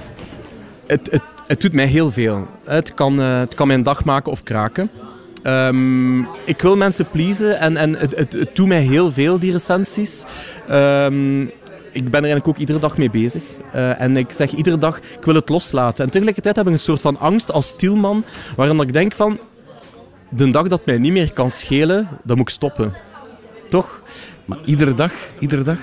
Het, 0.87 1.09
het, 1.11 1.22
het 1.46 1.61
doet 1.61 1.72
mij 1.72 1.87
heel 1.87 2.12
veel. 2.12 2.46
Het 2.64 2.94
kan, 2.94 3.20
uh, 3.20 3.38
het 3.38 3.55
kan 3.55 3.66
mijn 3.66 3.83
dag 3.83 4.05
maken 4.05 4.33
of 4.33 4.42
kraken. 4.42 4.90
Um, 5.44 6.20
ik 6.44 6.62
wil 6.62 6.77
mensen 6.77 7.07
pleasen 7.11 7.59
en, 7.59 7.77
en 7.77 7.96
het, 7.96 8.16
het, 8.16 8.33
het 8.33 8.57
doet 8.57 8.66
mij 8.66 8.81
heel 8.81 9.12
veel, 9.12 9.38
die 9.38 9.53
recensies. 9.53 10.25
Um, 10.70 11.42
ik 11.92 12.11
ben 12.11 12.20
er 12.20 12.31
eigenlijk 12.31 12.48
ook 12.48 12.57
iedere 12.57 12.79
dag 12.79 12.96
mee 12.96 13.11
bezig. 13.11 13.42
Uh, 13.75 14.01
en 14.01 14.16
ik 14.16 14.33
zeg 14.33 14.53
iedere 14.53 14.79
dag, 14.79 14.98
ik 14.98 15.25
wil 15.25 15.35
het 15.35 15.48
loslaten. 15.48 16.05
En 16.05 16.11
tegelijkertijd 16.11 16.57
heb 16.57 16.66
ik 16.66 16.72
een 16.72 16.79
soort 16.79 17.01
van 17.01 17.18
angst 17.18 17.53
als 17.53 17.66
stielman, 17.66 18.25
waarin 18.57 18.81
ik 18.81 18.92
denk 18.92 19.14
van, 19.14 19.38
de 20.29 20.51
dag 20.51 20.68
dat 20.68 20.87
mij 20.87 20.98
niet 20.98 21.12
meer 21.12 21.33
kan 21.33 21.51
schelen, 21.51 22.09
dan 22.25 22.37
moet 22.37 22.48
ik 22.48 22.55
stoppen. 22.55 22.94
Toch? 23.68 24.03
Maar 24.44 24.59
iedere 24.64 24.94
dag? 24.94 25.12
Iedere 25.38 25.62
dag? 25.62 25.79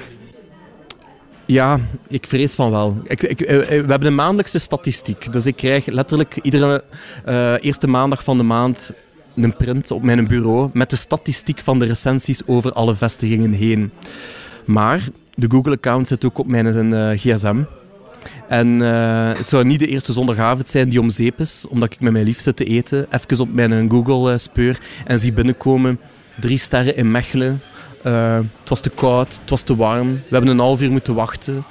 Ja, 1.50 1.80
ik 2.08 2.28
vrees 2.28 2.56
van 2.56 2.72
wel. 2.72 2.98
Ik, 3.04 3.22
ik, 3.22 3.42
eh, 3.42 3.58
we 3.58 3.86
hebben 3.90 4.06
een 4.06 4.16
maandelijkse 4.16 4.60
statistiek. 4.60 5.34
Dus 5.34 5.46
ik 5.46 5.56
krijg 5.56 5.86
letterlijk 5.86 6.40
iedere 6.42 6.84
uh, 7.28 7.54
eerste 7.60 7.88
maandag 7.88 8.24
van 8.24 8.38
de 8.38 8.44
maand 8.44 8.94
een 9.36 9.56
print 9.56 9.92
op 9.92 10.04
mijn 10.04 10.28
bureau 10.28 10.70
met 10.74 10.90
de 10.90 10.96
statistiek 10.96 11.60
van 11.60 11.80
de 11.80 11.86
recensies 11.86 12.48
over 12.48 12.74
alle 12.74 12.96
vestigingen 12.96 13.52
heen. 13.52 13.92
Maar 14.66 15.10
de 15.34 15.50
Google-account 15.50 16.08
zit 16.08 16.26
ook 16.26 16.38
op 16.38 16.48
mijn 16.48 16.94
uh, 16.94 17.10
gsm. 17.10 17.64
En 18.48 18.80
het 19.38 19.50
zou 19.50 19.64
niet 19.64 19.80
de 19.80 19.88
eerste 19.88 20.14
zondagavond 20.14 20.68
zijn 20.68 20.90
die 20.90 21.00
om 21.00 21.10
zeep 21.10 21.40
is, 21.40 21.66
omdat 21.70 21.94
ik 21.94 22.00
met 22.00 22.12
mijn 22.12 22.26
lief 22.26 22.40
zit 22.40 22.56
te 22.56 22.66
eten, 22.66 23.08
even 23.10 23.44
op 23.44 23.54
mijn 23.54 23.90
Google 23.90 24.38
speur 24.38 24.80
en 25.06 25.20
zie 25.20 25.34
binnenkomen 25.34 26.00
drie 26.40 26.58
sterren 26.58 26.96
in 26.96 27.12
Mechelen, 27.12 27.62
uh, 28.04 28.36
het 28.36 28.70
was 28.70 28.80
te 28.80 28.90
koud, 28.90 29.40
het 29.42 29.50
was 29.50 29.62
te 29.62 29.76
warm. 29.76 30.14
We 30.14 30.20
hebben 30.30 30.50
een 30.50 30.60
half 30.60 30.82
uur 30.82 30.92
moeten 30.92 31.14
wachten. 31.14 31.64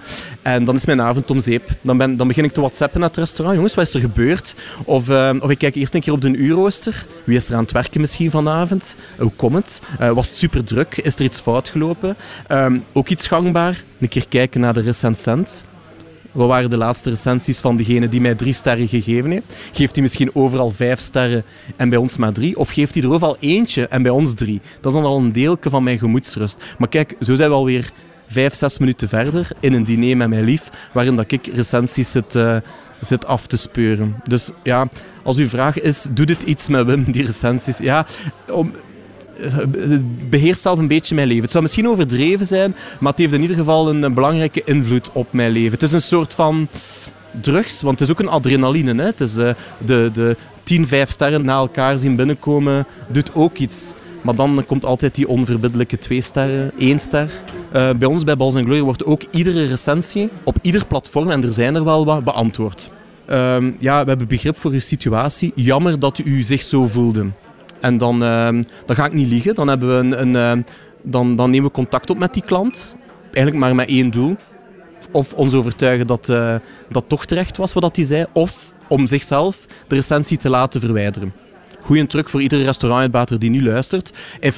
En 0.43 0.65
dan 0.65 0.75
is 0.75 0.87
mijn 0.87 1.01
avond 1.01 1.31
om 1.31 1.41
zeep. 1.41 1.69
Dan, 1.81 1.97
ben, 1.97 2.17
dan 2.17 2.29
begin 2.29 2.45
ik 2.45 2.53
te 2.53 2.61
whatsappen 2.61 3.01
naar 3.01 3.09
het 3.09 3.19
restaurant. 3.19 3.57
Jongens, 3.57 3.75
wat 3.75 3.87
is 3.87 3.95
er 3.95 4.01
gebeurd? 4.01 4.55
Of, 4.85 5.09
uh, 5.09 5.31
of 5.41 5.51
ik 5.51 5.59
kijk 5.59 5.75
eerst 5.75 5.95
een 5.95 6.01
keer 6.01 6.13
op 6.13 6.21
de 6.21 6.37
uurrooster. 6.37 7.07
Wie 7.25 7.37
is 7.37 7.49
er 7.49 7.55
aan 7.55 7.63
het 7.63 7.73
werken 7.73 8.01
misschien 8.01 8.31
vanavond? 8.31 8.97
Hoe 9.19 9.33
komt 9.37 9.55
het? 9.55 9.83
Uh, 10.01 10.11
was 10.11 10.29
het 10.29 10.37
super 10.37 10.65
druk? 10.65 10.97
Is 10.97 11.15
er 11.15 11.25
iets 11.25 11.41
fout 11.41 11.69
gelopen? 11.69 12.17
Ehm, 12.47 12.79
ook 12.93 13.09
iets 13.09 13.27
gangbaar. 13.27 13.83
Een 14.01 14.09
keer 14.09 14.29
kijken 14.29 14.61
naar 14.61 14.75
de 14.75 14.81
recensent. 14.81 15.65
Wat 16.39 16.49
waren 16.49 16.71
de 16.71 16.77
laatste 16.77 17.11
recensies 17.11 17.61
van 17.61 17.77
degene 17.77 18.09
die 18.09 18.21
mij 18.21 18.35
drie 18.35 18.53
sterren 18.53 18.89
gegeven 18.89 19.31
heeft? 19.31 19.55
Geeft 19.73 19.95
hij 19.95 20.03
misschien 20.03 20.35
overal 20.35 20.71
vijf 20.71 21.01
sterren 21.01 21.45
en 21.77 21.89
bij 21.89 21.99
ons 21.99 22.17
maar 22.17 22.33
drie? 22.33 22.59
Of 22.59 22.71
geeft 22.71 22.95
hij 22.95 23.03
er 23.03 23.13
overal 23.13 23.37
eentje 23.41 23.89
en 23.89 24.03
bij 24.03 24.11
ons 24.11 24.35
drie? 24.35 24.61
Dat 24.81 24.93
is 24.93 24.99
dan 24.99 25.09
al 25.09 25.19
een 25.19 25.33
deelke 25.33 25.71
van 25.71 25.83
mijn 25.83 25.99
gemoedsrust. 25.99 26.75
Maar 26.79 26.89
kijk, 26.89 27.15
zo 27.21 27.35
zijn 27.35 27.51
we 27.51 27.57
alweer 27.57 27.91
vijf, 28.27 28.55
zes 28.55 28.79
minuten 28.79 29.09
verder 29.09 29.49
in 29.61 29.73
een 29.73 29.85
diner 29.85 30.17
met 30.17 30.29
mijn 30.29 30.45
lief, 30.45 30.71
waarin 30.93 31.17
dat 31.17 31.33
ik 31.33 31.47
recensies 31.47 32.11
zit, 32.11 32.35
uh, 32.35 32.57
zit 33.01 33.27
af 33.27 33.47
te 33.47 33.57
speuren. 33.57 34.17
Dus 34.29 34.51
ja, 34.63 34.89
als 35.23 35.37
uw 35.37 35.49
vraag 35.49 35.81
is, 35.81 36.07
doet 36.11 36.29
het 36.29 36.43
iets 36.43 36.69
met 36.69 36.87
Wim, 36.87 37.05
die 37.13 37.27
recensies? 37.27 37.79
Ja, 37.79 38.07
om, 38.51 38.73
beheerst 40.29 40.63
zelf 40.63 40.79
een 40.79 40.89
beetje 40.89 41.15
mijn 41.15 41.27
leven. 41.27 41.43
Het 41.43 41.51
zou 41.51 41.63
misschien 41.63 41.89
overdreven 41.89 42.47
zijn, 42.47 42.77
maar 43.01 43.11
het 43.11 43.21
heeft 43.21 43.33
in 43.33 43.43
ieder 43.43 43.57
geval 43.57 43.89
een, 43.89 44.15
belangrijke 44.15 44.63
invloed 44.65 45.11
op 45.13 45.33
mijn 45.33 45.51
leven. 45.51 45.73
Het 45.73 45.83
is 45.83 45.93
een 45.93 46.01
soort 46.01 46.35
van 46.35 46.69
drugs, 47.41 47.83
want 47.83 47.99
het 47.99 48.09
is 48.09 48.15
ook 48.15 48.21
een 48.21 48.29
adrenaline. 48.29 48.95
Hè? 48.95 49.07
Het 49.07 49.21
is 49.21 49.37
uh, 49.37 49.51
de, 49.79 50.11
de 50.13 50.37
10, 50.63 50.87
5 50.87 51.11
sterren 51.11 51.45
na 51.45 51.57
elkaar 51.57 51.99
zien 51.99 52.17
binnenkomen, 52.17 52.87
doet 53.09 53.35
ook 53.35 53.59
iets. 53.59 53.95
Maar 54.23 54.35
dan 54.35 54.65
komt 54.67 54.85
altijd 54.85 55.15
die 55.15 55.29
onverbiddelijke 55.29 55.99
twee 55.99 56.21
sterren, 56.21 56.73
één 56.79 56.99
ster. 56.99 57.31
Uh, 57.77 57.91
bij 57.99 58.09
ons 58.09 58.25
bij 58.25 58.37
Balls 58.37 58.55
Glory 58.55 58.81
wordt 58.81 59.05
ook 59.05 59.23
iedere 59.31 59.67
recensie 59.67 60.29
op 60.43 60.57
ieder 60.63 60.87
platform, 60.87 61.31
en 61.31 61.45
er 61.45 61.53
zijn 61.53 61.75
er 61.75 61.85
wel 61.85 62.05
wat, 62.05 62.25
beantwoord. 62.25 62.91
Uh, 63.31 63.57
ja, 63.79 64.03
we 64.03 64.09
hebben 64.09 64.29
begrip 64.29 64.57
voor 64.57 64.71
uw 64.71 64.81
situatie. 64.81 65.53
Jammer 65.55 65.99
dat 65.99 66.19
u 66.19 66.43
zich 66.43 66.63
zo 66.63 66.87
voelde. 66.87 67.27
En 67.81 67.99
dan, 67.99 68.23
ehm, 68.23 68.63
dan 68.87 68.97
ga 68.97 69.07
ik 69.07 69.13
niet 69.13 69.29
liegen. 69.29 69.55
Dan, 69.55 69.69
hebben 69.69 69.89
we 69.89 69.95
een, 69.95 70.21
een 70.21 70.37
ehm, 70.37 70.63
dan, 71.03 71.37
dan 71.37 71.51
nemen 71.51 71.67
we 71.67 71.75
contact 71.75 72.11
op 72.11 72.19
met 72.19 72.35
die 72.35 72.43
klant. 72.43 72.97
Eigenlijk 73.23 73.57
maar 73.57 73.75
met 73.75 73.89
één 73.89 74.11
doel. 74.11 74.37
Of 75.13 75.33
ons 75.33 75.55
overtuigen 75.55 76.07
dat 76.07 76.29
uh, 76.29 76.55
dat 76.89 77.05
toch 77.07 77.25
terecht 77.25 77.57
was 77.57 77.73
wat 77.73 77.97
hij 77.97 78.05
zei. 78.05 78.25
Of 78.33 78.73
om 78.89 79.07
zichzelf 79.07 79.67
de 79.87 79.95
recensie 79.95 80.37
te 80.37 80.51
laten 80.51 80.81
verwijderen. 80.81 81.33
Goeie 81.89 82.07
truc 82.07 82.29
voor 82.29 82.43
iedere 82.43 82.65
restaurantuitbater 82.65 83.39
die 83.39 83.51
nu 83.51 83.63
luistert. 83.63 84.13
In 84.41 84.53
50% 84.53 84.57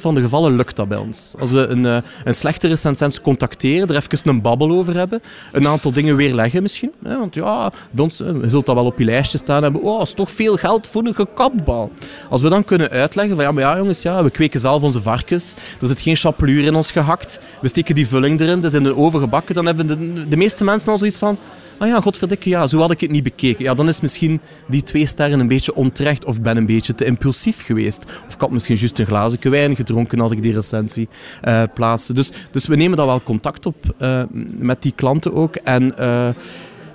van 0.00 0.14
de 0.14 0.20
gevallen 0.20 0.56
lukt 0.56 0.76
dat 0.76 0.88
bij 0.88 0.98
ons. 0.98 1.34
Als 1.38 1.50
we 1.50 1.66
een, 1.66 1.84
uh, 1.84 1.96
een 2.24 2.34
slechte 2.34 2.68
recensent 2.68 3.20
contacteren, 3.20 3.88
er 3.88 3.96
even 3.96 4.30
een 4.30 4.42
babbel 4.42 4.70
over 4.70 4.94
hebben, 4.94 5.22
een 5.52 5.66
aantal 5.66 5.92
dingen 5.92 6.16
weerleggen 6.16 6.62
misschien. 6.62 6.92
Hè, 7.02 7.18
want 7.18 7.34
ja, 7.34 7.72
bij 7.90 8.04
ons, 8.04 8.16
je 8.16 8.48
zult 8.48 8.66
dat 8.66 8.74
wel 8.74 8.84
op 8.84 8.98
je 8.98 9.04
lijstje 9.04 9.38
staan 9.38 9.62
hebben. 9.62 9.82
Oh, 9.82 10.02
is 10.02 10.12
toch 10.12 10.30
veel 10.30 10.56
geld 10.56 10.88
voor 10.88 11.04
een 11.04 11.14
gekapbal. 11.14 11.90
Als 12.30 12.42
we 12.42 12.48
dan 12.48 12.64
kunnen 12.64 12.90
uitleggen 12.90 13.34
van 13.34 13.44
ja, 13.44 13.52
maar 13.52 13.62
ja 13.62 13.76
jongens, 13.76 14.02
ja, 14.02 14.22
we 14.22 14.30
kweken 14.30 14.60
zelf 14.60 14.82
onze 14.82 15.02
varkens. 15.02 15.54
Er 15.80 15.88
zit 15.88 16.00
geen 16.00 16.16
chapelure 16.16 16.66
in 16.66 16.74
ons 16.74 16.90
gehakt. 16.90 17.40
We 17.60 17.68
steken 17.68 17.94
die 17.94 18.08
vulling 18.08 18.40
erin, 18.40 18.60
dat 18.60 18.72
is 18.72 18.78
in 18.78 18.84
de 18.84 18.96
oven 18.96 19.20
gebakken. 19.20 19.54
Dan 19.54 19.66
hebben 19.66 19.86
de, 19.86 20.28
de 20.28 20.36
meeste 20.36 20.64
mensen 20.64 20.92
al 20.92 20.98
zoiets 20.98 21.18
van 21.18 21.38
ah 21.78 21.88
ja, 21.88 22.00
godverdikke, 22.00 22.48
ja, 22.48 22.66
zo 22.66 22.78
had 22.78 22.90
ik 22.90 23.00
het 23.00 23.10
niet 23.10 23.22
bekeken. 23.22 23.64
Ja, 23.64 23.74
dan 23.74 23.88
is 23.88 24.00
misschien 24.00 24.40
die 24.68 24.82
twee 24.82 25.06
sterren 25.06 25.40
een 25.40 25.48
beetje 25.48 25.74
onterecht 25.74 26.24
of 26.24 26.40
ben 26.40 26.56
een 26.56 26.66
beetje 26.66 26.94
te 26.94 27.04
impulsief 27.04 27.64
geweest. 27.64 28.04
Of 28.26 28.34
ik 28.34 28.40
had 28.40 28.50
misschien 28.50 28.76
juist 28.76 28.98
een 28.98 29.06
glazen 29.06 29.50
wijn 29.50 29.76
gedronken 29.76 30.20
als 30.20 30.32
ik 30.32 30.42
die 30.42 30.54
recensie 30.54 31.08
uh, 31.44 31.62
plaatste. 31.74 32.12
Dus, 32.12 32.30
dus 32.50 32.66
we 32.66 32.76
nemen 32.76 32.96
daar 32.96 33.06
wel 33.06 33.22
contact 33.22 33.66
op 33.66 33.94
uh, 33.98 34.22
met 34.58 34.82
die 34.82 34.92
klanten 34.96 35.34
ook. 35.34 35.56
En 35.56 35.94
uh, 35.98 36.28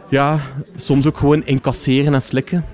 ja, 0.10 0.40
soms 0.76 1.08
ook 1.08 1.18
gewoon 1.18 1.46
incasseren 1.46 2.14
en 2.14 2.22
slikken. 2.22 2.66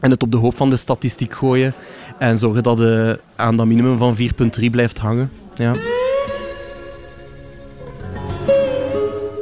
En 0.00 0.10
het 0.10 0.22
op 0.22 0.32
de 0.32 0.38
hoop 0.38 0.56
van 0.56 0.70
de 0.70 0.76
statistiek 0.76 1.34
gooien. 1.34 1.74
En 2.18 2.38
zorgen 2.38 2.62
dat 2.62 2.78
het 2.78 3.20
aan 3.36 3.56
dat 3.56 3.66
minimum 3.66 3.98
van 3.98 4.16
4,3 4.60 4.70
blijft 4.70 4.98
hangen. 4.98 5.30
Ja. 5.56 5.97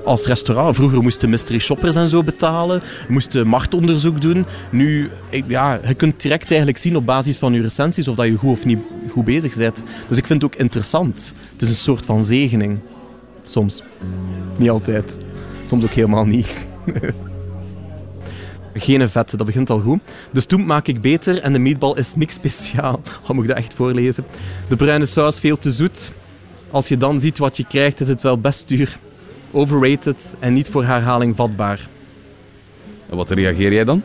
Als 0.07 0.27
restaurant. 0.27 0.77
Vroeger 0.77 1.03
moesten 1.03 1.31
mystery 1.31 1.59
shoppers 1.59 1.95
en 1.95 2.09
zo 2.09 2.23
betalen, 2.23 2.83
moesten 3.09 3.47
marktonderzoek 3.47 4.21
doen. 4.21 4.47
Nu, 4.71 5.11
ja, 5.47 5.81
je 5.87 5.95
kunt 5.95 6.23
direct 6.23 6.49
eigenlijk 6.49 6.79
zien 6.79 6.97
op 6.97 7.07
basis 7.07 7.39
van 7.39 7.53
je 7.53 7.61
recensies 7.61 8.09
of 8.09 8.17
dat 8.17 8.27
je 8.27 8.35
goed 8.35 8.51
of 8.51 8.65
niet 8.65 8.79
goed 9.11 9.25
bezig 9.25 9.57
bent. 9.57 9.83
Dus 10.09 10.19
ik 10.19 10.27
vind 10.27 10.43
het 10.43 10.53
ook 10.53 10.59
interessant. 10.59 11.35
Het 11.53 11.63
is 11.63 11.69
een 11.69 11.75
soort 11.75 12.07
van 12.07 12.25
zegening. 12.25 12.79
Soms. 13.45 13.83
Niet 14.59 14.71
altijd. 14.71 15.19
Soms 15.63 15.85
ook 15.85 15.91
helemaal 15.91 16.25
niet. 16.25 16.67
Geen 18.75 19.09
vet, 19.09 19.31
dat 19.31 19.47
begint 19.47 19.71
al 19.71 19.81
goed. 19.81 20.01
De 20.33 20.41
stoem 20.41 20.67
maak 20.67 20.87
ik 20.87 21.01
beter 21.01 21.41
en 21.41 21.53
de 21.53 21.59
meatball 21.59 21.95
is 21.95 22.15
niks 22.15 22.35
speciaal. 22.35 23.01
Hoe 23.25 23.35
moet 23.35 23.45
ik 23.45 23.51
dat 23.51 23.59
echt 23.59 23.75
voorlezen? 23.75 24.25
De 24.69 24.77
bruine 24.77 25.07
saus 25.07 25.41
veel 25.41 25.59
te 25.59 25.73
zoet. 25.73 26.13
Als 26.71 26.89
je 26.89 26.97
dan 26.97 27.21
ziet 27.21 27.39
wat 27.39 27.57
je 27.57 27.65
krijgt, 27.69 28.01
is 28.01 28.09
het 28.09 28.23
wel 28.23 28.39
best 28.39 28.69
duur 28.69 28.99
overrated 29.57 30.37
en 30.39 30.53
niet 30.53 30.71
voor 30.71 30.85
herhaling 30.85 31.37
vatbaar. 31.37 31.89
En 33.09 33.17
wat 33.17 33.31
reageer 33.31 33.73
jij 33.73 33.85
dan? 33.85 34.03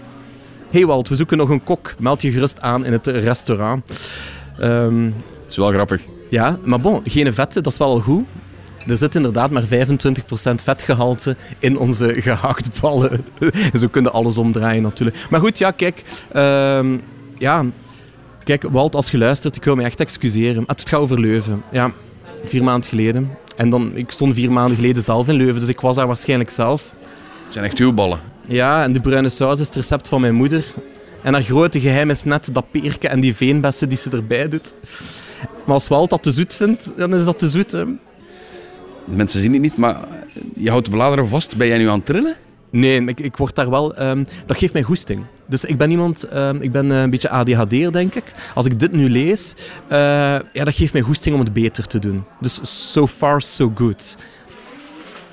Hey 0.70 0.86
Walt, 0.86 1.08
we 1.08 1.16
zoeken 1.16 1.38
nog 1.38 1.49
een 1.49 1.64
kok. 1.64 1.93
Meld 1.99 2.22
je 2.22 2.32
gerust 2.32 2.62
aan 2.62 2.86
in 2.86 2.91
het 2.91 3.08
restaurant. 3.08 4.10
Um, 4.62 5.14
dat 5.41 5.49
is 5.49 5.56
wel 5.56 5.72
grappig. 5.72 6.02
Ja, 6.30 6.58
maar 6.64 6.80
bon, 6.80 7.02
geen 7.06 7.34
vette, 7.34 7.62
dat 7.62 7.72
is 7.72 7.78
wel 7.78 7.88
al 7.88 7.99
goed. 7.99 8.26
Er 8.88 8.97
zit 8.97 9.16
inderdaad 9.16 9.49
maar 9.52 9.64
25% 9.64 9.68
vetgehalte 10.64 11.36
in 11.60 11.78
onze 11.78 12.22
gehaktballen. 12.22 13.26
Zo 13.80 13.88
kunnen 13.88 14.14
alles 14.14 14.38
omdraaien 14.38 14.82
natuurlijk. 14.82 15.28
Maar 15.30 15.39
goed, 15.39 15.58
ja, 15.58 15.72
kijk. 15.72 16.04
Uh, 16.36 16.97
ja, 17.38 17.66
kijk, 18.43 18.64
Walt, 18.64 18.95
als 18.95 19.12
je 19.12 19.18
luistert, 19.18 19.56
ik 19.56 19.64
wil 19.64 19.76
me 19.76 19.84
echt 19.84 19.99
excuseren. 19.99 20.64
Het 20.68 20.89
gaat 20.89 20.99
over 20.99 21.20
Leuven. 21.20 21.64
Ja, 21.72 21.91
vier 22.43 22.64
maanden 22.64 22.89
geleden. 22.89 23.30
En 23.56 23.70
dan, 23.70 23.91
ik 23.95 24.12
stond 24.12 24.34
vier 24.34 24.52
maanden 24.52 24.76
geleden 24.76 25.04
zelf 25.04 25.28
in 25.28 25.36
Leuven, 25.36 25.60
dus 25.60 25.70
ik 25.70 25.80
was 25.80 25.95
daar 25.95 26.08
waarschijnlijk 26.08 26.49
zelf. 26.49 26.93
Het 27.43 27.54
zijn 27.54 27.66
echt 27.66 27.78
uw 27.78 27.93
ballen. 27.93 28.20
Ja, 28.47 28.84
en 28.84 28.93
de 28.93 28.99
bruine 28.99 29.30
saus 29.30 29.60
is 29.60 29.66
het 29.66 29.76
recept 29.76 30.08
van 30.08 30.22
mijn 30.22 30.36
moeder. 30.36 30.66
En 31.22 31.34
haar 31.34 31.43
grote 31.43 31.80
geheim 31.80 32.10
is 32.10 32.24
net 32.24 32.49
dat 32.52 32.72
peerke 32.72 33.08
en 33.08 33.20
die 33.20 33.36
veenbessen 33.36 33.89
die 33.89 33.97
ze 33.97 34.10
erbij 34.10 34.47
doet. 34.47 34.74
Maar 35.66 35.74
als 35.76 35.88
Walt 35.88 36.10
dat 36.10 36.24
te 36.24 36.32
zoet 36.32 36.56
vindt, 36.56 36.93
dan 36.97 37.16
is 37.16 37.26
dat 37.26 37.39
te 37.39 37.49
zoet. 37.49 37.72
Hè. 37.72 37.86
De 39.06 39.16
mensen 39.16 39.41
zien 39.41 39.54
het 39.54 39.62
niet, 39.62 39.78
maar 39.78 40.08
je 40.56 40.70
houdt 40.70 40.86
de 40.86 40.91
bladeren 40.91 41.28
vast. 41.28 41.58
Ben 41.58 41.68
jij 41.68 41.78
nu 41.78 41.88
aan 41.88 41.97
het 41.97 42.06
trillen? 42.06 42.36
Nee, 42.70 43.06
ik, 43.06 43.20
ik 43.20 43.38
word 43.38 43.56
daar 43.56 43.70
wel... 43.70 44.02
Um, 44.02 44.28
dat 44.45 44.58
geeft 44.58 44.74
mij 44.74 44.82
goesting. 44.84 45.26
Dus 45.52 45.66
ik 45.66 45.78
ben 45.78 45.91
iemand... 45.91 46.34
Um, 46.34 46.62
ik 46.62 46.72
ben 46.72 46.86
uh, 46.86 47.02
een 47.02 47.10
beetje 47.10 47.30
ADHD'er, 47.30 47.91
denk 47.91 48.16
ik. 48.16 48.24
Als 48.54 48.66
ik 48.66 48.80
dit 48.80 48.91
nu 48.91 49.10
lees, 49.10 49.54
uh, 49.89 49.97
ja, 50.54 50.64
dat 50.64 50.76
geeft 50.76 50.93
mij 50.93 51.02
goesting 51.02 51.36
om 51.36 51.41
het 51.41 51.54
beter 51.54 51.88
te 51.88 51.99
doen. 51.99 52.24
Dus 52.39 52.60
so 52.91 53.08
far, 53.08 53.41
so 53.41 53.72
good. 53.76 54.18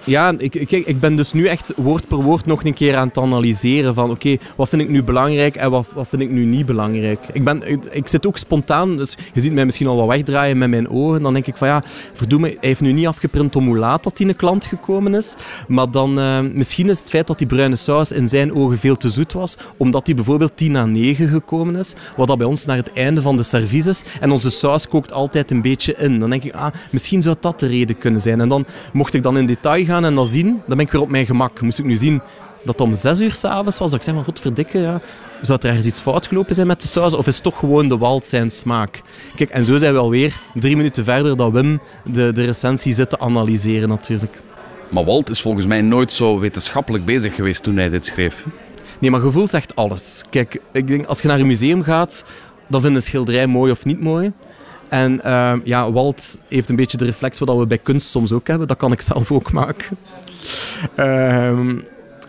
Ja, 0.08 0.34
ik, 0.38 0.54
ik, 0.54 0.70
ik 0.70 1.00
ben 1.00 1.16
dus 1.16 1.32
nu 1.32 1.46
echt 1.46 1.72
woord 1.76 2.08
per 2.08 2.22
woord 2.22 2.46
nog 2.46 2.64
een 2.64 2.74
keer 2.74 2.96
aan 2.96 3.08
het 3.08 3.18
analyseren 3.18 3.94
van 3.94 4.10
oké, 4.10 4.36
wat 4.56 4.68
vind 4.68 4.82
ik 4.82 4.88
nu 4.88 5.02
belangrijk 5.02 5.56
en 5.56 5.70
wat, 5.70 5.86
wat 5.94 6.08
vind 6.08 6.22
ik 6.22 6.30
nu 6.30 6.44
niet 6.44 6.66
belangrijk. 6.66 7.18
Ik, 7.32 7.44
ben, 7.44 7.62
ik, 7.90 8.08
zit 8.08 8.26
ook 8.26 8.38
spontaan, 8.38 8.96
dus 8.96 9.16
je 9.32 9.40
ziet 9.40 9.52
mij 9.52 9.64
misschien 9.64 9.86
al 9.86 9.96
wat 9.96 10.06
wegdraaien 10.06 10.58
met 10.58 10.68
mijn 10.68 10.88
ogen. 10.88 11.22
Dan 11.22 11.32
denk 11.32 11.46
ik 11.46 11.56
van 11.56 11.68
ja, 11.68 11.82
verdoe 12.12 12.40
me, 12.40 12.46
hij 12.46 12.56
heeft 12.60 12.80
nu 12.80 12.92
niet 12.92 13.06
afgeprint 13.06 13.56
om 13.56 13.66
hoe 13.66 13.76
laat 13.76 14.04
dat 14.04 14.16
die 14.16 14.28
een 14.28 14.36
klant 14.36 14.64
gekomen 14.64 15.14
is. 15.14 15.34
Maar 15.66 15.90
dan 15.90 16.18
uh, 16.18 16.40
misschien 16.52 16.88
is 16.88 16.98
het 16.98 17.10
feit 17.10 17.26
dat 17.26 17.38
die 17.38 17.46
bruine 17.46 17.76
saus 17.76 18.12
in 18.12 18.28
zijn 18.28 18.54
ogen 18.54 18.78
veel 18.78 18.96
te 18.96 19.10
zoet 19.10 19.32
was, 19.32 19.56
omdat 19.76 20.06
die 20.06 20.14
bijvoorbeeld 20.14 20.56
10 20.56 20.72
na 20.72 20.84
9 20.84 21.28
gekomen 21.28 21.76
is, 21.76 21.94
wat 22.16 22.26
dat 22.26 22.38
bij 22.38 22.46
ons 22.46 22.64
naar 22.64 22.76
het 22.76 22.92
einde 22.92 23.22
van 23.22 23.36
de 23.36 23.42
service 23.42 23.88
is. 23.88 24.02
En 24.20 24.30
onze 24.30 24.50
saus 24.50 24.88
kookt 24.88 25.12
altijd 25.12 25.50
een 25.50 25.62
beetje 25.62 25.94
in. 25.94 26.18
Dan 26.18 26.30
denk 26.30 26.44
ik, 26.44 26.54
ah, 26.54 26.74
misschien 26.90 27.22
zou 27.22 27.36
dat 27.40 27.60
de 27.60 27.66
reden 27.66 27.98
kunnen 27.98 28.20
zijn. 28.20 28.40
En 28.40 28.48
dan 28.48 28.66
mocht 28.92 29.14
ik 29.14 29.22
dan 29.22 29.38
in 29.38 29.46
detail 29.46 29.84
gaan 29.84 29.97
en 30.04 30.14
dat 30.14 30.28
zien, 30.28 30.50
dan 30.50 30.76
ben 30.76 30.86
ik 30.86 30.92
weer 30.92 31.00
op 31.00 31.08
mijn 31.08 31.26
gemak. 31.26 31.60
Moest 31.60 31.78
ik 31.78 31.84
nu 31.84 31.96
zien 31.96 32.20
dat 32.64 32.78
het 32.78 32.80
om 32.80 32.94
zes 32.94 33.20
uur 33.20 33.34
s'avonds 33.34 33.78
was, 33.78 33.90
dat 33.90 33.98
ik 33.98 34.04
zeg 34.04 34.14
maar, 34.14 34.24
god 34.24 34.40
verdikken, 34.40 34.80
ja. 34.80 35.00
zou 35.42 35.58
er 35.62 35.68
ergens 35.68 35.86
iets 35.86 36.00
fout 36.00 36.26
gelopen 36.26 36.54
zijn 36.54 36.66
met 36.66 36.80
de 36.80 36.88
saus, 36.88 37.14
of 37.14 37.26
is 37.26 37.34
het 37.34 37.42
toch 37.42 37.58
gewoon 37.58 37.88
de 37.88 37.98
wald 37.98 38.26
zijn 38.26 38.50
smaak? 38.50 39.02
Kijk, 39.36 39.50
en 39.50 39.64
zo 39.64 39.76
zijn 39.76 39.92
we 39.92 39.98
alweer 40.00 40.40
drie 40.54 40.76
minuten 40.76 41.04
verder 41.04 41.36
dat 41.36 41.52
Wim 41.52 41.80
de, 42.04 42.32
de 42.32 42.44
recensie 42.44 42.94
zit 42.94 43.10
te 43.10 43.18
analyseren 43.18 43.88
natuurlijk. 43.88 44.38
Maar 44.90 45.04
Walt 45.04 45.30
is 45.30 45.40
volgens 45.40 45.66
mij 45.66 45.80
nooit 45.80 46.12
zo 46.12 46.38
wetenschappelijk 46.38 47.04
bezig 47.04 47.34
geweest 47.34 47.62
toen 47.62 47.76
hij 47.76 47.88
dit 47.88 48.06
schreef. 48.06 48.46
Nee, 48.98 49.10
maar 49.10 49.20
gevoel 49.20 49.48
zegt 49.48 49.76
alles. 49.76 50.22
Kijk, 50.30 50.60
ik 50.72 50.86
denk, 50.86 51.06
als 51.06 51.20
je 51.20 51.28
naar 51.28 51.40
een 51.40 51.46
museum 51.46 51.82
gaat, 51.82 52.24
dan 52.66 52.80
vind 52.80 52.92
je 52.92 52.98
een 52.98 53.04
schilderij 53.04 53.46
mooi 53.46 53.72
of 53.72 53.84
niet 53.84 54.00
mooi. 54.00 54.32
En 54.88 55.20
uh, 55.26 55.52
ja, 55.64 55.92
Walt 55.92 56.38
heeft 56.48 56.68
een 56.68 56.76
beetje 56.76 56.96
de 56.96 57.04
reflex 57.04 57.38
wat 57.38 57.56
we 57.56 57.66
bij 57.66 57.78
kunst 57.78 58.06
soms 58.08 58.32
ook 58.32 58.46
hebben. 58.46 58.68
Dat 58.68 58.76
kan 58.76 58.92
ik 58.92 59.00
zelf 59.12 59.32
ook 59.32 59.52
maken. 59.52 59.96
Uh, 60.96 61.76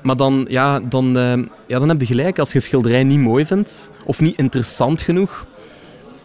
maar 0.03 0.16
dan, 0.16 0.45
ja, 0.49 0.80
dan, 0.80 1.18
uh, 1.18 1.45
ja, 1.68 1.80
dan 1.80 1.89
heb 1.89 1.99
je 1.99 2.05
gelijk. 2.05 2.39
Als 2.39 2.51
je 2.51 2.60
schilderij 2.60 3.03
niet 3.03 3.20
mooi 3.20 3.45
vindt 3.45 3.91
of 4.05 4.20
niet 4.20 4.38
interessant 4.38 5.01
genoeg, 5.01 5.47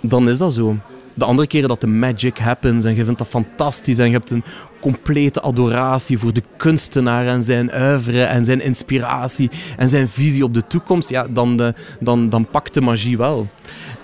dan 0.01 0.29
is 0.29 0.39
dat 0.39 0.53
zo. 0.53 0.77
De 1.15 1.25
andere 1.25 1.49
keren 1.49 1.69
dat 1.69 1.81
de 1.81 1.87
magic 1.87 2.39
happens 2.39 2.85
en 2.85 2.95
je 2.95 3.05
vindt 3.05 3.19
dat 3.19 3.29
fantastisch 3.29 3.99
en 3.99 4.07
je 4.07 4.13
hebt 4.13 4.31
een 4.31 4.45
complete 4.81 5.41
adoratie 5.41 6.19
voor 6.19 6.33
de 6.33 6.43
kunstenaar 6.57 7.27
en 7.27 7.43
zijn 7.43 7.75
oeuvre 7.75 8.23
en 8.23 8.45
zijn 8.45 8.61
inspiratie 8.61 9.51
en 9.77 9.89
zijn 9.89 10.09
visie 10.09 10.45
op 10.45 10.55
de 10.55 10.67
toekomst, 10.67 11.09
ja, 11.09 11.27
dan, 11.31 11.57
de, 11.57 11.75
dan, 12.01 12.29
dan 12.29 12.47
pakt 12.47 12.75
de 12.75 12.81
magie 12.81 13.17
wel. 13.17 13.49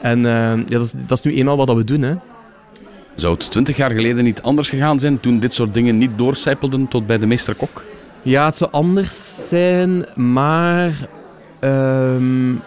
En 0.03 0.19
uh, 0.19 0.25
ja, 0.25 0.79
dat, 0.79 0.83
is, 0.83 0.93
dat 1.07 1.19
is 1.19 1.25
nu 1.25 1.37
eenmaal 1.37 1.57
wat 1.57 1.73
we 1.73 1.85
doen. 1.85 2.03
Hè. 2.03 2.15
Zou 3.15 3.35
het 3.35 3.51
twintig 3.51 3.77
jaar 3.77 3.91
geleden 3.91 4.25
niet 4.25 4.43
anders 4.43 4.69
gegaan 4.69 5.01
zijn 5.01 5.21
toen 5.21 5.39
dit 5.39 5.53
soort 5.53 5.75
dingen 5.75 5.99
niet 5.99 6.11
doorcijpelden 6.17 6.89
tot 6.89 7.07
bij 7.07 7.19
de 7.19 7.27
meesterkok? 7.27 7.85
Ja, 8.23 8.45
het 8.45 8.57
zou 8.57 8.71
anders 8.71 9.49
zijn, 9.49 10.07
maar 10.15 11.09
um, 11.61 12.61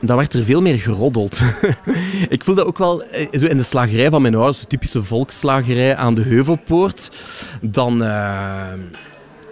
dan 0.00 0.16
werd 0.16 0.34
er 0.34 0.44
veel 0.44 0.62
meer 0.62 0.78
geroddeld. 0.78 1.42
ik 2.28 2.44
voel 2.44 2.54
dat 2.54 2.66
ook 2.66 2.78
wel 2.78 3.02
eh, 3.02 3.26
zo 3.32 3.46
in 3.46 3.56
de 3.56 3.62
slagerij 3.62 4.10
van 4.10 4.22
mijn 4.22 4.34
ouders, 4.34 4.60
de 4.60 4.66
typische 4.66 5.02
volksslagerij 5.02 5.96
aan 5.96 6.14
de 6.14 6.22
Heuvelpoort. 6.22 7.10
Dan... 7.60 8.02
Uh, 8.02 8.72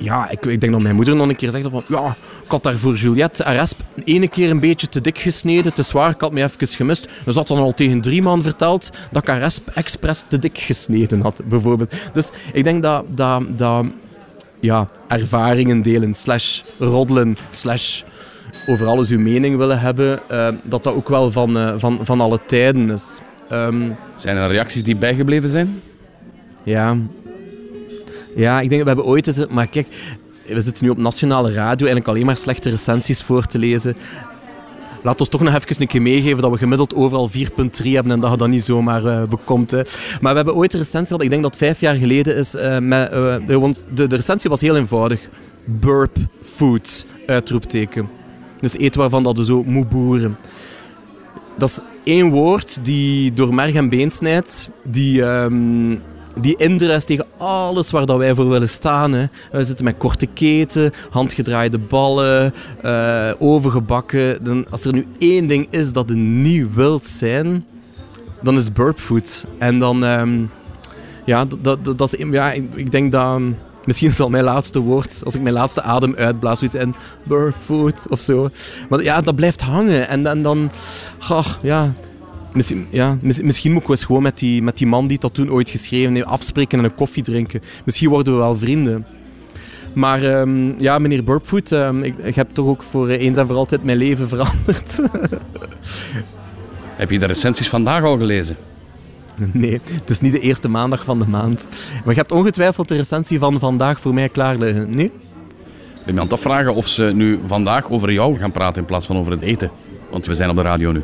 ja, 0.03 0.31
ik, 0.31 0.45
ik, 0.45 0.61
denk 0.61 0.73
dat 0.73 0.83
mijn 0.83 0.95
moeder 0.95 1.17
nog 1.17 1.29
een 1.29 1.37
keer 1.37 1.51
zegt 1.51 1.69
van 1.71 1.83
ja, 1.89 2.17
ik 2.45 2.51
had 2.51 2.63
daar 2.63 2.79
voor 2.79 2.95
Juliette 2.95 3.45
Aresp 3.45 3.81
ene 4.05 4.29
keer 4.29 4.51
een 4.51 4.61
beetje 4.61 4.89
te 4.89 5.01
dik 5.01 5.19
gesneden, 5.19 5.75
te 5.75 5.83
zwaar, 5.83 6.11
ik 6.11 6.21
had 6.21 6.33
me 6.33 6.43
even 6.43 6.69
gemist. 6.69 7.09
Dus 7.25 7.35
dat 7.35 7.47
dan 7.47 7.59
al 7.59 7.75
tegen 7.75 8.01
drie 8.01 8.23
man 8.23 8.43
verteld 8.43 8.91
dat 9.11 9.23
ik 9.23 9.29
Aresp 9.29 9.69
expres 9.69 10.25
te 10.29 10.39
dik 10.39 10.59
gesneden 10.59 11.21
had, 11.21 11.41
bijvoorbeeld. 11.45 11.95
Dus 12.13 12.31
ik 12.53 12.65
denk 12.65 12.83
dat, 12.83 13.05
dat, 13.09 13.59
dat 13.59 13.87
ja, 14.61 14.89
ervaringen 15.09 15.83
delen, 15.83 16.15
slash 16.15 16.61
roddelen, 16.79 17.37
slash 17.51 18.03
over 18.67 18.87
alles 18.87 19.11
uw 19.11 19.19
mening 19.19 19.57
willen 19.57 19.81
hebben, 19.81 20.21
uh, 20.31 20.49
dat 20.63 20.85
dat 20.85 20.95
ook 20.95 21.09
wel 21.09 21.31
van, 21.31 21.57
uh, 21.57 21.75
van, 21.77 21.99
van 22.03 22.21
alle 22.21 22.41
tijden 22.47 22.91
is. 22.91 23.21
Um, 23.53 23.97
zijn 24.17 24.37
er 24.37 24.49
reacties 24.49 24.83
die 24.83 24.97
bijgebleven 24.97 25.49
zijn? 25.49 25.83
Ja, 26.63 26.97
ja, 28.35 28.61
ik 28.61 28.69
denk, 28.69 28.83
we 28.83 28.89
hebben 28.89 29.07
ooit 29.07 29.27
eens... 29.27 29.47
Maar 29.47 29.67
kijk, 29.67 29.87
we 30.47 30.63
zitten 30.63 30.85
nu 30.85 30.91
op 30.91 30.99
nationale 30.99 31.53
radio 31.53 31.87
eigenlijk 31.87 32.09
alleen 32.09 32.27
maar 32.27 32.37
slechte 32.37 32.71
recensies 32.71 33.23
voor 33.23 33.47
te 33.47 33.59
lezen. 33.59 33.97
Laat 35.03 35.21
ons 35.21 35.29
toch 35.29 35.41
nog 35.41 35.55
even 35.55 35.81
een 35.81 35.87
keer 35.87 36.03
meegeven 36.03 36.43
dat 36.43 36.51
we 36.51 36.59
gemiddeld 36.59 36.95
overal 36.95 37.31
4.3 37.31 37.37
hebben 37.83 38.13
en 38.13 38.21
dat 38.21 38.31
je 38.31 38.37
dat 38.37 38.49
niet 38.49 38.65
zomaar 38.65 39.05
uh, 39.05 39.23
bekomt. 39.23 39.71
Hè. 39.71 39.81
Maar 40.21 40.31
we 40.31 40.37
hebben 40.37 40.55
ooit 40.55 40.73
een 40.73 40.79
recensie 40.79 41.07
gehad, 41.07 41.23
ik 41.23 41.31
denk 41.31 41.43
dat 41.43 41.57
vijf 41.57 41.81
jaar 41.81 41.95
geleden 41.95 42.37
is. 42.37 42.55
Uh, 42.55 42.79
met, 42.79 43.13
uh, 43.13 43.37
de, 43.47 43.75
de, 43.95 44.07
de, 44.07 44.17
recensie 44.17 44.51
was 44.51 44.61
heel 44.61 44.77
eenvoudig. 44.77 45.29
Burp 45.65 46.17
food, 46.55 47.07
uitroepteken. 47.27 48.09
Dus 48.61 48.77
eten 48.77 49.01
waarvan 49.01 49.23
dat 49.23 49.37
je 49.37 49.45
zo 49.45 49.63
moet 49.65 49.89
boeren. 49.89 50.37
Dat 51.59 51.69
is 51.69 51.79
één 52.05 52.31
woord 52.31 52.85
die 52.85 53.33
door 53.33 53.55
merg 53.55 53.75
en 53.75 53.89
been 53.89 54.11
snijdt, 54.11 54.71
die, 54.85 55.25
ehm, 55.25 55.95
die 56.41 56.57
interesse 56.57 57.07
tegen 57.07 57.27
alles 57.37 57.91
waar 57.91 58.07
dat 58.07 58.19
wij 58.19 58.35
voor 58.35 58.49
willen 58.49 58.69
staan. 58.69 59.13
Hè. 59.13 59.27
We 59.51 59.65
zitten 59.65 59.85
met 59.85 59.99
korte 59.99 60.27
keten, 60.27 60.93
handgedraaide 61.11 61.79
ballen, 61.79 62.55
uh, 62.85 63.31
overgebakken. 63.39 64.45
Dan, 64.45 64.67
als 64.71 64.85
er 64.85 64.93
nu 64.93 65.07
één 65.19 65.47
ding 65.47 65.67
is 65.71 65.93
dat 65.93 66.09
je 66.09 66.15
niet 66.15 66.75
wilt 66.75 67.07
zijn, 67.07 67.67
dan 68.43 68.57
is 68.57 68.73
burpfood. 68.73 69.47
En 69.59 69.79
dan, 69.79 70.03
um, 70.03 70.51
ja, 71.25 71.45
dat, 71.45 71.85
dat, 71.85 71.99
dat 71.99 72.13
is, 72.13 72.25
ja, 72.31 72.53
ik, 72.53 72.75
ik 72.75 72.93
denk 72.93 73.13
dat 73.13 73.41
Misschien 73.85 74.13
zal 74.13 74.31
mijn 74.31 74.45
laatste 74.45 74.81
woord, 74.81 75.21
als 75.25 75.35
ik 75.35 75.41
mijn 75.41 75.55
laatste 75.55 75.83
adem 75.83 76.15
uitblaas, 76.17 76.59
zoiets 76.59 76.77
en 76.77 76.95
burpfood 77.23 78.07
of 78.11 78.21
zo. 78.21 78.49
Maar 78.89 79.03
ja, 79.03 79.21
dat 79.21 79.37
blijft 79.37 79.61
hangen. 79.61 80.09
En, 80.09 80.43
dan, 80.43 80.71
ja, 81.63 81.93
Misschien, 82.53 82.87
ja, 82.91 83.17
misschien 83.23 83.73
moet 83.73 83.83
ik 83.83 83.89
eens 83.89 84.05
gewoon 84.05 84.23
met 84.23 84.39
die, 84.39 84.63
met 84.63 84.79
die 84.79 84.87
man 84.87 85.07
die 85.07 85.19
dat 85.19 85.35
toen 85.35 85.51
ooit 85.51 85.71
geschreven 85.71 86.15
heeft 86.15 86.27
afspreken 86.27 86.79
en 86.79 86.85
een 86.85 86.95
koffie 86.95 87.23
drinken. 87.23 87.63
Misschien 87.85 88.09
worden 88.09 88.33
we 88.33 88.39
wel 88.39 88.59
vrienden. 88.59 89.07
Maar 89.93 90.41
um, 90.41 90.75
ja, 90.79 90.99
meneer 90.99 91.25
Burpfoot, 91.25 91.71
um, 91.71 92.03
ik, 92.03 92.19
ik, 92.19 92.35
heb 92.35 92.49
toch 92.53 92.67
ook 92.67 92.83
voor 92.83 93.09
eens 93.09 93.37
en 93.37 93.47
voor 93.47 93.57
altijd 93.57 93.85
mijn 93.85 93.97
leven 93.97 94.29
veranderd. 94.29 95.01
heb 96.97 97.11
je 97.11 97.19
de 97.19 97.27
recensies 97.27 97.69
vandaag 97.69 98.03
al 98.03 98.19
gelezen? 98.19 98.57
Nee, 99.53 99.81
het 99.91 100.11
is 100.11 100.21
niet 100.21 100.33
de 100.33 100.41
eerste 100.41 100.69
maandag 100.69 101.05
van 101.05 101.19
de 101.19 101.29
maand. 101.29 101.69
Maar 102.05 102.15
je 102.15 102.21
hebt 102.21 102.33
ongetwijfeld 102.33 102.89
de 102.89 102.97
recensie 102.97 103.39
van 103.39 103.59
vandaag 103.59 104.01
voor 104.01 104.15
mij 104.15 104.29
klaar 104.29 104.57
liggen, 104.57 104.95
nee? 104.95 105.07
Ik 105.07 106.05
ben 106.05 106.15
me 106.15 106.21
aan 106.21 106.27
het 106.27 106.37
afvragen 106.37 106.75
of 106.75 106.89
ze 106.89 107.03
nu 107.03 107.41
vandaag 107.47 107.91
over 107.91 108.13
jou 108.13 108.39
gaan 108.39 108.53
praten 108.53 108.81
in 108.81 108.89
plaats 108.89 109.07
van 109.07 109.17
over 109.17 109.33
het 109.33 109.43
eten. 109.43 109.71
Want 110.11 110.27
we 110.27 110.35
zijn 110.35 110.51
op 110.51 110.57
de 110.57 110.63
radio 110.63 110.93
nu. 110.93 111.03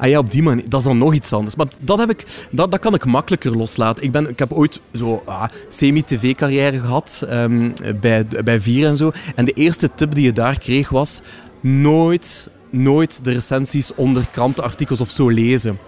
Ah 0.00 0.08
ja, 0.08 0.18
op 0.18 0.30
die 0.30 0.42
manier. 0.42 0.68
Dat 0.68 0.80
is 0.80 0.86
dan 0.86 0.98
nog 0.98 1.14
iets 1.14 1.32
anders. 1.32 1.54
Maar 1.56 1.66
dat, 1.80 1.98
heb 1.98 2.10
ik, 2.10 2.46
dat, 2.50 2.70
dat 2.70 2.80
kan 2.80 2.94
ik 2.94 3.04
makkelijker 3.04 3.56
loslaten. 3.56 4.02
Ik, 4.02 4.12
ben, 4.12 4.28
ik 4.28 4.38
heb 4.38 4.52
ooit 4.52 4.80
zo 4.94 5.22
ah, 5.26 5.44
semi-tv-carrière 5.68 6.80
gehad 6.80 7.26
um, 7.30 7.72
bij, 8.00 8.26
bij 8.44 8.60
Vier 8.60 8.86
en 8.86 8.96
zo. 8.96 9.12
En 9.34 9.44
de 9.44 9.52
eerste 9.52 9.94
tip 9.94 10.14
die 10.14 10.24
je 10.24 10.32
daar 10.32 10.58
kreeg 10.58 10.88
was 10.88 11.20
nooit, 11.60 12.50
nooit 12.70 13.24
de 13.24 13.32
recensies 13.32 13.94
onder 13.94 14.26
krantenartikels 14.32 15.00
of 15.00 15.10
zo 15.10 15.28
lezen. 15.28 15.78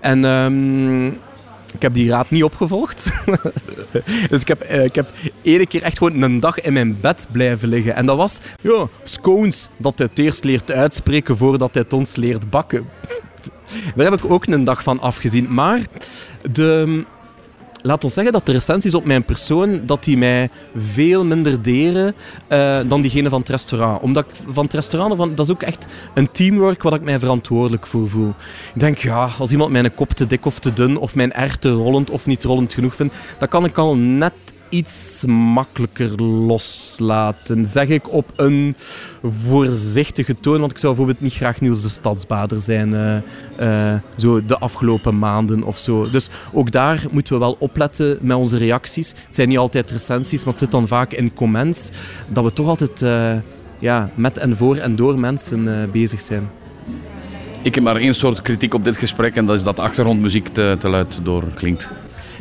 En 0.00 0.24
um, 0.24 1.06
ik 1.72 1.82
heb 1.82 1.94
die 1.94 2.10
raad 2.10 2.30
niet 2.30 2.44
opgevolgd. 2.44 3.12
dus 4.30 4.40
ik 4.40 4.48
heb, 4.48 4.70
uh, 4.70 4.84
ik 4.84 4.94
heb 4.94 5.10
ene 5.42 5.66
keer 5.66 5.82
echt 5.82 5.98
gewoon 5.98 6.22
een 6.22 6.40
dag 6.40 6.60
in 6.60 6.72
mijn 6.72 7.00
bed 7.00 7.26
blijven 7.30 7.68
liggen. 7.68 7.94
En 7.94 8.06
dat 8.06 8.16
was, 8.16 8.38
ja, 8.62 8.88
scones, 9.02 9.68
dat 9.76 9.98
hij 9.98 10.06
het 10.10 10.18
eerst 10.18 10.44
leert 10.44 10.70
uitspreken 10.70 11.36
voordat 11.36 11.72
hij 11.72 11.82
het 11.82 11.92
ons 11.92 12.16
leert 12.16 12.50
bakken. 12.50 12.86
Daar 13.94 14.10
heb 14.10 14.22
ik 14.24 14.30
ook 14.30 14.46
een 14.46 14.64
dag 14.64 14.82
van 14.82 15.00
afgezien. 15.00 15.54
Maar 15.54 15.86
de, 16.50 17.04
laat 17.82 18.04
ons 18.04 18.14
zeggen 18.14 18.32
dat 18.32 18.46
de 18.46 18.52
recensies 18.52 18.94
op 18.94 19.04
mijn 19.04 19.24
persoon 19.24 19.80
dat 19.86 20.04
die 20.04 20.16
mij 20.16 20.50
veel 20.76 21.24
minder 21.24 21.62
deren 21.62 22.14
uh, 22.48 22.78
dan 22.86 23.02
diegene 23.02 23.28
van 23.28 23.38
het 23.38 23.48
restaurant. 23.48 24.02
Omdat 24.02 24.24
ik 24.24 24.34
van 24.52 24.64
het 24.64 24.72
restaurant, 24.72 25.16
van, 25.16 25.34
dat 25.34 25.46
is 25.46 25.52
ook 25.52 25.62
echt 25.62 25.86
een 26.14 26.30
teamwork 26.30 26.82
waar 26.82 26.94
ik 26.94 27.02
mij 27.02 27.18
verantwoordelijk 27.18 27.86
voor 27.86 28.08
voel. 28.08 28.34
Ik 28.74 28.80
denk, 28.80 28.98
ja, 28.98 29.30
als 29.38 29.50
iemand 29.50 29.70
mijn 29.70 29.94
kop 29.94 30.10
te 30.10 30.26
dik 30.26 30.46
of 30.46 30.58
te 30.58 30.72
dun 30.72 30.96
of 30.96 31.14
mijn 31.14 31.32
er 31.32 31.58
te 31.58 31.70
rollend 31.70 32.10
of 32.10 32.26
niet 32.26 32.44
rollend 32.44 32.74
genoeg 32.74 32.94
vindt, 32.94 33.14
dan 33.38 33.48
kan 33.48 33.64
ik 33.64 33.78
al 33.78 33.96
net 33.96 34.32
iets 34.68 35.24
makkelijker 35.26 36.22
loslaten. 36.22 37.66
Zeg 37.66 37.88
ik 37.88 38.12
op 38.12 38.32
een 38.36 38.76
voorzichtige 39.22 40.40
toon, 40.40 40.60
want 40.60 40.70
ik 40.70 40.78
zou 40.78 40.94
bijvoorbeeld 40.94 41.24
niet 41.24 41.34
graag 41.34 41.60
Niels 41.60 41.82
de 41.82 41.88
Stadsbader 41.88 42.62
zijn 42.62 42.92
uh, 42.92 43.16
uh, 43.60 43.94
zo 44.16 44.44
de 44.44 44.58
afgelopen 44.58 45.18
maanden 45.18 45.62
of 45.62 45.78
zo. 45.78 46.10
Dus 46.10 46.28
ook 46.52 46.70
daar 46.70 47.04
moeten 47.10 47.32
we 47.32 47.38
wel 47.38 47.56
opletten 47.58 48.18
met 48.20 48.36
onze 48.36 48.58
reacties. 48.58 49.08
Het 49.08 49.34
zijn 49.34 49.48
niet 49.48 49.58
altijd 49.58 49.90
recensies, 49.90 50.44
maar 50.44 50.52
het 50.52 50.62
zit 50.62 50.70
dan 50.70 50.88
vaak 50.88 51.12
in 51.12 51.34
comments 51.34 51.90
dat 52.28 52.44
we 52.44 52.52
toch 52.52 52.68
altijd 52.68 53.00
uh, 53.00 53.32
ja, 53.78 54.10
met 54.14 54.38
en 54.38 54.56
voor 54.56 54.76
en 54.76 54.96
door 54.96 55.18
mensen 55.18 55.90
bezig 55.92 56.20
zijn. 56.20 56.50
Ik 57.62 57.74
heb 57.74 57.84
maar 57.84 57.96
één 57.96 58.14
soort 58.14 58.42
kritiek 58.42 58.74
op 58.74 58.84
dit 58.84 58.96
gesprek 58.96 59.34
en 59.34 59.46
dat 59.46 59.56
is 59.56 59.62
dat 59.62 59.78
achtergrondmuziek 59.78 60.48
te, 60.48 60.76
te 60.78 60.88
luid 60.88 61.20
doorklinkt. 61.22 61.90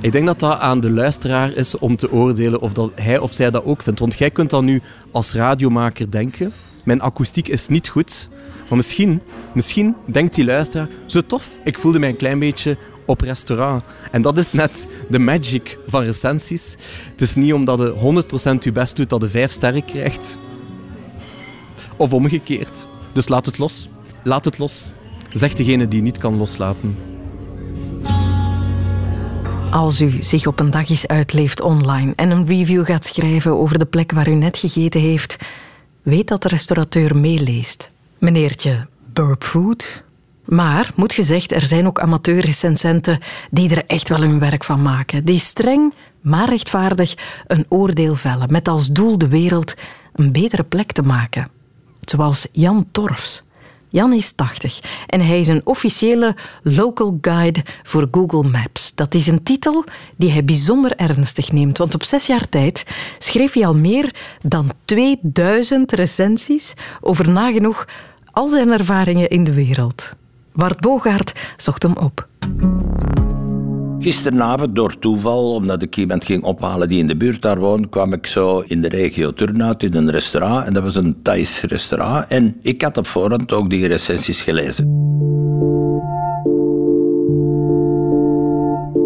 Ik 0.02 0.12
denk 0.12 0.26
dat 0.26 0.40
dat 0.40 0.60
aan 0.60 0.80
de 0.80 0.92
luisteraar 0.92 1.52
is 1.52 1.78
om 1.78 1.96
te 1.96 2.12
oordelen 2.12 2.62
of 2.62 2.74
dat 2.74 2.92
hij 2.96 3.18
of 3.18 3.34
zij 3.34 3.52
dat 3.52 3.66
ook 3.66 3.82
vindt. 3.82 4.00
Want 4.00 4.18
jij 4.18 4.32
kunt 4.32 4.50
dan 4.50 4.66
nu 4.66 4.82
als 5.12 5.34
radiomaker 5.34 6.12
denken, 6.12 6.54
mijn 6.84 7.02
akoestiek 7.02 7.48
is 7.48 7.68
niet 7.68 7.88
goed, 7.88 8.30
maar 8.68 8.78
misschien, 8.78 9.22
misschien 9.54 9.96
denkt 10.06 10.36
die 10.36 10.46
luisteraar, 10.46 10.88
zo 11.06 11.22
tof, 11.22 11.48
ik 11.64 11.80
voelde 11.80 12.00
mij 12.00 12.10
een 12.10 12.18
klein 12.18 12.40
beetje 12.40 12.78
op 13.06 13.22
restaurant. 13.22 13.84
En 14.12 14.22
dat 14.22 14.38
is 14.38 14.52
net 14.52 14.88
de 15.10 15.20
magic 15.20 15.78
van 15.88 16.04
recensies. 16.04 16.76
Het 17.12 17.22
is 17.22 17.36
niet 17.36 17.54
omdat 17.54 17.80
je 17.80 18.24
100% 18.60 18.64
je 18.64 18.72
best 18.72 18.96
doet 18.96 19.10
dat 19.10 19.22
je 19.22 19.28
5 19.28 19.52
sterren 19.52 19.86
krijgt. 19.86 20.38
Of 21.98 22.14
omgekeerd. 22.14 22.88
Dus 23.14 23.28
laat 23.28 23.46
het 23.46 23.58
los. 23.58 23.90
Laat 24.24 24.46
het 24.46 24.58
los. 24.58 24.94
Zegt 25.30 25.58
degene 25.58 25.88
die 25.88 26.02
niet 26.02 26.18
kan 26.18 26.38
loslaten. 26.38 27.15
Als 29.76 30.02
u 30.02 30.18
zich 30.24 30.48
op 30.48 30.60
een 30.60 30.72
dag 30.72 31.06
uitleeft 31.06 31.62
online 31.62 32.14
en 32.16 32.32
een 32.32 32.46
review 32.46 32.86
gaat 32.86 33.06
schrijven 33.06 33.52
over 33.52 33.80
de 33.80 33.86
plek 33.86 34.12
waar 34.12 34.28
u 34.28 34.34
net 34.34 34.58
gegeten 34.58 35.02
heeft, 35.02 35.38
weet 36.02 36.28
dat 36.28 36.42
de 36.42 36.48
restaurateur 36.48 37.18
meeleest. 37.18 37.92
Meneertje 38.18 38.88
Burpfood. 39.14 40.04
Maar, 40.46 40.92
moet 40.96 41.14
gezegd, 41.14 41.52
er 41.52 41.62
zijn 41.62 41.88
ook 41.88 42.00
amateurrecensenten 42.00 43.20
die 43.52 43.76
er 43.76 43.86
echt 43.86 44.10
wel 44.10 44.20
hun 44.20 44.40
werk 44.40 44.64
van 44.64 44.82
maken. 44.82 45.26
Die 45.26 45.40
streng, 45.40 45.94
maar 46.22 46.50
rechtvaardig 46.50 47.14
een 47.48 47.66
oordeel 47.70 48.16
vellen 48.16 48.52
met 48.52 48.68
als 48.68 48.92
doel 48.92 49.18
de 49.18 49.28
wereld 49.28 49.74
een 50.14 50.32
betere 50.32 50.64
plek 50.64 50.92
te 50.92 51.02
maken. 51.02 51.50
Zoals 52.02 52.48
Jan 52.52 52.88
Torfs. 52.92 53.45
Jan 53.96 54.14
is 54.14 54.32
80 54.32 54.80
en 55.08 55.22
hij 55.22 55.40
is 55.40 55.48
een 55.48 55.62
officiële 55.64 56.36
local 56.64 57.18
guide 57.22 57.64
voor 57.84 58.08
Google 58.12 58.50
Maps. 58.50 58.96
Dat 58.96 59.14
is 59.14 59.28
een 59.28 59.44
titel 59.44 59.84
die 60.18 60.32
hij 60.32 60.46
bijzonder 60.46 60.96
ernstig 60.96 61.52
neemt, 61.52 61.78
want 61.78 61.94
op 61.94 62.04
zes 62.04 62.28
jaar 62.28 62.50
tijd 62.50 62.84
schreef 63.18 63.54
hij 63.54 63.66
al 63.66 63.76
meer 63.76 64.16
dan 64.42 64.72
2000 64.86 65.92
recensies 65.92 66.74
over 67.02 67.30
nagenoeg 67.30 67.88
al 68.32 68.48
zijn 68.48 68.72
ervaringen 68.72 69.30
in 69.30 69.44
de 69.44 69.54
wereld. 69.54 70.12
Bart 70.54 70.80
Bogaert 70.80 71.34
zocht 71.58 71.84
hem 71.84 71.98
op. 71.98 72.28
Gisteravond, 74.06 74.76
door 74.76 75.00
toeval, 75.00 75.54
omdat 75.54 75.82
ik 75.82 75.98
iemand 75.98 76.26
ging 76.26 76.44
ophalen 76.44 76.88
die 76.88 77.00
in 77.00 77.08
de 77.08 77.16
buurt 77.16 77.42
daar 77.42 77.60
woont, 77.60 77.90
kwam 77.90 78.14
ik 78.14 78.28
zo 78.28 78.64
in 78.68 78.82
de 78.82 78.88
regio 78.88 79.34
Turnhout 79.34 79.84
in 79.84 79.96
een 79.96 80.12
restaurant. 80.12 80.66
En 80.66 80.74
dat 80.74 80.84
was 80.84 80.96
een 80.96 81.16
Thais 81.22 81.62
restaurant. 81.62 82.28
En 82.28 82.56
ik 82.62 82.82
had 82.82 82.98
op 82.98 83.08
voorhand 83.08 83.54
ook 83.54 83.70
die 83.70 83.88
recensies 83.88 84.42
gelezen. 84.42 84.86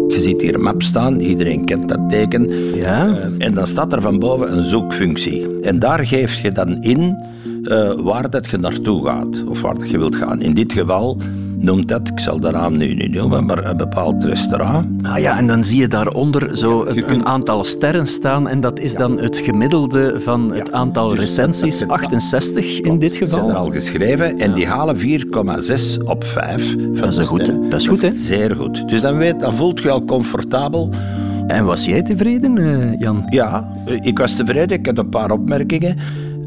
Je 0.08 0.20
ziet 0.20 0.40
hier 0.40 0.54
een 0.54 0.62
map 0.62 0.82
staan, 0.82 1.20
iedereen 1.20 1.64
kent 1.64 1.88
dat 1.88 2.10
teken. 2.10 2.74
Ja. 2.74 3.06
Uh, 3.06 3.24
en 3.38 3.54
dan 3.54 3.66
staat 3.66 3.92
er 3.92 4.00
van 4.00 4.18
boven 4.18 4.56
een 4.56 4.62
zoekfunctie. 4.62 5.60
En 5.60 5.78
daar 5.78 6.06
geef 6.06 6.42
je 6.42 6.52
dan 6.52 6.82
in 6.82 7.24
uh, 7.62 7.92
waar 7.92 8.30
dat 8.30 8.50
je 8.50 8.56
naartoe 8.56 9.06
gaat, 9.06 9.44
of 9.48 9.60
waar 9.60 9.78
dat 9.78 9.90
je 9.90 9.98
wilt 9.98 10.16
gaan. 10.16 10.42
In 10.42 10.54
dit 10.54 10.72
geval 10.72 11.18
noemt 11.60 11.88
dat, 11.88 12.08
ik 12.08 12.20
zal 12.20 12.40
de 12.40 12.50
naam 12.50 12.76
nu 12.76 12.94
niet 12.94 13.14
noemen, 13.14 13.44
maar 13.44 13.64
een 13.64 13.76
bepaald 13.76 14.24
restaurant. 14.24 15.06
Ah 15.06 15.18
ja, 15.18 15.38
en 15.38 15.46
dan 15.46 15.64
zie 15.64 15.80
je 15.80 15.88
daaronder 15.88 16.56
zo 16.56 16.84
een, 16.84 16.94
kunt... 16.94 17.10
een 17.10 17.26
aantal 17.26 17.64
sterren 17.64 18.06
staan 18.06 18.48
en 18.48 18.60
dat 18.60 18.80
is 18.80 18.94
dan 18.94 19.18
het 19.18 19.36
gemiddelde 19.36 20.20
van 20.20 20.54
het 20.54 20.72
aantal 20.72 21.08
dus 21.08 21.18
recensies, 21.18 21.88
68 21.88 22.80
in 22.80 22.98
dit 22.98 23.16
geval. 23.16 23.38
Die 23.38 23.48
zijn 23.48 23.56
er 23.56 23.64
al 23.64 23.70
geschreven 23.70 24.38
en 24.38 24.54
die 24.54 24.66
halen 24.66 24.96
4,6 24.98 26.04
op 26.04 26.24
5. 26.24 26.76
Dat 26.76 27.18
is 27.18 27.26
goed, 27.26 27.46
dat 27.70 27.80
is 27.80 27.88
goed 27.88 28.02
hè? 28.02 28.12
Zeer 28.12 28.56
goed. 28.56 28.88
Dus 28.88 29.00
dan, 29.00 29.16
weet, 29.16 29.40
dan 29.40 29.54
voelt 29.54 29.82
je 29.82 29.90
al 29.90 30.04
comfortabel. 30.04 30.90
En 31.46 31.64
was 31.64 31.84
jij 31.84 32.02
tevreden, 32.02 32.56
uh, 32.56 32.98
Jan? 32.98 33.26
Ja, 33.28 33.68
ik 34.00 34.18
was 34.18 34.34
tevreden. 34.34 34.78
Ik 34.78 34.86
had 34.86 34.98
een 34.98 35.08
paar 35.08 35.30
opmerkingen. 35.30 35.96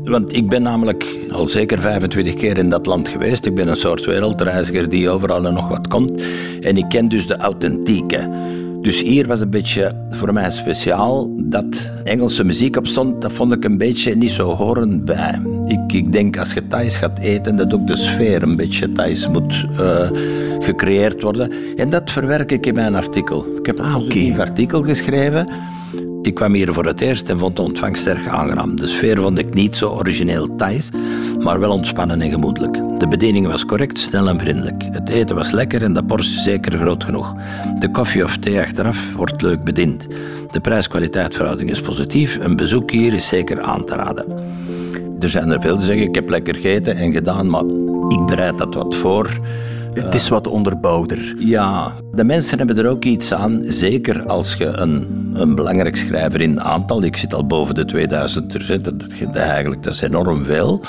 Want 0.04 0.36
ik 0.36 0.50
ben 0.50 0.62
namelijk 0.62 1.18
al 1.32 1.48
zeker 1.48 1.80
25 1.80 2.34
keer 2.34 2.58
in 2.58 2.70
dat 2.70 2.86
land 2.86 3.08
geweest. 3.08 3.46
Ik 3.46 3.56
ben 3.56 3.68
een 3.68 3.78
soort 3.78 4.06
wereldreiziger 4.06 4.90
die 4.90 5.10
overal 5.10 5.46
en 5.46 5.54
nog 5.54 5.68
wat 5.68 5.88
komt. 5.88 6.22
En 6.62 6.78
ik 6.78 6.90
ken 6.90 7.10
dus 7.10 7.28
de 7.28 7.38
authentieke. 7.38 8.30
Dus 8.82 9.02
hier 9.02 9.28
was 9.28 9.40
een 9.40 9.50
beetje 9.50 9.96
voor 10.10 10.34
mij 10.34 10.52
speciaal 10.52 11.30
dat 11.38 11.92
Engelse 12.04 12.44
muziek 12.44 12.78
op 12.78 12.88
stond. 12.88 13.22
Dat 13.22 13.34
vond 13.34 13.54
ik 13.54 13.64
een 13.64 13.78
beetje 13.78 14.16
niet 14.16 14.32
zo 14.32 14.50
horend 14.50 15.06
bij. 15.06 15.42
Ik, 15.68 15.94
ik 15.94 16.12
denk 16.12 16.38
als 16.38 16.54
je 16.54 16.68
Thais 16.68 16.98
gaat 16.98 17.20
eten, 17.20 17.56
dat 17.56 17.74
ook 17.74 17.88
de 17.88 17.96
sfeer 17.96 18.44
een 18.44 18.56
beetje 18.56 18.92
Thais 18.92 19.28
moet 19.28 19.66
uh, 19.80 20.10
gecreëerd 20.60 21.22
worden. 21.22 21.52
En 21.76 21.90
dat 21.90 22.12
verwerk 22.12 22.52
ik 22.52 22.66
in 22.66 22.74
mijn 22.74 22.96
artikel. 22.96 23.46
Ik 23.60 23.66
heb 23.66 23.80
ah, 23.80 23.96
een 24.08 24.40
artikel 24.40 24.82
geschreven 24.82 25.48
ik 26.24 26.34
kwam 26.34 26.54
hier 26.54 26.74
voor 26.74 26.86
het 26.86 27.02
eerst 27.02 27.30
en 27.30 27.40
vond 27.40 27.56
de 27.56 27.62
ontvangst 27.62 28.08
erg 28.08 28.28
aangenaam. 28.28 28.76
De 28.76 28.88
sfeer 28.88 29.22
vond 29.22 29.40
ik 29.40 29.54
niet 29.54 29.76
zo 29.76 29.90
origineel 29.90 30.56
Thais, 30.56 30.90
maar 31.40 31.60
wel 31.60 31.72
ontspannen 31.72 32.22
en 32.22 32.30
gemoedelijk. 32.30 32.74
De 33.00 33.08
bediening 33.08 33.48
was 33.48 33.66
correct, 33.66 34.00
snel 34.00 34.28
en 34.28 34.40
vriendelijk. 34.40 34.84
Het 34.92 35.10
eten 35.10 35.36
was 35.36 35.52
lekker 35.52 35.84
en 35.84 35.94
de 35.94 36.04
portie 36.04 36.40
zeker 36.40 36.78
groot 36.78 37.04
genoeg. 37.04 37.34
De 37.80 37.92
koffie 37.92 38.24
of 38.24 38.38
thee 38.38 38.60
achteraf 38.60 39.14
wordt 39.16 39.42
leuk 39.42 39.64
bediend. 39.64 40.08
De 40.52 40.60
prijs-kwaliteit 40.60 41.36
verhouding 41.36 41.70
is 41.70 41.82
positief. 41.82 42.38
Een 42.42 42.56
bezoek 42.56 42.92
hier 42.92 43.14
is 43.14 43.28
zeker 43.28 43.62
aan 43.62 43.86
te 43.86 43.96
raden. 43.96 44.26
Er 45.20 45.30
zijn 45.30 45.50
er 45.50 45.62
veel 45.62 45.78
die 45.78 45.86
zeggen, 45.86 46.08
ik 46.08 46.16
heb 46.16 46.30
lekker 46.30 46.56
gegeten 46.56 46.96
en 46.96 47.14
gedaan, 47.14 47.50
maar 47.50 47.64
ik 48.08 48.26
bereid 48.26 48.58
dat 48.58 48.74
wat 48.74 48.96
voor. 48.96 49.40
Het 49.94 50.14
is 50.14 50.30
wat 50.30 50.48
onderbouwder. 50.48 51.34
Ja, 51.38 51.94
de 52.12 52.24
mensen 52.24 52.58
hebben 52.58 52.78
er 52.78 52.88
ook 52.88 53.04
iets 53.04 53.34
aan. 53.34 53.62
Zeker 53.64 54.26
als 54.26 54.54
je 54.54 54.66
een, 54.66 55.08
een 55.34 55.56
belangrijk 55.56 55.96
schrijver 55.96 56.42
in 56.42 56.62
aantal, 56.62 57.04
ik 57.04 57.18
zit 57.18 57.34
al 57.34 57.46
boven 57.46 57.76
de 57.76 57.86
2000 57.86 58.54
er 58.54 58.62
zit, 58.62 58.84
dat, 58.84 59.00
dat, 59.00 59.36
eigenlijk, 59.36 59.84
dat 59.84 59.94
is 59.94 60.02
enorm 60.02 60.46
veel. 60.46 60.82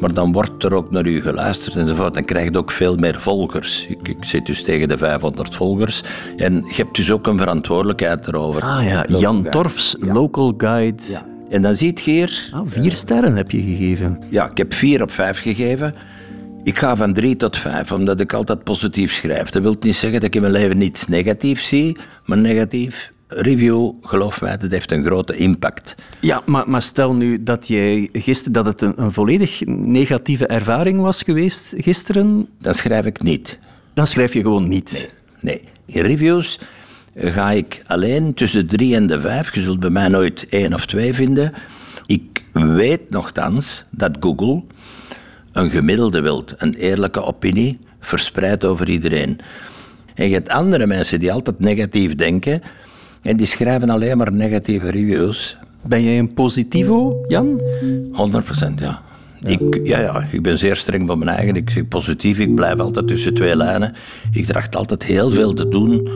Maar 0.00 0.14
dan 0.14 0.32
wordt 0.32 0.64
er 0.64 0.74
ook 0.74 0.90
naar 0.90 1.06
u 1.06 1.20
geluisterd 1.20 1.76
enzovoort. 1.76 2.14
Dan 2.14 2.24
krijg 2.24 2.50
je 2.50 2.58
ook 2.58 2.70
veel 2.70 2.96
meer 2.96 3.20
volgers. 3.20 3.86
Ik, 3.88 4.08
ik 4.08 4.24
zit 4.24 4.46
dus 4.46 4.62
tegen 4.62 4.88
de 4.88 4.98
500 4.98 5.54
volgers. 5.54 6.02
En 6.36 6.54
je 6.54 6.74
hebt 6.74 6.96
dus 6.96 7.10
ook 7.10 7.26
een 7.26 7.38
verantwoordelijkheid 7.38 8.26
erover. 8.26 8.62
Ah 8.62 8.84
ja, 8.84 9.04
Jan 9.08 9.46
Torfs, 9.50 9.96
local 10.00 10.54
guide. 10.56 11.02
Ja. 11.10 11.26
En 11.48 11.62
dan 11.62 11.74
ziet 11.74 12.00
je 12.00 12.10
hier... 12.10 12.48
Ah, 12.52 12.60
vier 12.66 12.94
sterren 12.94 13.36
heb 13.36 13.50
je 13.50 13.62
gegeven. 13.62 14.22
Ja, 14.30 14.50
ik 14.50 14.58
heb 14.58 14.74
vier 14.74 15.02
op 15.02 15.10
vijf 15.10 15.40
gegeven. 15.40 15.94
Ik 16.68 16.78
ga 16.78 16.96
van 16.96 17.12
drie 17.12 17.36
tot 17.36 17.56
vijf, 17.56 17.92
omdat 17.92 18.20
ik 18.20 18.32
altijd 18.32 18.64
positief 18.64 19.12
schrijf. 19.12 19.50
Dat 19.50 19.62
wil 19.62 19.76
niet 19.80 19.96
zeggen 19.96 20.20
dat 20.20 20.28
ik 20.28 20.34
in 20.34 20.40
mijn 20.40 20.52
leven 20.52 20.78
niets 20.78 21.06
negatiefs 21.06 21.68
zie, 21.68 21.96
maar 22.24 22.38
negatief. 22.38 23.12
Review, 23.26 23.92
geloof 24.02 24.40
mij, 24.40 24.56
dat 24.56 24.70
heeft 24.70 24.92
een 24.92 25.04
grote 25.04 25.36
impact. 25.36 25.94
Ja, 26.20 26.42
maar, 26.46 26.70
maar 26.70 26.82
stel 26.82 27.14
nu 27.14 27.42
dat 27.42 27.68
jij 27.68 28.08
gisteren 28.12 28.52
dat 28.52 28.66
het 28.66 28.80
een, 28.80 29.02
een 29.02 29.12
volledig 29.12 29.64
negatieve 29.66 30.46
ervaring 30.46 31.00
was 31.00 31.22
geweest 31.22 31.74
gisteren. 31.76 32.48
Dan 32.60 32.74
schrijf 32.74 33.06
ik 33.06 33.22
niet. 33.22 33.58
Dan 33.94 34.06
schrijf 34.06 34.32
je 34.32 34.40
gewoon 34.40 34.68
niet. 34.68 35.08
Nee. 35.40 35.60
nee. 35.86 35.96
In 35.96 36.02
reviews 36.02 36.60
ga 37.14 37.50
ik 37.50 37.82
alleen 37.86 38.34
tussen 38.34 38.68
de 38.68 38.76
drie 38.76 38.94
en 38.94 39.06
de 39.06 39.20
vijf. 39.20 39.54
Je 39.54 39.60
zult 39.60 39.80
bij 39.80 39.90
mij 39.90 40.08
nooit 40.08 40.46
één 40.48 40.74
of 40.74 40.86
twee 40.86 41.14
vinden. 41.14 41.52
Ik 42.06 42.44
weet 42.52 43.10
nogthans 43.10 43.84
dat 43.90 44.16
Google 44.20 44.62
een 45.58 45.70
gemiddelde 45.70 46.20
wilt, 46.20 46.54
een 46.58 46.74
eerlijke 46.74 47.22
opinie, 47.22 47.78
verspreid 48.00 48.64
over 48.64 48.88
iedereen. 48.88 49.38
En 50.14 50.28
je 50.28 50.34
hebt 50.34 50.48
andere 50.48 50.86
mensen 50.86 51.20
die 51.20 51.32
altijd 51.32 51.58
negatief 51.58 52.14
denken 52.14 52.62
en 53.22 53.36
die 53.36 53.46
schrijven 53.46 53.90
alleen 53.90 54.16
maar 54.16 54.32
negatieve 54.32 54.90
reviews. 54.90 55.56
Ben 55.82 56.02
jij 56.02 56.18
een 56.18 56.34
positivo, 56.34 57.24
Jan? 57.28 57.60
100 58.12 58.44
procent, 58.44 58.80
ja. 58.80 59.02
Ik, 59.40 59.80
ja, 59.82 60.00
ja, 60.00 60.26
ik 60.30 60.42
ben 60.42 60.58
zeer 60.58 60.76
streng 60.76 61.06
bij 61.06 61.16
mijn 61.16 61.36
eigen. 61.36 61.54
Ik 61.54 61.70
zeg 61.70 61.88
positief, 61.88 62.38
ik 62.38 62.54
blijf 62.54 62.78
altijd 62.78 63.08
tussen 63.08 63.34
twee 63.34 63.56
lijnen. 63.56 63.94
Ik 64.32 64.46
tracht 64.46 64.76
altijd 64.76 65.04
heel 65.04 65.30
veel 65.30 65.52
te 65.52 65.68
doen 65.68 66.08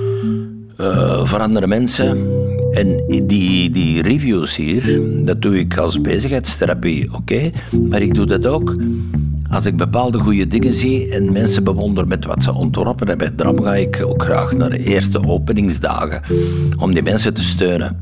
uh, 0.81 1.27
voor 1.27 1.39
andere 1.39 1.67
mensen. 1.67 2.27
En 2.73 3.05
die, 3.27 3.71
die 3.71 4.03
reviews 4.03 4.57
hier, 4.57 5.01
dat 5.23 5.43
doe 5.43 5.59
ik 5.59 5.77
als 5.77 6.01
bezigheidstherapie, 6.01 7.15
oké. 7.15 7.51
Maar 7.89 8.03
ik 8.03 8.15
doe 8.15 8.27
dat 8.27 8.47
ook 8.47 8.75
als 9.53 9.67
ik 9.67 9.77
bepaalde 9.77 10.19
goede 10.19 10.47
dingen 10.47 10.73
zie 10.73 11.09
en 11.09 11.33
mensen 11.33 11.65
bewonderen 11.65 12.09
met 12.09 12.25
wat 12.25 12.43
ze 12.43 12.55
ontworpen 12.55 13.09
hebben. 13.09 13.37
Daarom 13.37 13.63
ga 13.63 13.75
ik 13.75 14.03
ook 14.07 14.23
graag 14.23 14.53
naar 14.53 14.71
de 14.71 14.79
eerste 14.79 15.27
openingsdagen 15.27 16.23
om 16.79 16.95
die 16.95 17.03
mensen 17.03 17.35
te 17.35 17.43
steunen. 17.43 18.01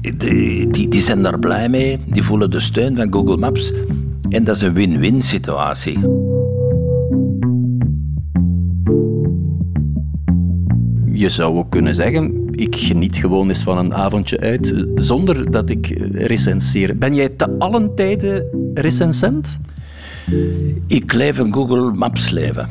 Die, 0.00 0.70
die, 0.70 0.88
die 0.88 1.00
zijn 1.00 1.22
daar 1.22 1.38
blij 1.38 1.68
mee, 1.68 1.98
die 2.06 2.22
voelen 2.22 2.50
de 2.50 2.60
steun 2.60 2.96
van 2.96 3.12
Google 3.12 3.36
Maps. 3.36 3.72
En 4.28 4.44
dat 4.44 4.56
is 4.56 4.62
een 4.62 4.72
win-win 4.72 5.22
situatie. 5.22 5.98
Je 11.12 11.28
zou 11.28 11.56
ook 11.56 11.70
kunnen 11.70 11.94
zeggen, 11.94 12.48
ik 12.52 12.76
geniet 12.76 13.16
gewoon 13.16 13.48
eens 13.48 13.62
van 13.62 13.78
een 13.78 13.94
avondje 13.94 14.40
uit 14.40 14.86
zonder 14.94 15.50
dat 15.50 15.70
ik 15.70 15.86
recenseer. 16.12 16.98
Ben 16.98 17.14
jij 17.14 17.28
te 17.28 17.58
allen 17.58 17.94
tijden 17.94 18.44
recensent? 18.74 19.58
Ik 20.86 21.12
leef 21.12 21.38
een 21.38 21.54
Google 21.54 21.92
Maps 21.92 22.30
leven. 22.30 22.68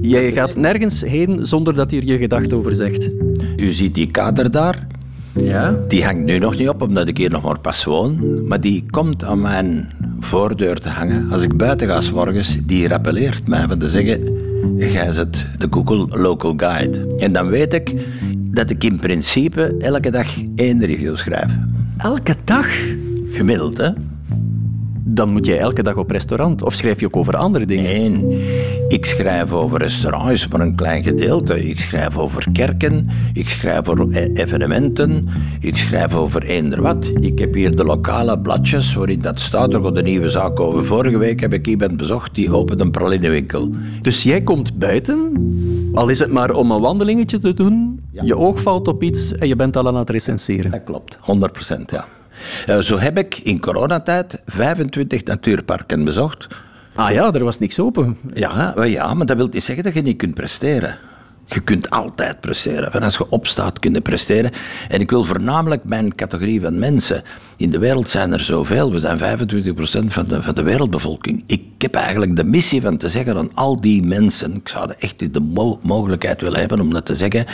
Jij 0.00 0.32
gaat 0.32 0.56
nergens 0.56 1.00
heen 1.00 1.46
zonder 1.46 1.74
dat 1.74 1.90
je 1.90 1.96
er 1.96 2.06
je 2.06 2.18
gedacht 2.18 2.52
over 2.52 2.74
zegt. 2.74 3.08
U 3.56 3.72
ziet 3.72 3.94
die 3.94 4.10
kader 4.10 4.50
daar. 4.50 4.86
Ja? 5.32 5.76
Die 5.88 6.04
hangt 6.04 6.24
nu 6.24 6.38
nog 6.38 6.58
niet 6.58 6.68
op, 6.68 6.82
omdat 6.82 7.08
ik 7.08 7.16
hier 7.16 7.30
nog 7.30 7.42
maar 7.42 7.58
pas 7.58 7.84
woon. 7.84 8.46
Maar 8.46 8.60
die 8.60 8.84
komt 8.90 9.24
aan 9.24 9.40
mijn 9.40 9.88
voordeur 10.20 10.80
te 10.80 10.88
hangen. 10.88 11.30
Als 11.30 11.42
ik 11.42 11.56
buiten 11.56 11.88
ga 11.88 12.00
s 12.00 12.10
morgens, 12.10 12.58
die 12.66 12.88
rappeleert 12.88 13.48
mij 13.48 13.66
van 13.68 13.78
te 13.78 13.88
zeggen... 13.88 14.48
Jij 14.76 15.12
zet 15.12 15.46
de 15.58 15.66
Google 15.70 16.18
Local 16.20 16.54
Guide. 16.56 17.14
En 17.18 17.32
dan 17.32 17.48
weet 17.48 17.74
ik 17.74 17.94
dat 18.34 18.70
ik 18.70 18.84
in 18.84 18.96
principe 18.96 19.74
elke 19.78 20.10
dag 20.10 20.26
één 20.56 20.84
review 20.84 21.16
schrijf. 21.16 21.52
Elke 21.98 22.36
dag? 22.44 22.66
Gemiddeld, 23.30 23.78
hè? 23.78 23.88
Dan 25.02 25.28
moet 25.32 25.46
jij 25.46 25.58
elke 25.58 25.82
dag 25.82 25.96
op 25.96 26.10
restaurant. 26.10 26.62
Of 26.62 26.74
schrijf 26.74 27.00
je 27.00 27.06
ook 27.06 27.16
over 27.16 27.36
andere 27.36 27.66
dingen? 27.66 28.28
Nee, 28.28 28.38
ik 28.88 29.04
schrijf 29.04 29.52
over 29.52 29.78
restaurants, 29.78 30.48
maar 30.48 30.60
een 30.60 30.74
klein 30.74 31.02
gedeelte. 31.02 31.68
Ik 31.68 31.78
schrijf 31.78 32.18
over 32.18 32.46
kerken, 32.52 33.08
ik 33.32 33.48
schrijf 33.48 33.88
over 33.88 34.06
e- 34.10 34.32
evenementen, 34.34 35.28
ik 35.60 35.76
schrijf 35.76 36.14
over 36.14 36.42
eender 36.42 36.82
wat. 36.82 37.10
Ik 37.20 37.38
heb 37.38 37.54
hier 37.54 37.76
de 37.76 37.84
lokale 37.84 38.38
bladjes 38.38 38.94
waarin 38.94 39.20
dat 39.20 39.40
staat. 39.40 39.74
Er 39.74 39.94
de 39.94 40.02
nieuwe 40.02 40.28
zaak 40.28 40.60
over. 40.60 40.86
Vorige 40.86 41.18
week 41.18 41.40
heb 41.40 41.52
ik 41.52 41.66
iemand 41.66 41.96
bezocht 41.96 42.34
die 42.34 42.52
opent 42.52 42.80
een 42.80 42.90
pralinewinkel. 42.90 43.70
Dus 44.02 44.22
jij 44.22 44.42
komt 44.42 44.78
buiten, 44.78 45.32
al 45.94 46.08
is 46.08 46.18
het 46.18 46.32
maar 46.32 46.50
om 46.50 46.70
een 46.70 46.80
wandelingetje 46.80 47.38
te 47.38 47.54
doen, 47.54 48.00
je 48.10 48.36
oog 48.36 48.60
valt 48.60 48.88
op 48.88 49.02
iets 49.02 49.34
en 49.34 49.48
je 49.48 49.56
bent 49.56 49.76
al 49.76 49.86
aan 49.86 49.96
het 49.96 50.10
recenseren. 50.10 50.70
Dat 50.70 50.84
klopt, 50.84 51.18
100 51.20 51.52
procent, 51.52 51.90
ja. 51.90 52.04
Uh, 52.68 52.78
zo 52.78 52.98
heb 52.98 53.18
ik 53.18 53.38
in 53.38 53.60
coronatijd 53.60 54.42
25 54.46 55.24
natuurparken 55.24 56.04
bezocht. 56.04 56.46
Ah 56.94 57.12
ja, 57.12 57.32
er 57.32 57.44
was 57.44 57.58
niks 57.58 57.80
open. 57.80 58.18
Ja, 58.34 58.72
maar, 58.76 58.88
ja, 58.88 59.14
maar 59.14 59.26
dat 59.26 59.36
wil 59.36 59.48
niet 59.50 59.64
zeggen 59.64 59.84
dat 59.84 59.94
je 59.94 60.02
niet 60.02 60.16
kunt 60.16 60.34
presteren. 60.34 60.98
Je 61.46 61.60
kunt 61.60 61.90
altijd 61.90 62.40
presteren. 62.40 62.92
Van 62.92 63.02
als 63.02 63.16
je 63.16 63.30
opstaat, 63.30 63.78
kun 63.78 63.92
je 63.92 64.00
presteren. 64.00 64.50
En 64.88 65.00
ik 65.00 65.10
wil 65.10 65.24
voornamelijk 65.24 65.84
mijn 65.84 66.14
categorie 66.14 66.60
van 66.60 66.78
mensen. 66.78 67.22
In 67.56 67.70
de 67.70 67.78
wereld 67.78 68.08
zijn 68.08 68.32
er 68.32 68.40
zoveel. 68.40 68.92
We 68.92 68.98
zijn 68.98 69.18
25% 69.18 70.06
van 70.06 70.26
de, 70.26 70.42
van 70.42 70.54
de 70.54 70.62
wereldbevolking. 70.62 71.44
Ik 71.46 71.62
heb 71.78 71.94
eigenlijk 71.94 72.36
de 72.36 72.44
missie 72.44 72.80
van 72.80 72.96
te 72.96 73.08
zeggen 73.08 73.36
aan 73.36 73.50
al 73.54 73.80
die 73.80 74.02
mensen. 74.02 74.54
Ik 74.54 74.68
zou 74.68 74.92
echt 74.98 75.32
de 75.34 75.40
mo 75.40 75.78
mogelijkheid 75.82 76.40
willen 76.40 76.60
hebben 76.60 76.80
om 76.80 76.92
dat 76.92 77.06
te 77.06 77.16
zeggen. 77.16 77.46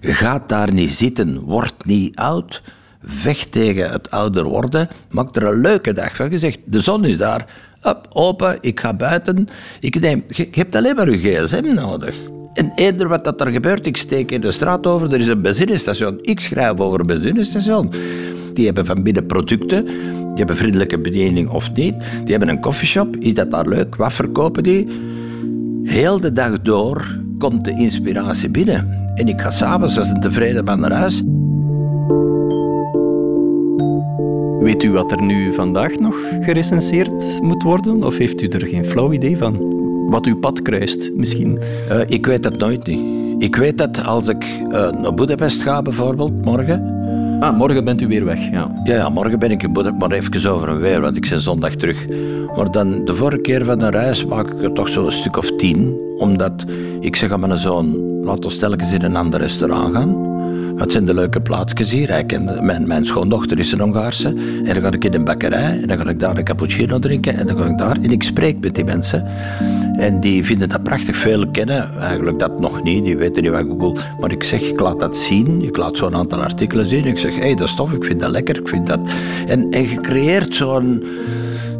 Ga 0.00 0.44
daar 0.46 0.72
niet 0.72 0.90
zitten. 0.90 1.40
Word 1.40 1.84
niet 1.84 2.16
oud 2.16 2.62
vecht 3.04 3.52
tegen 3.52 3.90
het 3.90 4.10
ouder 4.10 4.44
worden, 4.44 4.88
maak 5.10 5.36
er 5.36 5.42
een 5.42 5.60
leuke 5.60 5.92
dag 5.92 6.16
van. 6.16 6.30
Je 6.30 6.38
zegt, 6.38 6.58
de 6.64 6.80
zon 6.80 7.04
is 7.04 7.16
daar, 7.16 7.46
op, 7.82 8.06
open, 8.12 8.58
ik 8.60 8.80
ga 8.80 8.94
buiten. 8.94 9.48
Ik 9.80 10.00
neem, 10.00 10.24
je, 10.28 10.48
hebt 10.50 10.76
alleen 10.76 10.94
maar 10.94 11.10
je 11.10 11.18
gsm 11.18 11.74
nodig. 11.74 12.14
En 12.52 12.72
eerder 12.74 13.08
wat 13.08 13.24
dat 13.24 13.40
er 13.40 13.46
gebeurt, 13.46 13.86
ik 13.86 13.96
steek 13.96 14.30
in 14.30 14.40
de 14.40 14.50
straat 14.50 14.86
over, 14.86 15.12
er 15.12 15.20
is 15.20 15.26
een 15.26 15.42
benzinestation. 15.42 16.18
Ik 16.20 16.40
schrijf 16.40 16.78
over 16.78 17.00
een 17.00 17.06
benzinestation. 17.06 17.92
Die 18.54 18.66
hebben 18.66 18.86
van 18.86 19.02
binnen 19.02 19.26
producten, 19.26 19.84
die 19.84 20.34
hebben 20.34 20.56
vriendelijke 20.56 20.98
bediening 20.98 21.48
of 21.48 21.72
niet. 21.72 21.94
Die 21.98 22.30
hebben 22.30 22.48
een 22.48 22.60
koffieshop, 22.60 23.16
is 23.16 23.34
dat 23.34 23.50
daar 23.50 23.68
leuk? 23.68 23.96
Wat 23.96 24.12
verkopen 24.12 24.62
die? 24.62 24.88
Heel 25.84 26.20
de 26.20 26.32
dag 26.32 26.62
door 26.62 27.18
komt 27.38 27.64
de 27.64 27.70
inspiratie 27.70 28.50
binnen. 28.50 29.10
En 29.14 29.28
ik 29.28 29.40
ga 29.40 29.50
s'avonds 29.50 29.98
als 29.98 30.08
een 30.08 30.20
tevreden 30.20 30.64
man 30.64 30.80
naar 30.80 30.92
huis. 30.92 31.22
Weet 34.62 34.82
u 34.82 34.92
wat 34.92 35.12
er 35.12 35.22
nu 35.22 35.52
vandaag 35.52 35.98
nog 35.98 36.16
gerecenseerd 36.40 37.40
moet 37.40 37.62
worden? 37.62 38.04
Of 38.04 38.16
heeft 38.16 38.42
u 38.42 38.48
er 38.48 38.66
geen 38.66 38.84
flauw 38.84 39.12
idee 39.12 39.36
van? 39.36 39.80
Wat 40.08 40.26
uw 40.26 40.36
pad 40.36 40.62
kruist, 40.62 41.10
misschien? 41.14 41.58
Uh, 41.90 42.00
ik 42.06 42.26
weet 42.26 42.42
dat 42.42 42.58
nooit 42.58 42.86
niet. 42.86 43.42
Ik 43.42 43.56
weet 43.56 43.78
dat 43.78 44.04
als 44.04 44.28
ik 44.28 44.44
uh, 44.44 44.90
naar 44.90 45.14
Budapest 45.14 45.62
ga, 45.62 45.82
bijvoorbeeld, 45.82 46.44
morgen. 46.44 47.00
Ah, 47.40 47.56
morgen 47.56 47.84
bent 47.84 48.00
u 48.00 48.06
weer 48.06 48.24
weg, 48.24 48.50
ja. 48.50 48.80
Ja, 48.84 48.94
ja 48.94 49.08
morgen 49.08 49.38
ben 49.38 49.50
ik 49.50 49.62
in 49.62 49.72
Budapest, 49.72 50.00
maar 50.00 50.18
even 50.18 50.52
over 50.52 50.68
een 50.68 50.80
weer, 50.80 51.00
want 51.00 51.16
ik 51.16 51.28
ben 51.30 51.40
zondag 51.40 51.74
terug. 51.74 52.06
Maar 52.56 52.70
dan, 52.70 53.04
de 53.04 53.14
vorige 53.14 53.40
keer 53.40 53.64
van 53.64 53.78
de 53.78 53.90
reis 53.90 54.24
maak 54.24 54.50
ik 54.50 54.62
er 54.62 54.72
toch 54.72 54.88
zo 54.88 55.04
een 55.04 55.12
stuk 55.12 55.36
of 55.36 55.56
tien. 55.56 56.00
Omdat 56.18 56.64
ik 57.00 57.16
zeg 57.16 57.30
aan 57.30 57.40
mijn 57.40 57.58
zoon, 57.58 57.96
laat 58.24 58.44
ons 58.44 58.58
telkens 58.58 58.92
in 58.92 59.02
een 59.02 59.16
ander 59.16 59.40
restaurant 59.40 59.94
gaan. 59.94 60.31
Het 60.76 60.92
zijn 60.92 61.04
de 61.04 61.14
leuke 61.14 61.40
plaatsjes 61.40 61.92
hier. 61.92 62.10
Ik 62.18 62.60
mijn, 62.62 62.86
mijn 62.86 63.06
schoondochter 63.06 63.58
is 63.58 63.72
een 63.72 63.80
Hongaarse. 63.80 64.28
En 64.64 64.74
dan 64.74 64.82
ga 64.82 64.92
ik 64.92 65.04
in 65.04 65.14
een 65.14 65.24
bakkerij. 65.24 65.78
En 65.82 65.88
dan 65.88 65.98
ga 65.98 66.08
ik 66.08 66.20
daar 66.20 66.36
een 66.36 66.44
cappuccino 66.44 66.98
drinken. 66.98 67.36
En 67.36 67.46
dan 67.46 67.58
ga 67.58 67.66
ik 67.66 67.78
daar. 67.78 67.96
En 68.02 68.10
ik 68.10 68.22
spreek 68.22 68.60
met 68.60 68.74
die 68.74 68.84
mensen. 68.84 69.26
En 69.96 70.20
die 70.20 70.44
vinden 70.44 70.68
dat 70.68 70.82
prachtig. 70.82 71.16
Veel 71.16 71.48
kennen 71.48 72.00
eigenlijk 72.00 72.38
dat 72.38 72.60
nog 72.60 72.82
niet. 72.82 73.04
Die 73.04 73.16
weten 73.16 73.42
niet 73.42 73.52
wat 73.52 73.64
Google... 73.68 74.00
Maar 74.20 74.32
ik 74.32 74.42
zeg, 74.42 74.60
ik 74.60 74.80
laat 74.80 75.00
dat 75.00 75.16
zien. 75.16 75.62
Ik 75.62 75.76
laat 75.76 75.96
zo'n 75.96 76.14
aantal 76.14 76.42
artikelen 76.42 76.88
zien. 76.88 77.04
Ik 77.06 77.18
zeg, 77.18 77.34
hé, 77.34 77.40
hey, 77.40 77.54
dat 77.54 77.68
is. 77.68 77.94
Ik 77.94 78.04
vind 78.04 78.20
dat 78.20 78.30
lekker. 78.30 78.58
Ik 78.58 78.68
vind 78.68 78.86
dat... 78.86 79.00
En, 79.46 79.70
en 79.70 79.88
je 79.88 80.00
creëert 80.00 80.54
zo'n 80.54 81.04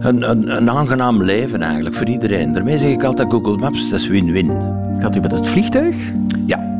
een, 0.01 0.31
een, 0.31 0.57
een 0.57 0.71
aangenaam 0.71 1.23
leven 1.23 1.63
eigenlijk 1.63 1.95
voor 1.95 2.07
iedereen. 2.07 2.53
Daarmee 2.53 2.79
zeg 2.79 2.91
ik 2.91 3.05
altijd 3.05 3.31
Google 3.31 3.57
Maps, 3.57 3.91
dat 3.91 4.01
is 4.01 4.07
win-win. 4.09 4.51
Gaat 4.99 5.17
u 5.17 5.21
met 5.21 5.33
het 5.33 5.47
vliegtuig? 5.47 5.97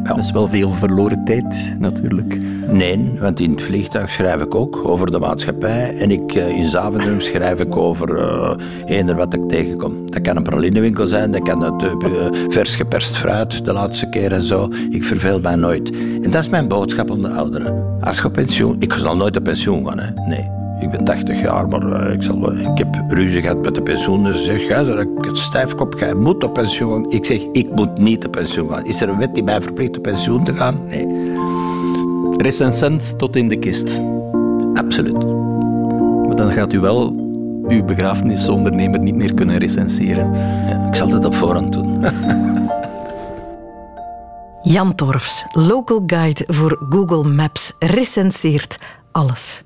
Ja. 0.03 0.09
Dat 0.09 0.25
is 0.25 0.31
wel 0.31 0.49
veel 0.49 0.73
verloren 0.73 1.25
tijd, 1.25 1.75
natuurlijk. 1.79 2.39
Nee, 2.73 3.13
want 3.21 3.41
in 3.41 3.51
het 3.51 3.63
vliegtuig 3.63 4.11
schrijf 4.11 4.41
ik 4.41 4.55
ook 4.55 4.89
over 4.89 5.11
de 5.11 5.19
maatschappij. 5.19 5.97
En 5.99 6.11
ik, 6.11 6.35
eh, 6.35 6.49
in 6.49 6.69
Zaventem 6.69 7.21
schrijf 7.21 7.61
ik 7.61 7.77
over 7.77 8.19
uh, 8.19 8.55
eender 8.87 9.17
wat 9.17 9.35
ik 9.35 9.49
tegenkom. 9.49 10.11
Dat 10.11 10.23
kan 10.23 10.37
een 10.37 10.43
pralinewinkel 10.43 11.07
zijn, 11.07 11.31
dat 11.31 11.43
kan 11.43 11.63
het 11.63 11.83
uh, 11.83 12.27
vers 12.49 12.77
geperst 12.77 13.17
fruit 13.17 13.65
de 13.65 13.73
laatste 13.73 14.09
keer 14.09 14.33
en 14.33 14.43
zo. 14.43 14.69
Ik 14.91 15.05
verveel 15.05 15.41
mij 15.41 15.57
nooit. 15.57 15.91
En 16.23 16.31
dat 16.31 16.43
is 16.43 16.49
mijn 16.49 16.69
boodschap 16.69 17.11
aan 17.11 17.23
de 17.23 17.29
ouderen. 17.29 18.01
Als 18.01 18.19
je 18.19 18.25
op 18.25 18.33
pensioen... 18.33 18.77
Ik 18.79 18.93
zal 18.93 19.17
nooit 19.17 19.37
op 19.37 19.45
pensioen 19.45 19.89
gaan, 19.89 19.99
hè. 19.99 20.11
Nee. 20.29 20.62
Ik 20.83 20.91
ben 20.91 21.05
80 21.05 21.41
jaar, 21.41 21.69
maar 21.69 22.13
ik, 22.13 22.23
zal, 22.23 22.53
ik 22.53 22.79
heb 22.79 22.89
ruzie 23.09 23.41
gehad 23.41 23.63
met 23.63 23.75
de 23.75 23.83
pensioen. 23.83 24.25
Dus 24.25 24.45
zeg, 24.45 24.67
jij 24.69 24.85
dat 24.85 25.01
ik 25.01 25.09
het 25.21 25.39
stijfkop 25.39 25.95
ga, 25.95 26.15
moet 26.15 26.45
op 26.45 26.53
pensioen. 26.53 27.11
Ik 27.11 27.25
zeg, 27.25 27.43
ik 27.53 27.71
moet 27.75 27.99
niet 27.99 28.27
op 28.27 28.33
pensioen 28.33 28.71
gaan. 28.71 28.85
Is 28.85 29.01
er 29.01 29.09
een 29.09 29.19
wet 29.19 29.35
die 29.35 29.43
mij 29.43 29.61
verplicht 29.61 29.97
op 29.97 30.03
pensioen 30.03 30.45
te 30.45 30.57
gaan? 30.57 30.81
Nee. 30.89 31.07
Recensent 32.37 33.19
tot 33.19 33.37
in 33.37 33.49
de 33.49 33.57
kist. 33.57 34.01
Absoluut. 34.75 35.25
Maar 36.27 36.37
dan 36.37 36.53
gaat 36.53 36.73
u 36.73 36.81
wel 36.81 37.15
uw 37.69 37.85
begrafenisondernemer 37.85 38.99
niet 38.99 39.15
meer 39.15 39.35
kunnen 39.35 39.59
recenseren. 39.59 40.33
Ja, 40.35 40.87
ik 40.89 40.95
zal 40.95 41.09
dat 41.09 41.25
op 41.25 41.35
voorhand 41.35 41.73
doen. 41.73 42.05
Jan 44.63 44.95
Torfs, 44.95 45.45
local 45.53 46.03
guide 46.07 46.45
voor 46.47 46.87
Google 46.89 47.25
Maps, 47.29 47.73
recenseert 47.79 48.79
alles. 49.13 49.65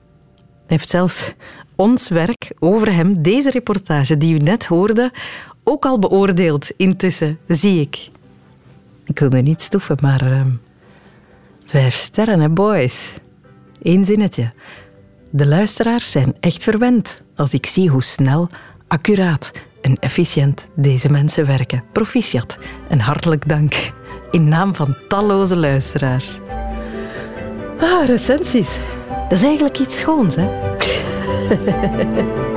Heeft 0.67 0.89
zelfs 0.89 1.33
ons 1.75 2.09
werk 2.09 2.53
over 2.59 2.95
hem, 2.95 3.23
deze 3.23 3.51
reportage 3.51 4.17
die 4.17 4.35
u 4.35 4.39
net 4.39 4.67
hoorde, 4.67 5.13
ook 5.63 5.85
al 5.85 5.99
beoordeeld 5.99 6.71
intussen, 6.77 7.39
zie 7.49 7.81
ik. 7.81 8.11
Ik 9.05 9.19
wil 9.19 9.29
nu 9.29 9.43
niet 9.43 9.63
stoeven, 9.63 9.97
maar 10.01 10.31
uh, 10.31 10.41
vijf 11.67 11.95
sterren, 11.95 12.41
hè, 12.41 12.49
boys. 12.49 13.15
Eén 13.83 14.05
zinnetje. 14.05 14.49
De 15.31 15.47
luisteraars 15.47 16.11
zijn 16.11 16.35
echt 16.41 16.63
verwend 16.63 17.23
als 17.37 17.55
ik 17.55 17.67
zie 17.67 17.89
hoe 17.89 18.03
snel, 18.03 18.49
accuraat 18.89 19.53
en 19.81 19.95
efficiënt 19.95 20.67
deze 20.75 21.11
mensen 21.11 21.47
werken. 21.47 21.83
Proficiat 21.93 22.59
en 22.89 23.01
hartelijk 23.01 23.49
dank 23.49 23.93
in 24.31 24.49
naam 24.49 24.75
van 24.75 24.97
talloze 25.09 25.57
luisteraars. 25.57 26.39
Ah, 27.81 28.07
recensies. 28.07 28.79
Dat 29.29 29.39
is 29.39 29.45
eigenlijk 29.45 29.79
iets 29.79 29.97
schoons, 29.99 30.37
hè? 30.37 30.49